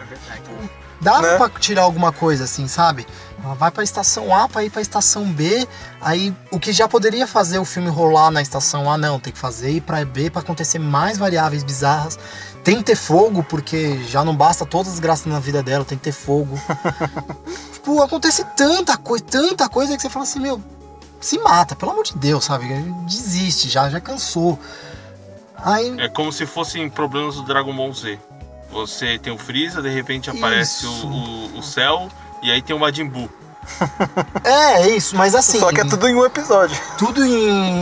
É 0.01 0.05
verdade. 0.05 0.69
Dava 0.99 1.21
né? 1.31 1.37
pra 1.37 1.49
tirar 1.57 1.83
alguma 1.83 2.11
coisa 2.11 2.43
assim, 2.43 2.67
sabe? 2.67 3.07
Ela 3.43 3.56
vai 3.56 3.69
pra 3.69 3.84
estação 3.84 4.34
A 4.34 4.47
pra 4.47 4.63
ir 4.63 4.69
pra 4.69 4.82
estação 4.82 5.25
B, 5.25 5.67
aí 5.99 6.34
o 6.49 6.58
que 6.58 6.71
já 6.71 6.88
poderia 6.88 7.27
fazer 7.27 7.60
o 7.60 7.65
filme 7.65 7.89
rolar 7.89 8.32
na 8.32 8.41
estação 8.41 8.89
A, 8.89 8.97
não, 8.97 9.19
tem 9.19 9.34
que 9.34 9.39
fazer 9.39 9.71
ir 9.71 9.82
pra 9.82 10.03
B 10.06 10.29
pra 10.29 10.41
acontecer 10.41 10.79
mais 10.79 11.17
variáveis 11.17 11.62
bizarras. 11.62 12.17
Tem 12.63 12.77
que 12.77 12.84
ter 12.84 12.95
fogo, 12.95 13.43
porque 13.43 14.01
já 14.06 14.23
não 14.23 14.34
basta 14.34 14.65
todas 14.65 14.93
as 14.93 14.99
graças 14.99 15.25
na 15.25 15.41
vida 15.41 15.62
dela, 15.62 15.84
tem 15.84 15.97
que 15.97 16.06
ter 16.06 16.13
fogo. 16.13 16.58
tipo, 17.73 18.01
acontece 18.01 18.45
tanta 18.56 18.95
coisa, 18.95 19.25
tanta 19.25 19.67
coisa 19.67 19.93
que 19.97 20.01
você 20.01 20.10
fala 20.10 20.23
assim, 20.23 20.39
meu, 20.39 20.63
se 21.19 21.38
mata, 21.39 21.75
pelo 21.75 21.91
amor 21.91 22.06
de 22.06 22.17
Deus, 22.17 22.45
sabe? 22.45 22.65
Desiste, 23.06 23.67
já, 23.67 23.89
já 23.89 23.99
cansou. 23.99 24.58
Aí 25.58 25.99
É 25.99 26.08
como 26.08 26.32
se 26.32 26.45
fossem 26.45 26.89
problemas 26.89 27.36
do 27.36 27.43
Dragon 27.43 27.75
Ball 27.75 27.93
Z. 27.93 28.17
Você 28.71 29.19
tem 29.19 29.34
o 29.34 29.38
Freeza, 29.38 29.82
de 29.82 29.89
repente 29.89 30.29
aparece 30.29 30.86
o, 30.86 30.89
o, 30.89 31.58
o 31.60 31.62
Cell 31.63 32.10
e 32.43 32.51
aí 32.51 32.62
tem 32.62 32.75
o 32.75 32.79
Majin 32.79 33.08
Buu. 33.08 33.29
é, 34.43 34.84
é 34.84 34.95
isso, 34.95 35.15
mas 35.15 35.34
assim. 35.34 35.60
Só 35.60 35.71
que 35.71 35.82
é 35.82 35.86
tudo 35.86 36.08
em 36.08 36.15
um 36.15 36.25
episódio. 36.25 36.77
tudo 36.97 37.25
em, 37.25 37.79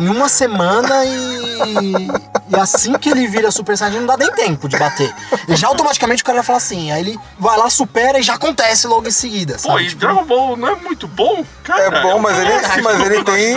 em 0.00 0.08
uma 0.08 0.28
semana 0.28 1.04
e, 1.04 2.08
e 2.48 2.56
assim 2.56 2.92
que 2.98 3.08
ele 3.10 3.26
vira 3.26 3.50
Super 3.50 3.76
Saiyajin 3.76 4.00
não 4.00 4.06
dá 4.06 4.16
nem 4.16 4.32
tempo 4.32 4.68
de 4.68 4.76
bater. 4.78 5.14
E 5.48 5.56
já 5.56 5.68
automaticamente 5.68 6.22
o 6.22 6.26
cara 6.26 6.38
vai 6.38 6.44
falar 6.44 6.58
assim, 6.58 6.90
aí 6.90 7.00
ele 7.00 7.18
vai 7.38 7.56
lá, 7.56 7.68
supera 7.70 8.18
e 8.18 8.22
já 8.22 8.34
acontece 8.34 8.86
logo 8.86 9.06
em 9.08 9.10
seguida, 9.12 9.54
Pô, 9.54 9.58
sabe? 9.60 9.82
e 9.84 9.88
Tipo, 9.88 10.00
Dragon 10.00 10.24
Ball 10.24 10.56
não 10.56 10.68
é 10.68 10.76
muito 10.76 11.06
bom? 11.06 11.44
Cara, 11.62 11.82
É 11.82 12.02
bom, 12.02 12.18
mas 12.18 12.38
ele, 12.38 12.50
verdade, 12.50 12.82
mas 12.82 13.00
ele 13.00 13.24
tem. 13.24 13.54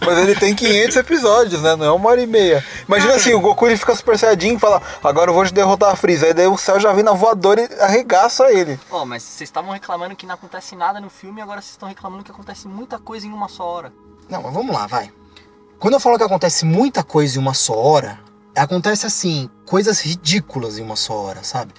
Mas 0.00 0.18
ele 0.18 0.34
tem 0.34 0.54
500 0.54 0.96
episódios, 0.96 1.62
né? 1.62 1.76
Não 1.76 1.86
é 1.86 1.92
uma 1.92 2.10
hora 2.10 2.20
e 2.22 2.26
meia. 2.26 2.64
Imagina 2.86 3.14
assim, 3.14 3.34
o 3.34 3.40
Goku 3.40 3.66
ele 3.66 3.76
fica 3.76 3.94
super 3.94 4.18
saiyajin 4.18 4.54
e 4.54 4.58
fala, 4.58 4.82
agora 5.02 5.30
eu 5.30 5.34
vou 5.34 5.44
te 5.44 5.52
derrotar 5.52 5.90
a 5.92 5.96
Freeza. 5.96 6.26
Aí 6.26 6.34
daí 6.34 6.46
o 6.46 6.56
céu 6.58 6.78
já 6.80 6.92
vem 6.92 7.04
na 7.04 7.12
voadora 7.12 7.60
e 7.62 7.80
arregaça 7.80 8.50
ele. 8.52 8.78
Ó, 8.90 9.04
mas 9.04 9.22
vocês 9.22 9.48
estavam 9.48 9.72
reclamando 9.72 10.14
que 10.16 10.26
não 10.26 10.34
acontece 10.34 10.74
nada 10.76 11.00
no 11.00 11.08
filme 11.10 11.40
e 11.40 11.42
agora 11.42 11.60
vocês 11.60 11.72
estão 11.72 11.88
reclamando 11.88 12.24
que 12.24 12.30
acontece 12.30 12.66
muita 12.68 12.98
coisa 12.98 13.26
em 13.26 13.32
uma 13.32 13.48
só 13.48 13.64
hora. 13.64 13.92
Não, 14.28 14.42
mas 14.42 14.52
vamos 14.52 14.74
lá, 14.74 14.86
vai. 14.86 15.10
Quando 15.78 15.94
eu 15.94 16.00
falo 16.00 16.16
que 16.16 16.22
acontece 16.24 16.64
muita 16.64 17.02
coisa 17.02 17.36
em 17.36 17.40
uma 17.40 17.54
só 17.54 17.74
hora, 17.74 18.18
acontece 18.56 19.06
assim, 19.06 19.48
coisas 19.66 20.00
ridículas 20.00 20.78
em 20.78 20.82
uma 20.82 20.96
só 20.96 21.14
hora, 21.14 21.42
sabe? 21.42 21.72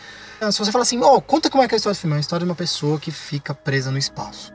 Se 0.52 0.60
você 0.60 0.72
fala 0.72 0.84
assim, 0.84 1.00
ó, 1.02 1.22
conta 1.22 1.50
como 1.50 1.64
é 1.64 1.68
que 1.68 1.74
é 1.74 1.76
a 1.76 1.78
história 1.78 1.96
do 1.96 2.00
filme. 2.00 2.16
É 2.16 2.18
a 2.18 2.20
história 2.20 2.46
de 2.46 2.50
uma 2.50 2.56
pessoa 2.56 3.00
que 3.00 3.12
fica 3.12 3.54
presa 3.54 3.92
no 3.92 3.98
espaço. 3.98 4.52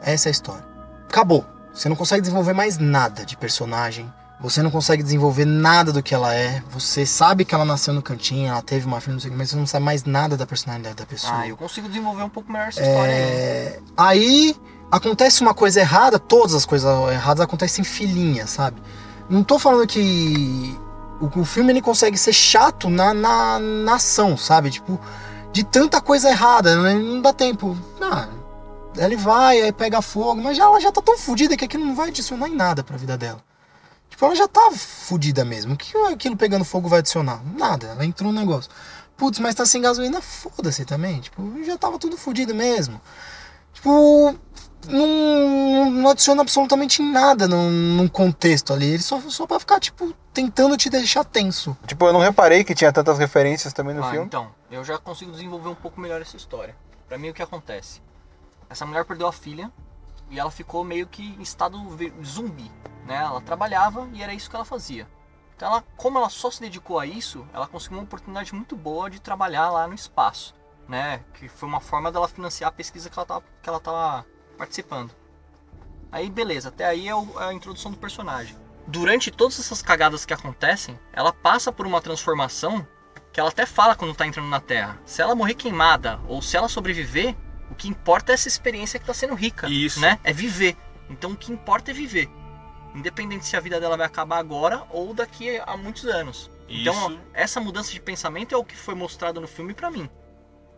Essa 0.00 0.28
é 0.28 0.30
a 0.30 0.32
história. 0.32 0.64
Acabou. 1.08 1.44
Você 1.72 1.88
não 1.88 1.96
consegue 1.96 2.20
desenvolver 2.20 2.52
mais 2.52 2.78
nada 2.78 3.24
de 3.24 3.36
personagem. 3.36 4.12
Você 4.40 4.60
não 4.60 4.70
consegue 4.70 5.02
desenvolver 5.02 5.44
nada 5.44 5.92
do 5.92 6.02
que 6.02 6.14
ela 6.14 6.34
é. 6.34 6.62
Você 6.70 7.06
sabe 7.06 7.44
que 7.44 7.54
ela 7.54 7.64
nasceu 7.64 7.94
no 7.94 8.02
cantinho, 8.02 8.48
ela 8.48 8.60
teve 8.60 8.86
uma 8.86 9.00
filha, 9.00 9.14
não 9.14 9.20
sei 9.20 9.30
o 9.30 9.32
que, 9.32 9.38
mas 9.38 9.50
você 9.50 9.56
não 9.56 9.66
sabe 9.66 9.84
mais 9.84 10.04
nada 10.04 10.36
da 10.36 10.44
personalidade 10.44 10.96
da 10.96 11.06
pessoa. 11.06 11.32
Ah, 11.32 11.48
eu 11.48 11.56
consigo 11.56 11.88
desenvolver 11.88 12.24
um 12.24 12.28
pouco 12.28 12.52
melhor 12.52 12.68
essa 12.68 12.82
história 12.82 13.14
aí. 13.14 13.20
É, 13.20 13.80
Aí 13.96 14.56
acontece 14.90 15.42
uma 15.42 15.54
coisa 15.54 15.80
errada, 15.80 16.18
todas 16.18 16.54
as 16.54 16.66
coisas 16.66 16.90
erradas 17.12 17.40
acontecem 17.40 17.82
em 17.82 17.84
filinha, 17.84 18.46
sabe? 18.46 18.82
Não 19.30 19.44
tô 19.44 19.60
falando 19.60 19.86
que 19.86 20.76
o, 21.22 21.40
o 21.40 21.44
filme 21.44 21.72
ele 21.72 21.80
consegue 21.80 22.18
ser 22.18 22.32
chato 22.32 22.90
na, 22.90 23.14
na, 23.14 23.58
na 23.58 23.94
ação, 23.94 24.36
sabe? 24.36 24.70
Tipo, 24.70 25.00
de 25.52 25.62
tanta 25.62 26.00
coisa 26.00 26.28
errada, 26.28 26.82
né? 26.82 26.94
não 26.94 27.22
dá 27.22 27.32
tempo. 27.32 27.76
Ah, 28.00 28.28
ele 28.96 29.16
vai, 29.16 29.60
aí 29.60 29.72
pega 29.72 30.02
fogo, 30.02 30.42
mas 30.42 30.56
já, 30.56 30.64
ela 30.64 30.80
já 30.80 30.90
tá 30.90 31.00
tão 31.00 31.16
fodida 31.16 31.56
que 31.56 31.64
aquilo 31.64 31.84
não 31.84 31.94
vai 31.94 32.08
adicionar 32.08 32.48
em 32.48 32.56
nada 32.56 32.82
pra 32.82 32.96
vida 32.96 33.16
dela. 33.16 33.42
Tipo, 34.10 34.26
ela 34.26 34.34
já 34.34 34.48
tá 34.48 34.70
fodida 34.72 35.44
mesmo. 35.44 35.74
O 35.74 35.76
que 35.76 35.96
aquilo 36.12 36.36
pegando 36.36 36.64
fogo 36.64 36.88
vai 36.88 36.98
adicionar? 36.98 37.40
Nada, 37.56 37.88
ela 37.88 38.04
entrou 38.04 38.32
no 38.32 38.40
negócio. 38.40 38.70
Putz, 39.16 39.38
mas 39.38 39.54
tá 39.54 39.64
sem 39.64 39.80
gasolina, 39.80 40.20
foda-se 40.20 40.84
também. 40.84 41.20
Tipo, 41.20 41.64
já 41.64 41.78
tava 41.78 41.98
tudo 41.98 42.16
fodido 42.16 42.54
mesmo. 42.54 43.00
Tipo, 43.72 44.34
não, 44.88 45.90
não 45.90 46.10
adiciona 46.10 46.42
absolutamente 46.42 47.02
nada 47.02 47.46
num, 47.48 47.70
num 47.70 48.08
contexto 48.08 48.72
ali. 48.72 48.86
Ele 48.94 49.02
só, 49.02 49.20
só 49.22 49.46
pra 49.46 49.58
ficar, 49.60 49.80
tipo, 49.80 50.12
tentando 50.32 50.76
te 50.76 50.88
deixar 50.90 51.24
tenso. 51.24 51.76
Tipo, 51.86 52.06
eu 52.06 52.12
não 52.12 52.20
reparei 52.20 52.64
que 52.64 52.74
tinha 52.74 52.92
tantas 52.92 53.18
referências 53.18 53.72
também 53.72 53.94
no 53.94 54.04
Ah, 54.04 54.10
filme. 54.10 54.26
então, 54.26 54.50
eu 54.70 54.82
já 54.84 54.98
consigo 54.98 55.30
desenvolver 55.32 55.68
um 55.68 55.74
pouco 55.74 56.00
melhor 56.00 56.20
essa 56.20 56.36
história. 56.36 56.74
Pra 57.08 57.18
mim, 57.18 57.28
o 57.30 57.34
que 57.34 57.42
acontece? 57.42 58.00
Essa 58.70 58.86
mulher 58.86 59.04
perdeu 59.04 59.26
a 59.26 59.32
filha 59.32 59.70
e 60.30 60.38
ela 60.38 60.50
ficou 60.50 60.82
meio 60.82 61.06
que 61.06 61.22
em 61.38 61.42
estado 61.42 61.78
zumbi, 62.24 62.70
né? 63.06 63.16
Ela 63.16 63.40
trabalhava 63.40 64.08
e 64.14 64.22
era 64.22 64.32
isso 64.32 64.48
que 64.48 64.56
ela 64.56 64.64
fazia. 64.64 65.06
Então, 65.54 65.68
ela, 65.68 65.84
como 65.96 66.18
ela 66.18 66.30
só 66.30 66.50
se 66.50 66.60
dedicou 66.60 66.98
a 66.98 67.06
isso, 67.06 67.46
ela 67.52 67.66
conseguiu 67.66 67.98
uma 67.98 68.04
oportunidade 68.04 68.54
muito 68.54 68.74
boa 68.74 69.10
de 69.10 69.20
trabalhar 69.20 69.70
lá 69.70 69.86
no 69.86 69.94
espaço, 69.94 70.54
né? 70.88 71.20
Que 71.34 71.48
foi 71.48 71.68
uma 71.68 71.80
forma 71.80 72.10
dela 72.10 72.26
financiar 72.26 72.68
a 72.68 72.72
pesquisa 72.72 73.10
que 73.10 73.18
ela 73.18 73.26
tava, 73.26 73.44
que 73.62 73.68
ela 73.68 73.78
tava 73.78 74.26
participando. 74.66 75.10
Aí, 76.10 76.30
beleza, 76.30 76.68
até 76.68 76.84
aí 76.86 77.08
é 77.08 77.12
é 77.12 77.44
a 77.44 77.52
introdução 77.52 77.90
do 77.90 77.96
personagem. 77.96 78.56
Durante 78.86 79.30
todas 79.30 79.58
essas 79.58 79.82
cagadas 79.82 80.24
que 80.24 80.32
acontecem, 80.32 80.98
ela 81.12 81.32
passa 81.32 81.72
por 81.72 81.84
uma 81.86 82.00
transformação 82.00 82.86
que 83.32 83.40
ela 83.40 83.48
até 83.48 83.64
fala 83.66 83.96
quando 83.96 84.14
tá 84.14 84.26
entrando 84.26 84.48
na 84.48 84.60
Terra. 84.60 85.00
Se 85.04 85.20
ela 85.22 85.34
morrer 85.34 85.54
queimada 85.54 86.20
ou 86.28 86.40
se 86.42 86.56
ela 86.56 86.68
sobreviver, 86.68 87.34
o 87.70 87.74
que 87.74 87.88
importa 87.88 88.32
é 88.32 88.34
essa 88.34 88.46
experiência 88.48 89.00
que 89.00 89.06
tá 89.06 89.14
sendo 89.14 89.34
rica, 89.34 89.68
Isso. 89.68 90.00
né? 90.00 90.18
É 90.22 90.32
viver. 90.32 90.76
Então 91.08 91.32
o 91.32 91.36
que 91.36 91.50
importa 91.52 91.90
é 91.90 91.94
viver. 91.94 92.28
Independente 92.94 93.46
se 93.46 93.56
a 93.56 93.60
vida 93.60 93.80
dela 93.80 93.96
vai 93.96 94.06
acabar 94.06 94.38
agora 94.38 94.84
ou 94.90 95.14
daqui 95.14 95.58
a 95.66 95.76
muitos 95.76 96.04
anos. 96.04 96.50
Então, 96.68 96.94
Isso, 97.10 97.20
essa 97.32 97.60
mudança 97.60 97.90
de 97.90 98.00
pensamento 98.00 98.54
é 98.54 98.58
o 98.58 98.64
que 98.64 98.76
foi 98.76 98.94
mostrado 98.94 99.40
no 99.40 99.48
filme 99.48 99.72
pra 99.74 99.90
mim. 99.90 100.08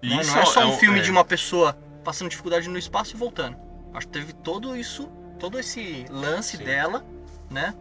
né? 0.02 0.20
isso 0.20 0.32
Não 0.34 0.42
é 0.42 0.46
só 0.46 0.60
um 0.64 0.74
um- 0.74 0.78
filme 0.78 1.00
é. 1.00 1.02
de 1.02 1.10
uma 1.10 1.24
pessoa 1.24 1.76
passando 2.04 2.28
dificuldade 2.30 2.68
no 2.68 2.78
espaço 2.78 3.16
e 3.16 3.18
voltando. 3.18 3.56
Acho 3.94 4.06
que 4.08 4.12
teve 4.12 4.32
todo 4.32 4.76
isso, 4.76 5.06
todo 5.38 5.58
esse 5.58 6.04
lance 6.10 6.56
Sim. 6.56 6.64
dela, 6.64 7.04
né? 7.50 7.74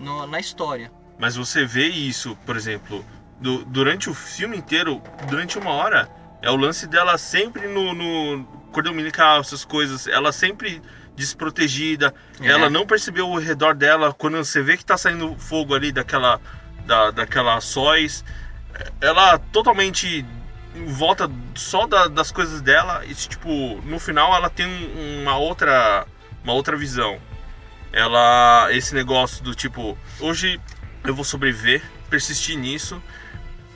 no- 0.00 0.26
na 0.26 0.38
história. 0.38 0.90
Mas 1.18 1.34
você 1.36 1.64
vê 1.64 1.88
isso, 1.88 2.36
por 2.46 2.56
exemplo, 2.56 3.04
do- 3.40 3.64
durante 3.64 4.08
o 4.08 4.14
filme 4.14 4.56
inteiro, 4.56 5.02
durante 5.28 5.58
uma 5.58 5.70
hora, 5.70 6.08
é 6.40 6.48
o 6.50 6.56
lance 6.56 6.86
dela 6.86 7.18
sempre 7.18 7.66
no, 7.66 7.92
no 7.94 8.44
cordão 8.72 8.92
umbilical, 8.92 9.40
essas 9.40 9.64
coisas, 9.64 10.06
ela 10.06 10.30
sempre 10.30 10.80
desprotegida, 11.16 12.14
É. 12.40 12.46
ela 12.46 12.70
não 12.70 12.86
percebeu 12.86 13.28
o 13.28 13.38
redor 13.38 13.74
dela, 13.74 14.12
quando 14.14 14.36
você 14.36 14.62
vê 14.62 14.76
que 14.76 14.84
tá 14.84 14.96
saindo 14.96 15.34
fogo 15.36 15.74
ali 15.74 15.90
daquela, 15.90 16.40
da, 16.86 17.10
daquela 17.10 17.60
sóis, 17.60 18.24
ela 19.00 19.36
totalmente 19.38 20.24
volta 20.86 21.30
só 21.54 21.86
da- 21.86 22.08
das 22.08 22.30
coisas 22.30 22.60
dela, 22.60 23.04
e 23.06 23.14
tipo, 23.14 23.48
no 23.84 23.98
final 23.98 24.34
ela 24.34 24.48
tem 24.50 24.66
um- 24.66 25.22
uma 25.22 25.36
outra, 25.36 26.06
uma 26.44 26.52
outra 26.52 26.76
visão. 26.76 27.18
Ela 27.92 28.68
esse 28.72 28.94
negócio 28.94 29.42
do 29.42 29.54
tipo 29.54 29.96
hoje 30.20 30.60
eu 31.04 31.14
vou 31.14 31.24
sobreviver 31.24 31.82
persistir 32.10 32.56
nisso 32.58 33.02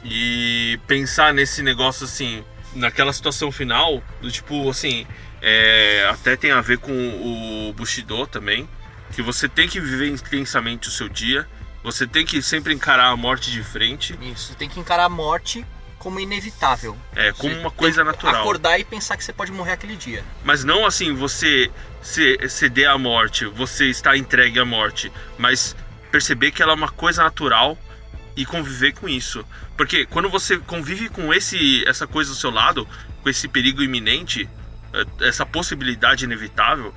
e 0.05 0.79
pensar 0.87 1.33
nesse 1.33 1.63
negócio 1.63 2.05
assim 2.05 2.45
naquela 2.75 3.13
situação 3.13 3.51
final 3.53 4.03
do 4.21 4.31
tipo 4.31 4.69
assim 4.69 5.07
é, 5.41 6.09
até 6.11 6.37
tem 6.37 6.51
a 6.53 6.61
ver 6.61 6.79
com 6.79 6.93
o 6.93 7.73
Bushido 7.73 8.27
também 8.27 8.69
que 9.15 9.23
você 9.23 9.49
tem 9.49 9.67
que 9.69 9.81
viver 9.81 10.09
intensamente 10.09 10.89
o 10.89 10.91
seu 10.91 11.09
dia 11.09 11.47
você 11.83 12.07
tem 12.07 12.25
que 12.25 12.41
sempre 12.43 12.73
encarar 12.73 13.09
a 13.09 13.17
morte 13.17 13.51
de 13.51 13.61
frente. 13.61 14.17
Isso, 14.23 14.55
tem 14.55 14.69
que 14.69 14.79
encarar 14.79 15.07
a 15.07 15.09
morte 15.09 15.67
como 16.03 16.19
inevitável. 16.19 16.99
É, 17.15 17.31
como 17.33 17.55
Você 17.55 17.61
uma 17.61 17.71
coisa 17.71 18.03
natural. 18.03 18.41
Acordar 18.41 18.77
e 18.77 18.85
pensar 18.85 19.17
que 19.17 19.23
você 19.23 19.33
pode 19.33 19.53
morrer 19.53 19.71
aquele 19.71 19.95
dia. 19.95 20.25
Mas 20.43 20.65
não 20.65 20.85
assim, 20.85 21.15
você 21.15 21.71
ceder 22.03 22.91
à 22.91 22.99
morte, 22.99 23.47
você 23.47 23.89
está 23.89 24.17
entregue 24.17 24.59
à 24.59 24.65
morte, 24.65 25.13
mas 25.39 25.77
perceber 26.11 26.51
que 26.51 26.61
ela 26.61 26.73
é 26.73 26.75
uma 26.75 26.89
coisa 26.91 27.23
natural 27.23 27.79
e 28.37 28.45
conviver 28.45 28.95
com 28.95 29.09
isso. 29.09 29.47
Porque 29.77 30.05
quando 30.05 30.29
você 30.29 30.59
convive 30.59 31.09
com 31.09 31.33
esse 31.33 31.85
essa 31.87 32.05
coisa 32.05 32.31
do 32.31 32.37
seu 32.37 32.51
lado, 32.51 32.87
com 33.23 33.29
esse 33.29 33.47
perigo 33.47 33.81
iminente, 33.81 34.49
eh, 34.93 35.07
essa 35.21 35.47
possibilidade 35.47 36.25
inevitável, 36.25 36.93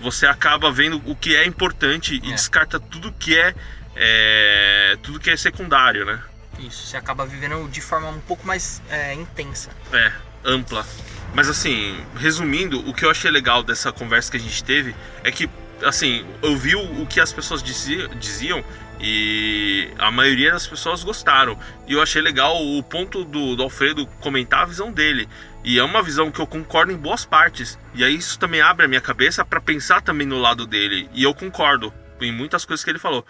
você 0.00 0.26
acaba 0.26 0.72
vendo 0.72 1.02
o 1.04 1.14
que 1.14 1.36
é 1.36 1.44
importante 1.44 2.18
e 2.24 2.30
É. 2.30 2.32
descarta 2.32 2.80
tudo 2.80 3.12
que 3.12 3.36
é, 3.38 3.54
é, 3.94 4.96
tudo 5.02 5.20
que 5.20 5.28
é 5.28 5.36
secundário, 5.36 6.06
né? 6.06 6.22
Isso, 6.58 6.86
você 6.86 6.96
acaba 6.96 7.26
vivendo 7.26 7.68
de 7.68 7.80
forma 7.80 8.08
um 8.08 8.20
pouco 8.20 8.46
mais 8.46 8.82
é, 8.88 9.14
intensa. 9.14 9.70
É, 9.92 10.12
ampla. 10.44 10.86
Mas 11.34 11.48
assim, 11.48 12.02
resumindo, 12.16 12.88
o 12.88 12.94
que 12.94 13.04
eu 13.04 13.10
achei 13.10 13.30
legal 13.30 13.62
dessa 13.62 13.92
conversa 13.92 14.30
que 14.30 14.36
a 14.36 14.40
gente 14.40 14.64
teve 14.64 14.94
é 15.22 15.30
que, 15.30 15.50
assim, 15.84 16.24
eu 16.42 16.56
vi 16.56 16.74
o, 16.74 17.06
que 17.06 17.20
as 17.20 17.32
pessoas 17.32 17.62
dizia- 17.62 18.08
diziam 18.08 18.64
e 18.98 19.90
a 19.98 20.10
maioria 20.10 20.52
das 20.52 20.66
pessoas 20.66 21.04
gostaram. 21.04 21.58
E 21.86 21.92
eu 21.92 22.00
achei 22.00 22.22
legal 22.22 22.64
o 22.64 22.82
ponto 22.82 23.24
do, 23.24 23.54
do 23.54 23.62
Alfredo 23.62 24.06
comentar 24.20 24.62
a 24.62 24.64
visão 24.64 24.90
dele. 24.90 25.28
E 25.62 25.78
é 25.78 25.82
uma 25.82 26.02
visão 26.02 26.30
que 26.30 26.40
eu 26.40 26.46
concordo 26.46 26.92
em 26.92 26.96
boas 26.96 27.24
partes. 27.24 27.78
E 27.94 28.02
aí 28.02 28.14
isso 28.14 28.38
também 28.38 28.60
abre 28.60 28.86
a 28.86 28.88
minha 28.88 29.00
cabeça 29.00 29.44
para 29.44 29.60
pensar 29.60 30.00
também 30.00 30.26
no 30.26 30.38
lado 30.38 30.66
dele. 30.66 31.10
E 31.12 31.22
eu 31.24 31.34
concordo 31.34 31.92
em 32.20 32.32
muitas 32.32 32.64
coisas 32.64 32.82
que 32.82 32.90
ele 32.90 32.98
falou. 32.98 33.26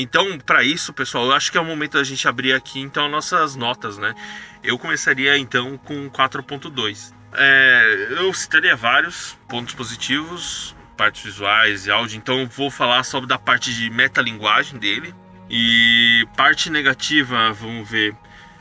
Então, 0.00 0.38
para 0.38 0.62
isso, 0.62 0.92
pessoal, 0.92 1.26
eu 1.26 1.32
acho 1.32 1.50
que 1.50 1.58
é 1.58 1.60
o 1.60 1.64
momento 1.64 1.98
da 1.98 2.04
gente 2.04 2.28
abrir 2.28 2.52
aqui 2.52 2.78
então 2.78 3.08
nossas 3.08 3.56
notas, 3.56 3.98
né? 3.98 4.14
Eu 4.62 4.78
começaria 4.78 5.36
então 5.36 5.76
com 5.76 6.08
4.2. 6.08 7.12
É, 7.34 8.06
eu 8.10 8.32
citaria 8.32 8.76
vários 8.76 9.36
pontos 9.48 9.74
positivos, 9.74 10.74
partes 10.96 11.24
visuais 11.24 11.86
e 11.86 11.90
áudio, 11.90 12.16
então 12.16 12.46
vou 12.46 12.70
falar 12.70 13.02
sobre 13.02 13.28
da 13.28 13.38
parte 13.38 13.74
de 13.74 13.90
metalinguagem 13.90 14.78
dele. 14.78 15.12
E 15.50 16.24
parte 16.36 16.70
negativa, 16.70 17.52
vamos 17.52 17.90
ver, 17.90 18.14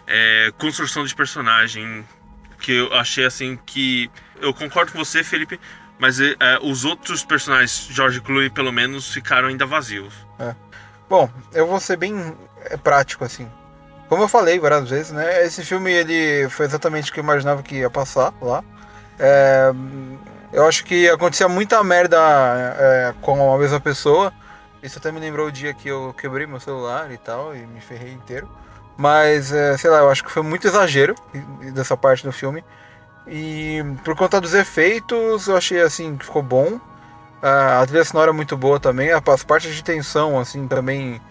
é 0.07 0.51
construção 0.57 1.05
de 1.05 1.13
personagem, 1.13 2.03
que 2.59 2.71
eu 2.71 2.93
achei 2.95 3.25
assim 3.25 3.59
que 3.63 4.09
eu 4.41 4.55
concordo 4.55 4.91
com 4.91 4.97
você, 4.97 5.23
Felipe, 5.23 5.59
mas 5.99 6.19
é, 6.19 6.35
os 6.63 6.83
outros 6.83 7.23
personagens, 7.23 7.89
George 7.91 8.21
Clooney 8.21 8.49
pelo 8.49 8.71
menos, 8.71 9.13
ficaram 9.13 9.49
ainda 9.49 9.67
vazios. 9.67 10.13
Bom, 11.09 11.29
eu 11.53 11.67
vou 11.67 11.79
ser 11.79 11.95
bem 11.97 12.35
é, 12.65 12.75
prático, 12.77 13.23
assim. 13.23 13.49
Como 14.09 14.23
eu 14.23 14.27
falei 14.27 14.59
várias 14.59 14.89
vezes, 14.89 15.11
né? 15.11 15.45
Esse 15.45 15.63
filme 15.63 15.91
ele 15.91 16.49
foi 16.49 16.65
exatamente 16.65 17.09
o 17.09 17.13
que 17.13 17.19
eu 17.19 17.23
imaginava 17.23 17.63
que 17.63 17.75
ia 17.75 17.89
passar 17.89 18.33
lá. 18.41 18.63
É, 19.19 19.71
eu 20.53 20.65
acho 20.67 20.83
que 20.85 21.09
acontecia 21.09 21.47
muita 21.47 21.83
merda 21.83 22.17
é, 22.17 23.13
com 23.21 23.53
a 23.53 23.57
mesma 23.57 23.79
pessoa. 23.79 24.31
Isso 24.81 24.99
até 24.99 25.11
me 25.11 25.19
lembrou 25.19 25.47
o 25.47 25.51
dia 25.51 25.73
que 25.73 25.89
eu 25.89 26.13
quebrei 26.17 26.45
meu 26.45 26.59
celular 26.59 27.11
e 27.11 27.17
tal, 27.17 27.55
e 27.55 27.65
me 27.65 27.81
ferrei 27.81 28.13
inteiro. 28.13 28.49
Mas, 28.97 29.51
é, 29.51 29.77
sei 29.77 29.89
lá, 29.89 29.99
eu 29.99 30.09
acho 30.09 30.23
que 30.23 30.31
foi 30.31 30.43
muito 30.43 30.67
exagero 30.67 31.15
dessa 31.73 31.95
parte 31.95 32.23
do 32.23 32.31
filme. 32.31 32.63
E 33.27 33.83
por 34.03 34.15
conta 34.15 34.39
dos 34.39 34.53
efeitos, 34.53 35.47
eu 35.47 35.57
achei 35.57 35.81
assim 35.81 36.17
que 36.17 36.25
ficou 36.25 36.41
bom. 36.41 36.79
A 37.41 37.85
trilha 37.85 38.03
sonora 38.03 38.31
é 38.31 38.33
muito 38.33 38.57
boa 38.57 38.79
também, 38.79 39.11
as 39.11 39.43
partes 39.43 39.75
de 39.75 39.83
tensão 39.83 40.39
assim 40.39 40.67
também 40.67 41.21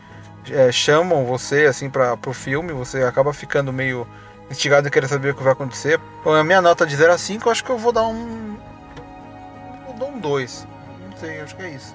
é, 0.50 0.70
chamam 0.70 1.24
você 1.24 1.66
assim 1.66 1.90
para 1.90 2.16
pro 2.16 2.32
filme, 2.32 2.72
você 2.72 3.02
acaba 3.02 3.32
ficando 3.32 3.72
meio 3.72 4.06
instigado 4.48 4.86
em 4.86 4.90
querer 4.90 5.08
saber 5.08 5.30
o 5.30 5.34
que 5.34 5.42
vai 5.42 5.52
acontecer. 5.52 6.00
A 6.24 6.44
minha 6.44 6.62
nota 6.62 6.86
de 6.86 6.94
0 6.94 7.12
a 7.12 7.18
5, 7.18 7.48
eu 7.48 7.52
acho 7.52 7.64
que 7.64 7.70
eu 7.70 7.78
vou 7.78 7.92
dar 7.92 8.06
um 8.06 8.56
vou 9.86 9.94
dar 9.98 10.06
um 10.06 10.20
2. 10.20 10.68
Não 11.10 11.16
sei, 11.18 11.40
acho 11.40 11.56
que 11.56 11.62
é 11.62 11.70
isso. 11.70 11.94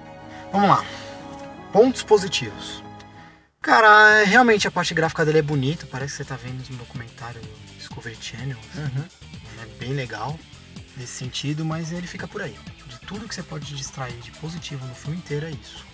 Vamos 0.52 0.68
lá. 0.68 0.84
Pontos 1.72 2.02
positivos. 2.02 2.82
Cara, 3.62 4.24
realmente 4.24 4.68
a 4.68 4.70
parte 4.70 4.92
gráfica 4.92 5.24
dele 5.24 5.38
é 5.38 5.42
bonita, 5.42 5.86
parece 5.90 6.12
que 6.12 6.16
você 6.18 6.24
tá 6.24 6.36
vendo 6.36 6.62
um 6.70 6.76
documentário 6.76 7.40
Discovery 7.78 8.18
Channel. 8.20 8.58
Uhum. 8.76 9.04
É 9.62 9.66
bem 9.78 9.94
legal 9.94 10.36
nesse 10.96 11.12
sentido, 11.12 11.64
mas 11.64 11.92
ele 11.92 12.06
fica 12.06 12.26
por 12.26 12.42
aí. 12.42 12.56
De 12.86 12.98
tudo 13.00 13.28
que 13.28 13.34
você 13.34 13.42
pode 13.42 13.74
distrair 13.74 14.16
de 14.20 14.30
positivo 14.32 14.86
no 14.86 14.94
filme 14.94 15.16
inteiro 15.16 15.46
é 15.46 15.50
isso. 15.50 15.84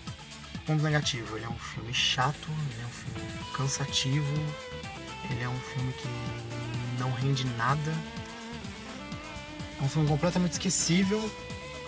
Ponto 0.65 0.83
negativo, 0.83 1.35
ele 1.35 1.45
é 1.45 1.49
um 1.49 1.57
filme 1.57 1.93
chato, 1.93 2.47
ele 2.71 2.81
é 2.81 2.85
um 2.85 2.89
filme 2.89 3.29
cansativo, 3.55 4.33
ele 5.29 5.43
é 5.43 5.49
um 5.49 5.59
filme 5.59 5.93
que 5.93 6.07
não 6.99 7.11
rende 7.11 7.45
nada. 7.57 7.93
É 9.79 9.83
um 9.83 9.89
filme 9.89 10.07
completamente 10.07 10.53
esquecível. 10.53 11.19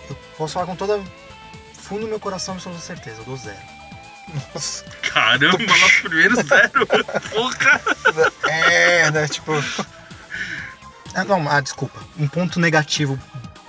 Eu 0.08 0.16
posso 0.36 0.54
falar 0.54 0.66
com 0.66 0.74
toda 0.74 1.00
fundo 1.74 2.02
do 2.02 2.08
meu 2.08 2.20
coração, 2.20 2.56
toda 2.56 2.78
certeza, 2.78 3.18
eu 3.18 3.24
dou 3.24 3.36
zero. 3.36 3.58
Nossa. 4.54 4.84
Caramba, 5.02 5.58
nosso 5.66 6.02
primeiro 6.02 6.36
zero! 6.36 6.86
Porra! 7.30 7.80
É, 8.48 9.10
né, 9.10 9.28
tipo, 9.28 9.52
Ah, 11.14 11.60
desculpa. 11.60 12.00
Um 12.18 12.26
ponto 12.26 12.58
negativo 12.58 13.18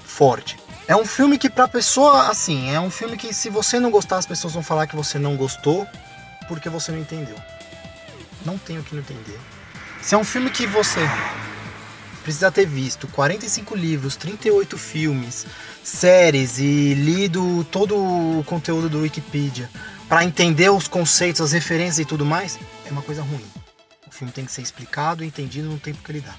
forte. 0.05 0.57
É 0.87 0.95
um 0.95 1.05
filme 1.05 1.37
que 1.37 1.49
pra 1.49 1.67
pessoa, 1.67 2.29
assim, 2.29 2.69
é 2.69 2.79
um 2.79 2.89
filme 2.89 3.17
que 3.17 3.33
se 3.33 3.49
você 3.49 3.79
não 3.79 3.89
gostar, 3.89 4.17
as 4.17 4.25
pessoas 4.25 4.53
vão 4.53 4.63
falar 4.63 4.87
que 4.87 4.95
você 4.95 5.17
não 5.17 5.35
gostou 5.35 5.87
porque 6.47 6.69
você 6.69 6.91
não 6.91 6.99
entendeu. 6.99 7.35
Não 8.45 8.57
tem 8.57 8.77
o 8.77 8.83
que 8.83 8.93
não 8.93 9.01
entender. 9.01 9.39
Se 10.01 10.15
é 10.15 10.17
um 10.17 10.23
filme 10.25 10.49
que 10.49 10.67
você 10.67 10.99
precisa 12.23 12.51
ter 12.51 12.65
visto 12.65 13.07
45 13.07 13.75
livros, 13.75 14.15
38 14.15 14.77
filmes, 14.77 15.45
séries 15.83 16.57
e 16.59 16.93
lido 16.93 17.65
todo 17.65 17.95
o 17.97 18.43
conteúdo 18.45 18.89
do 18.89 19.01
Wikipedia 19.01 19.69
pra 20.07 20.23
entender 20.23 20.69
os 20.69 20.87
conceitos, 20.87 21.41
as 21.41 21.51
referências 21.51 21.99
e 21.99 22.05
tudo 22.05 22.25
mais, 22.25 22.59
é 22.85 22.91
uma 22.91 23.01
coisa 23.01 23.21
ruim. 23.21 23.45
O 24.05 24.11
filme 24.11 24.31
tem 24.31 24.45
que 24.45 24.51
ser 24.51 24.61
explicado 24.61 25.23
e 25.23 25.27
entendido 25.27 25.69
no 25.69 25.79
tempo 25.79 26.03
que 26.03 26.11
ele 26.11 26.21
dá. 26.21 26.35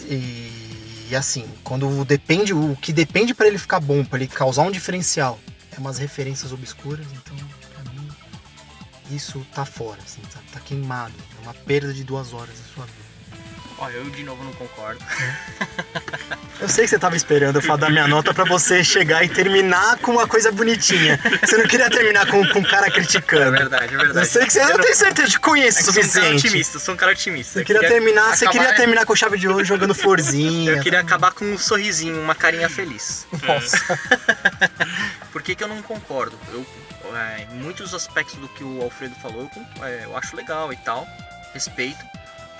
E, 0.00 1.08
e 1.10 1.16
assim, 1.16 1.44
quando 1.64 2.04
depende, 2.04 2.54
o 2.54 2.76
que 2.76 2.92
depende 2.92 3.34
pra 3.34 3.46
ele 3.46 3.58
ficar 3.58 3.80
bom, 3.80 4.04
pra 4.04 4.18
ele 4.18 4.28
causar 4.28 4.62
um 4.62 4.70
diferencial, 4.70 5.38
é 5.72 5.78
umas 5.78 5.98
referências 5.98 6.52
obscuras, 6.52 7.06
então 7.12 7.36
pra 7.74 7.92
mim 7.92 8.08
isso 9.10 9.44
tá 9.52 9.64
fora, 9.64 9.98
assim, 10.04 10.20
tá, 10.32 10.40
tá 10.52 10.60
queimado. 10.60 11.14
É 11.38 11.42
uma 11.42 11.54
perda 11.54 11.92
de 11.92 12.04
duas 12.04 12.32
horas 12.32 12.56
da 12.58 12.64
sua 12.74 12.86
vida. 12.86 13.09
Ó, 13.80 13.88
eu 13.88 14.04
de 14.10 14.22
novo 14.22 14.44
não 14.44 14.52
concordo. 14.52 15.02
Eu 16.60 16.68
sei 16.68 16.84
que 16.84 16.90
você 16.90 16.98
tava 16.98 17.16
esperando 17.16 17.56
eu 17.56 17.62
falar 17.62 17.78
da 17.78 17.88
minha 17.88 18.06
nota 18.06 18.34
pra 18.34 18.44
você 18.44 18.84
chegar 18.84 19.24
e 19.24 19.28
terminar 19.30 19.96
com 19.98 20.12
uma 20.12 20.26
coisa 20.28 20.52
bonitinha. 20.52 21.18
Você 21.42 21.56
não 21.56 21.66
queria 21.66 21.88
terminar 21.88 22.26
com, 22.26 22.46
com 22.48 22.58
um 22.58 22.62
cara 22.62 22.88
É 22.88 22.90
criticando. 22.90 23.52
verdade, 23.52 23.94
é 23.94 23.96
verdade. 23.96 24.18
Eu 24.18 24.24
sei 24.26 24.44
que 24.44 24.52
você. 24.52 24.60
Eu 24.62 24.78
tenho 24.78 24.94
certeza, 24.94 25.28
eu 25.28 25.30
te 25.30 25.40
conheço 25.40 25.78
o 25.78 25.80
É 25.80 25.82
que 25.84 25.88
eu 25.88 25.94
sou 25.94 26.02
um 26.02 26.06
cara 26.12 26.24
suficiente. 26.26 26.46
otimista, 26.46 26.76
eu 26.76 26.80
sou 26.80 26.94
um 26.94 26.96
cara 26.98 27.12
otimista. 27.12 27.52
Você 27.54 27.60
Eu 27.60 27.64
queria 27.64 27.88
terminar, 27.88 28.36
você 28.36 28.44
acabar- 28.44 28.58
queria 28.64 28.76
terminar 28.76 29.06
com 29.06 29.16
chave 29.16 29.38
de 29.38 29.48
ouro 29.48 29.64
jogando 29.64 29.94
florzinha. 29.94 30.72
Eu 30.72 30.82
queria 30.82 31.00
acabar 31.00 31.32
com 31.32 31.46
um 31.46 31.56
sorrisinho, 31.56 32.20
uma 32.20 32.34
carinha 32.34 32.68
feliz. 32.68 33.26
nossa. 33.42 33.98
Por 35.32 35.40
que, 35.42 35.54
que 35.54 35.64
eu 35.64 35.68
não 35.68 35.80
concordo? 35.80 36.38
Eu, 36.52 36.66
é, 37.16 37.46
muitos 37.54 37.94
aspectos 37.94 38.36
do 38.36 38.48
que 38.48 38.62
o 38.62 38.82
Alfredo 38.82 39.14
falou, 39.22 39.50
eu, 39.78 39.84
é, 39.86 40.04
eu 40.04 40.14
acho 40.16 40.36
legal 40.36 40.70
e 40.72 40.76
tal, 40.76 41.08
respeito. 41.54 41.98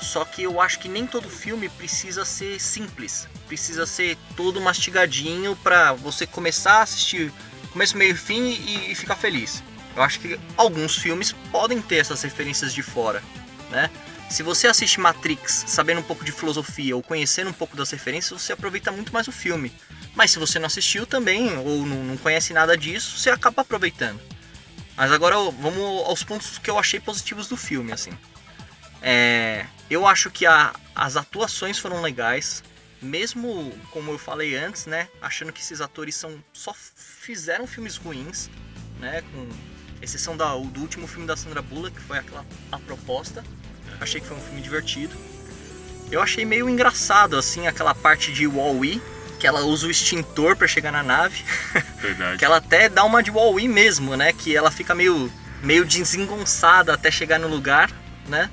Só 0.00 0.24
que 0.24 0.42
eu 0.42 0.60
acho 0.60 0.78
que 0.78 0.88
nem 0.88 1.06
todo 1.06 1.28
filme 1.28 1.68
precisa 1.68 2.24
ser 2.24 2.60
simples. 2.60 3.28
Precisa 3.46 3.86
ser 3.86 4.16
todo 4.36 4.60
mastigadinho 4.60 5.54
pra 5.56 5.92
você 5.92 6.26
começar 6.26 6.78
a 6.78 6.82
assistir 6.82 7.32
começo, 7.72 7.96
meio 7.96 8.12
e 8.12 8.16
fim 8.16 8.50
e, 8.50 8.92
e 8.92 8.94
ficar 8.94 9.16
feliz. 9.16 9.62
Eu 9.94 10.02
acho 10.02 10.20
que 10.20 10.38
alguns 10.56 10.96
filmes 10.96 11.32
podem 11.50 11.80
ter 11.80 11.96
essas 11.96 12.22
referências 12.22 12.72
de 12.72 12.82
fora, 12.82 13.22
né? 13.70 13.90
Se 14.28 14.44
você 14.44 14.68
assiste 14.68 15.00
Matrix 15.00 15.64
sabendo 15.66 16.00
um 16.00 16.04
pouco 16.04 16.24
de 16.24 16.30
filosofia 16.30 16.94
ou 16.94 17.02
conhecendo 17.02 17.50
um 17.50 17.52
pouco 17.52 17.76
das 17.76 17.90
referências, 17.90 18.40
você 18.40 18.52
aproveita 18.52 18.92
muito 18.92 19.12
mais 19.12 19.26
o 19.26 19.32
filme. 19.32 19.72
Mas 20.14 20.30
se 20.30 20.38
você 20.38 20.58
não 20.58 20.66
assistiu 20.66 21.04
também, 21.04 21.56
ou 21.58 21.84
não 21.84 22.16
conhece 22.16 22.52
nada 22.52 22.76
disso, 22.76 23.18
você 23.18 23.28
acaba 23.30 23.62
aproveitando. 23.62 24.20
Mas 24.96 25.10
agora 25.10 25.36
vamos 25.36 26.06
aos 26.06 26.22
pontos 26.22 26.58
que 26.58 26.70
eu 26.70 26.78
achei 26.78 27.00
positivos 27.00 27.48
do 27.48 27.56
filme, 27.56 27.90
assim. 27.90 28.12
É, 29.02 29.64
eu 29.88 30.06
acho 30.06 30.30
que 30.30 30.46
a- 30.46 30.72
as 30.94 31.16
atuações 31.16 31.78
foram 31.78 32.00
legais, 32.02 32.62
mesmo 33.00 33.72
como 33.90 34.10
eu 34.12 34.18
falei 34.18 34.56
antes, 34.56 34.86
né? 34.86 35.08
Achando 35.22 35.52
que 35.52 35.60
esses 35.60 35.80
atores 35.80 36.14
são 36.14 36.42
só 36.52 36.74
fizeram 36.96 37.66
filmes 37.66 37.96
ruins, 37.96 38.50
né? 38.98 39.22
Com 39.32 39.48
exceção 40.02 40.36
da, 40.36 40.54
do 40.54 40.80
último 40.80 41.06
filme 41.06 41.26
da 41.26 41.36
Sandra 41.36 41.62
Bullock, 41.62 41.96
que 41.96 42.02
foi 42.02 42.18
aquela 42.18 42.44
a 42.70 42.78
proposta. 42.78 43.42
Achei 44.00 44.20
que 44.20 44.26
foi 44.26 44.36
um 44.36 44.40
filme 44.40 44.60
divertido. 44.60 45.14
Eu 46.10 46.20
achei 46.22 46.44
meio 46.44 46.68
engraçado 46.68 47.36
assim 47.36 47.66
aquela 47.66 47.94
parte 47.94 48.32
de 48.32 48.46
Wall-E, 48.46 49.00
que 49.38 49.46
ela 49.46 49.60
usa 49.60 49.86
o 49.86 49.90
extintor 49.90 50.56
para 50.56 50.66
chegar 50.66 50.90
na 50.92 51.02
nave. 51.02 51.42
Verdade. 52.00 52.38
Que 52.38 52.44
ela 52.44 52.56
até 52.56 52.88
dá 52.88 53.04
uma 53.04 53.22
de 53.22 53.30
Wall-E 53.30 53.68
mesmo, 53.68 54.16
né? 54.16 54.32
Que 54.32 54.56
ela 54.56 54.70
fica 54.70 54.94
meio, 54.94 55.30
meio 55.62 55.84
desengonçada 55.84 56.92
até 56.94 57.10
chegar 57.10 57.38
no 57.38 57.48
lugar, 57.48 57.90
né? 58.26 58.50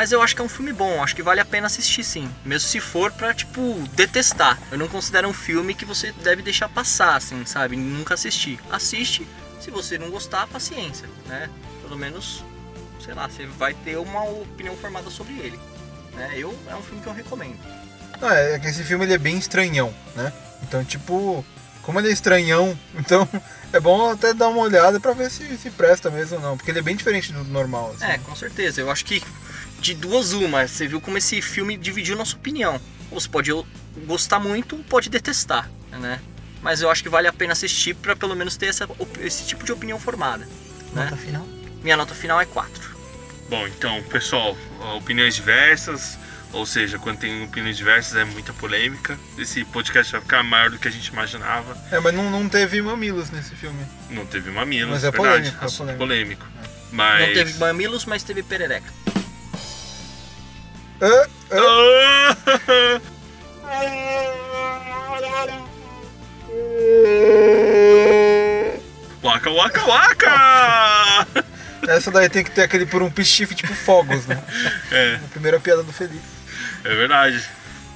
Mas 0.00 0.12
eu 0.12 0.22
acho 0.22 0.34
que 0.34 0.40
é 0.40 0.44
um 0.44 0.48
filme 0.48 0.72
bom, 0.72 1.02
acho 1.02 1.14
que 1.14 1.22
vale 1.22 1.40
a 1.40 1.44
pena 1.44 1.66
assistir 1.66 2.02
sim. 2.02 2.26
Mesmo 2.42 2.66
se 2.66 2.80
for 2.80 3.12
pra, 3.12 3.34
tipo, 3.34 3.60
detestar. 3.92 4.58
Eu 4.72 4.78
não 4.78 4.88
considero 4.88 5.28
um 5.28 5.32
filme 5.34 5.74
que 5.74 5.84
você 5.84 6.10
deve 6.24 6.40
deixar 6.40 6.70
passar, 6.70 7.16
assim, 7.16 7.44
sabe? 7.44 7.76
Nunca 7.76 8.14
assistir. 8.14 8.58
Assiste, 8.72 9.28
se 9.60 9.70
você 9.70 9.98
não 9.98 10.08
gostar, 10.08 10.46
paciência, 10.46 11.06
né? 11.26 11.50
Pelo 11.82 11.98
menos, 11.98 12.42
sei 13.04 13.12
lá, 13.12 13.28
você 13.28 13.44
vai 13.44 13.74
ter 13.74 13.98
uma 13.98 14.24
opinião 14.24 14.74
formada 14.74 15.10
sobre 15.10 15.34
ele. 15.34 15.60
Né? 16.14 16.30
Eu, 16.34 16.58
é 16.70 16.74
um 16.74 16.82
filme 16.82 17.02
que 17.02 17.06
eu 17.06 17.12
recomendo. 17.12 17.58
Não, 18.22 18.30
é 18.30 18.58
que 18.58 18.68
esse 18.68 18.82
filme 18.82 19.04
ele 19.04 19.12
é 19.12 19.18
bem 19.18 19.36
estranhão, 19.36 19.94
né? 20.16 20.32
Então, 20.62 20.82
tipo, 20.82 21.44
como 21.82 22.00
ele 22.00 22.08
é 22.08 22.12
estranhão, 22.12 22.74
então 22.96 23.28
é 23.70 23.78
bom 23.78 24.10
até 24.10 24.32
dar 24.32 24.48
uma 24.48 24.62
olhada 24.62 24.98
pra 24.98 25.12
ver 25.12 25.30
se, 25.30 25.58
se 25.58 25.70
presta 25.70 26.10
mesmo 26.10 26.36
ou 26.36 26.42
não. 26.42 26.56
Porque 26.56 26.70
ele 26.70 26.78
é 26.78 26.82
bem 26.82 26.96
diferente 26.96 27.34
do 27.34 27.44
normal. 27.44 27.94
Assim. 27.94 28.10
É, 28.10 28.16
com 28.16 28.34
certeza. 28.34 28.80
Eu 28.80 28.90
acho 28.90 29.04
que 29.04 29.22
de 29.80 29.94
duas 29.94 30.32
uma, 30.32 30.66
você 30.66 30.86
viu 30.86 31.00
como 31.00 31.18
esse 31.18 31.40
filme 31.40 31.76
dividiu 31.76 32.16
nossa 32.16 32.36
opinião. 32.36 32.80
Ou 33.10 33.20
você 33.20 33.28
pode 33.28 33.50
gostar 34.06 34.38
muito, 34.38 34.76
ou 34.76 34.84
pode 34.84 35.08
detestar, 35.08 35.68
né? 35.92 36.20
Mas 36.62 36.82
eu 36.82 36.90
acho 36.90 37.02
que 37.02 37.08
vale 37.08 37.26
a 37.26 37.32
pena 37.32 37.52
assistir 37.52 37.94
pra 37.94 38.14
pelo 38.14 38.36
menos 38.36 38.56
ter 38.56 38.66
essa, 38.66 38.88
esse 39.20 39.46
tipo 39.46 39.64
de 39.64 39.72
opinião 39.72 39.98
formada. 39.98 40.46
Né? 40.92 41.04
Nota 41.04 41.16
final. 41.16 41.46
Minha 41.82 41.96
nota 41.96 42.14
final 42.14 42.40
é 42.40 42.44
4. 42.44 42.90
Bom, 43.48 43.66
então, 43.66 44.02
pessoal, 44.04 44.56
opiniões 44.96 45.34
diversas, 45.34 46.18
ou 46.52 46.66
seja, 46.66 46.98
quando 46.98 47.18
tem 47.18 47.44
opiniões 47.44 47.76
diversas 47.76 48.14
é 48.14 48.24
muita 48.24 48.52
polêmica. 48.52 49.18
Esse 49.38 49.64
podcast 49.64 50.12
vai 50.12 50.20
ficar 50.20 50.42
maior 50.42 50.70
do 50.70 50.78
que 50.78 50.86
a 50.86 50.90
gente 50.90 51.06
imaginava. 51.08 51.76
É, 51.90 51.98
mas 51.98 52.14
não, 52.14 52.30
não 52.30 52.48
teve 52.48 52.80
mamilos 52.82 53.30
nesse 53.30 53.54
filme. 53.56 53.84
Não 54.10 54.26
teve 54.26 54.50
mamilos, 54.50 54.90
Mas 54.90 55.04
é 55.04 55.10
verdade, 55.10 55.50
polêmico, 55.52 55.64
é 55.64 55.68
polêmico. 55.68 55.98
polêmico. 55.98 56.46
Mas... 56.92 57.28
Não 57.28 57.34
teve 57.34 57.58
mamilos, 57.58 58.04
mas 58.04 58.22
teve 58.22 58.42
perereca. 58.42 58.92
Ah, 61.02 61.26
ah, 61.52 63.00
Waka 69.22 69.50
waka 69.50 69.84
waka! 69.86 71.26
essa 71.88 72.10
daí 72.10 72.28
tem 72.28 72.42
que 72.44 72.50
ter 72.50 72.62
aquele 72.62 72.86
por 72.86 73.02
um 73.02 73.10
pichife 73.10 73.54
tipo 73.54 73.74
fogos, 73.74 74.26
né? 74.26 74.42
É, 74.90 75.16
A 75.24 75.28
primeira 75.28 75.60
piada 75.60 75.82
do 75.82 75.92
Felipe. 75.92 76.20
é 76.84 76.94
verdade. 76.94 77.42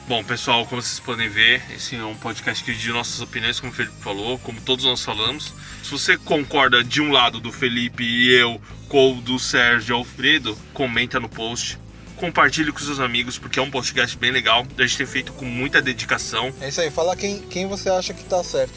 Bom, 0.07 0.23
pessoal, 0.23 0.67
como 0.67 0.83
vocês 0.83 1.01
podem 1.01 1.31
ver, 1.31 1.63
esse 1.75 1.97
é 1.97 2.05
um 2.05 2.15
podcast 2.15 2.63
que 2.63 2.73
divide 2.73 2.93
nossas 2.93 3.23
opiniões, 3.23 3.59
como 3.59 3.73
o 3.73 3.75
Felipe 3.75 3.95
falou, 4.03 4.39
como 4.39 4.61
todos 4.61 4.85
nós 4.85 5.03
falamos. 5.03 5.55
Se 5.83 5.91
você 5.91 6.19
concorda 6.19 6.85
de 6.85 7.01
um 7.01 7.11
lado 7.11 7.41
do 7.41 7.51
Felipe 7.51 8.05
e 8.05 8.31
eu 8.35 8.61
com 8.89 9.17
o 9.17 9.21
do 9.23 9.39
Sérgio 9.39 9.95
e 9.95 9.99
Alfredo, 9.99 10.59
comenta 10.75 11.19
no 11.19 11.29
post. 11.29 11.79
Compartilhe 12.25 12.73
com 12.73 12.79
seus 12.79 13.01
amigos, 13.01 13.37
porque 13.37 13.59
é 13.59 13.63
um 13.63 13.71
podcast 13.71 14.17
bem 14.17 14.31
legal. 14.31 14.67
A 14.79 14.83
gente 14.83 14.97
tem 14.97 15.07
feito 15.07 15.31
com 15.35 15.45
muita 15.45 15.83
dedicação. 15.83 16.55
É 16.59 16.71
isso 16.71 16.81
aí, 16.81 16.91
fala 16.91 17.15
quem, 17.15 17.43
quem 17.43 17.67
você 17.67 17.91
acha 17.91 18.15
que 18.15 18.25
tá 18.25 18.43
certo. 18.43 18.73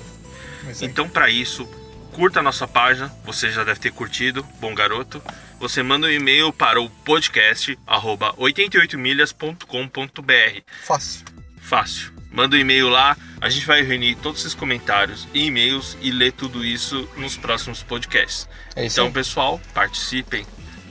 É. 0.67 0.73
Então, 0.83 1.07
para 1.07 1.29
isso, 1.29 1.65
curta 2.11 2.41
a 2.41 2.43
nossa 2.43 2.67
página. 2.67 3.09
Você 3.23 3.49
já 3.49 3.63
deve 3.63 3.79
ter 3.79 3.93
curtido, 3.93 4.45
bom 4.59 4.75
garoto. 4.75 5.23
Você 5.61 5.81
manda 5.81 6.07
um 6.07 6.09
e-mail 6.09 6.51
para 6.51 6.81
o 6.81 6.89
podcast 6.89 7.79
arroba 7.87 8.33
88milhas.com.br. 8.33 10.61
Fácil. 10.83 11.25
Fácil. 11.61 12.11
Manda 12.29 12.57
um 12.57 12.59
e-mail 12.59 12.89
lá, 12.89 13.15
a 13.39 13.47
gente 13.47 13.65
vai 13.65 13.81
reunir 13.81 14.15
todos 14.15 14.41
esses 14.41 14.53
comentários 14.53 15.25
e 15.33 15.45
e-mails 15.45 15.97
e 16.01 16.11
ler 16.11 16.33
tudo 16.33 16.65
isso 16.65 17.07
nos 17.15 17.37
próximos 17.37 17.81
podcasts. 17.81 18.45
É 18.75 18.85
isso 18.85 18.99
Então, 18.99 19.09
pessoal, 19.09 19.61
participem 19.73 20.45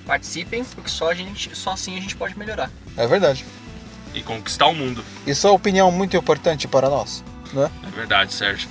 Participem, 0.06 0.64
porque 0.64 0.88
só, 0.88 1.10
a 1.10 1.14
gente, 1.14 1.54
só 1.56 1.72
assim 1.72 1.96
a 1.96 2.00
gente 2.00 2.14
pode 2.14 2.38
melhorar. 2.38 2.70
É 2.96 3.06
verdade. 3.06 3.44
e 4.14 4.22
conquistar 4.22 4.66
o 4.66 4.74
mundo. 4.74 5.04
Isso 5.26 5.46
é 5.46 5.50
uma 5.50 5.56
opinião 5.56 5.90
muito 5.90 6.16
importante 6.16 6.68
para 6.68 6.88
nós, 6.88 7.24
né? 7.52 7.70
É 7.86 7.90
verdade, 7.90 8.32
Sérgio. 8.32 8.68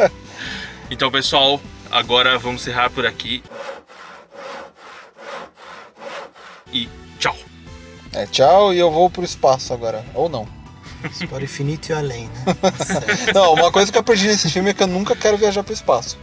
então, 0.90 1.10
pessoal, 1.10 1.60
agora 1.90 2.38
vamos 2.38 2.60
encerrar 2.62 2.90
por 2.90 3.06
aqui. 3.06 3.42
E 6.72 6.88
tchau. 7.18 7.36
É, 8.12 8.26
tchau 8.26 8.74
e 8.74 8.78
eu 8.78 8.90
vou 8.90 9.08
pro 9.08 9.24
espaço 9.24 9.72
agora. 9.72 10.04
Ou 10.14 10.28
não. 10.28 10.46
Para 11.28 11.40
o 11.40 11.44
infinito 11.44 11.90
e 11.90 11.92
além, 11.92 12.28
né? 12.28 12.44
Não, 13.34 13.52
uma 13.52 13.70
coisa 13.70 13.92
que 13.92 13.98
eu 13.98 14.00
aprendi 14.00 14.26
nesse 14.26 14.48
filme 14.48 14.70
é 14.70 14.74
que 14.74 14.82
eu 14.82 14.86
nunca 14.86 15.14
quero 15.14 15.36
viajar 15.36 15.62
pro 15.62 15.74
espaço. 15.74 16.18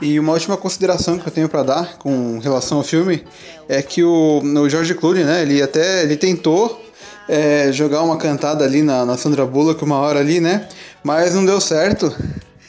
E 0.00 0.18
uma 0.18 0.32
última 0.32 0.56
consideração 0.56 1.18
que 1.18 1.26
eu 1.26 1.32
tenho 1.32 1.48
para 1.48 1.62
dar 1.62 1.98
com 1.98 2.38
relação 2.38 2.78
ao 2.78 2.84
filme 2.84 3.24
é 3.68 3.82
que 3.82 4.02
o, 4.02 4.40
o 4.42 4.68
George 4.68 4.94
Clooney, 4.94 5.24
né, 5.24 5.42
ele 5.42 5.62
até 5.62 6.02
ele 6.02 6.16
tentou 6.16 6.82
é, 7.28 7.70
jogar 7.70 8.02
uma 8.02 8.16
cantada 8.16 8.64
ali 8.64 8.82
na, 8.82 9.04
na 9.04 9.16
Sandra 9.16 9.44
Bullock 9.44 9.84
uma 9.84 9.98
hora 9.98 10.20
ali, 10.20 10.40
né, 10.40 10.68
mas 11.04 11.34
não 11.34 11.44
deu 11.44 11.60
certo. 11.60 12.14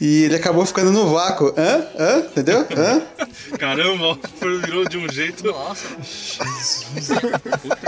E 0.02 0.24
ele 0.24 0.36
acabou 0.36 0.66
ficando 0.66 0.92
no 0.92 1.08
vácuo. 1.08 1.54
Hã? 1.56 1.86
Hã? 1.98 2.18
Entendeu? 2.22 2.66
Hã? 2.76 3.02
Caramba, 3.60 4.18
virou 4.66 4.84
de 4.84 4.98
um 4.98 5.08
jeito. 5.08 5.46
Nossa. 5.46 5.88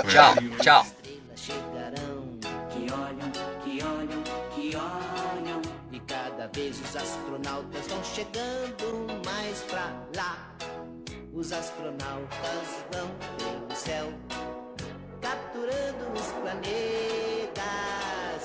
tchau, 0.07 0.35
tchau. 0.61 0.85
estrelas 0.85 1.39
chegarão 1.41 2.37
que 2.69 2.93
olham, 2.93 3.31
que 3.63 3.83
olham, 3.83 4.23
que 4.53 4.75
olham. 4.75 5.61
E 5.91 5.99
cada 6.01 6.47
vez 6.53 6.75
os 6.79 6.95
astronautas 6.95 7.87
vão 7.89 8.03
chegando 8.03 9.07
mais 9.07 9.22
lá. 10.15 10.55
Os 11.34 11.51
astronautas 11.51 12.86
vão 12.91 13.09
pelo 13.38 13.75
céu, 13.75 14.13
capturando 15.21 16.11
os 16.13 16.27
planetas 16.31 17.61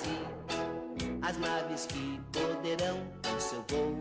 e 0.07 1.19
as 1.23 1.37
naves 1.39 1.87
que 1.87 2.21
poderão 2.33 2.99
em 3.35 3.41
seu 3.41 3.65
voo 3.69 3.98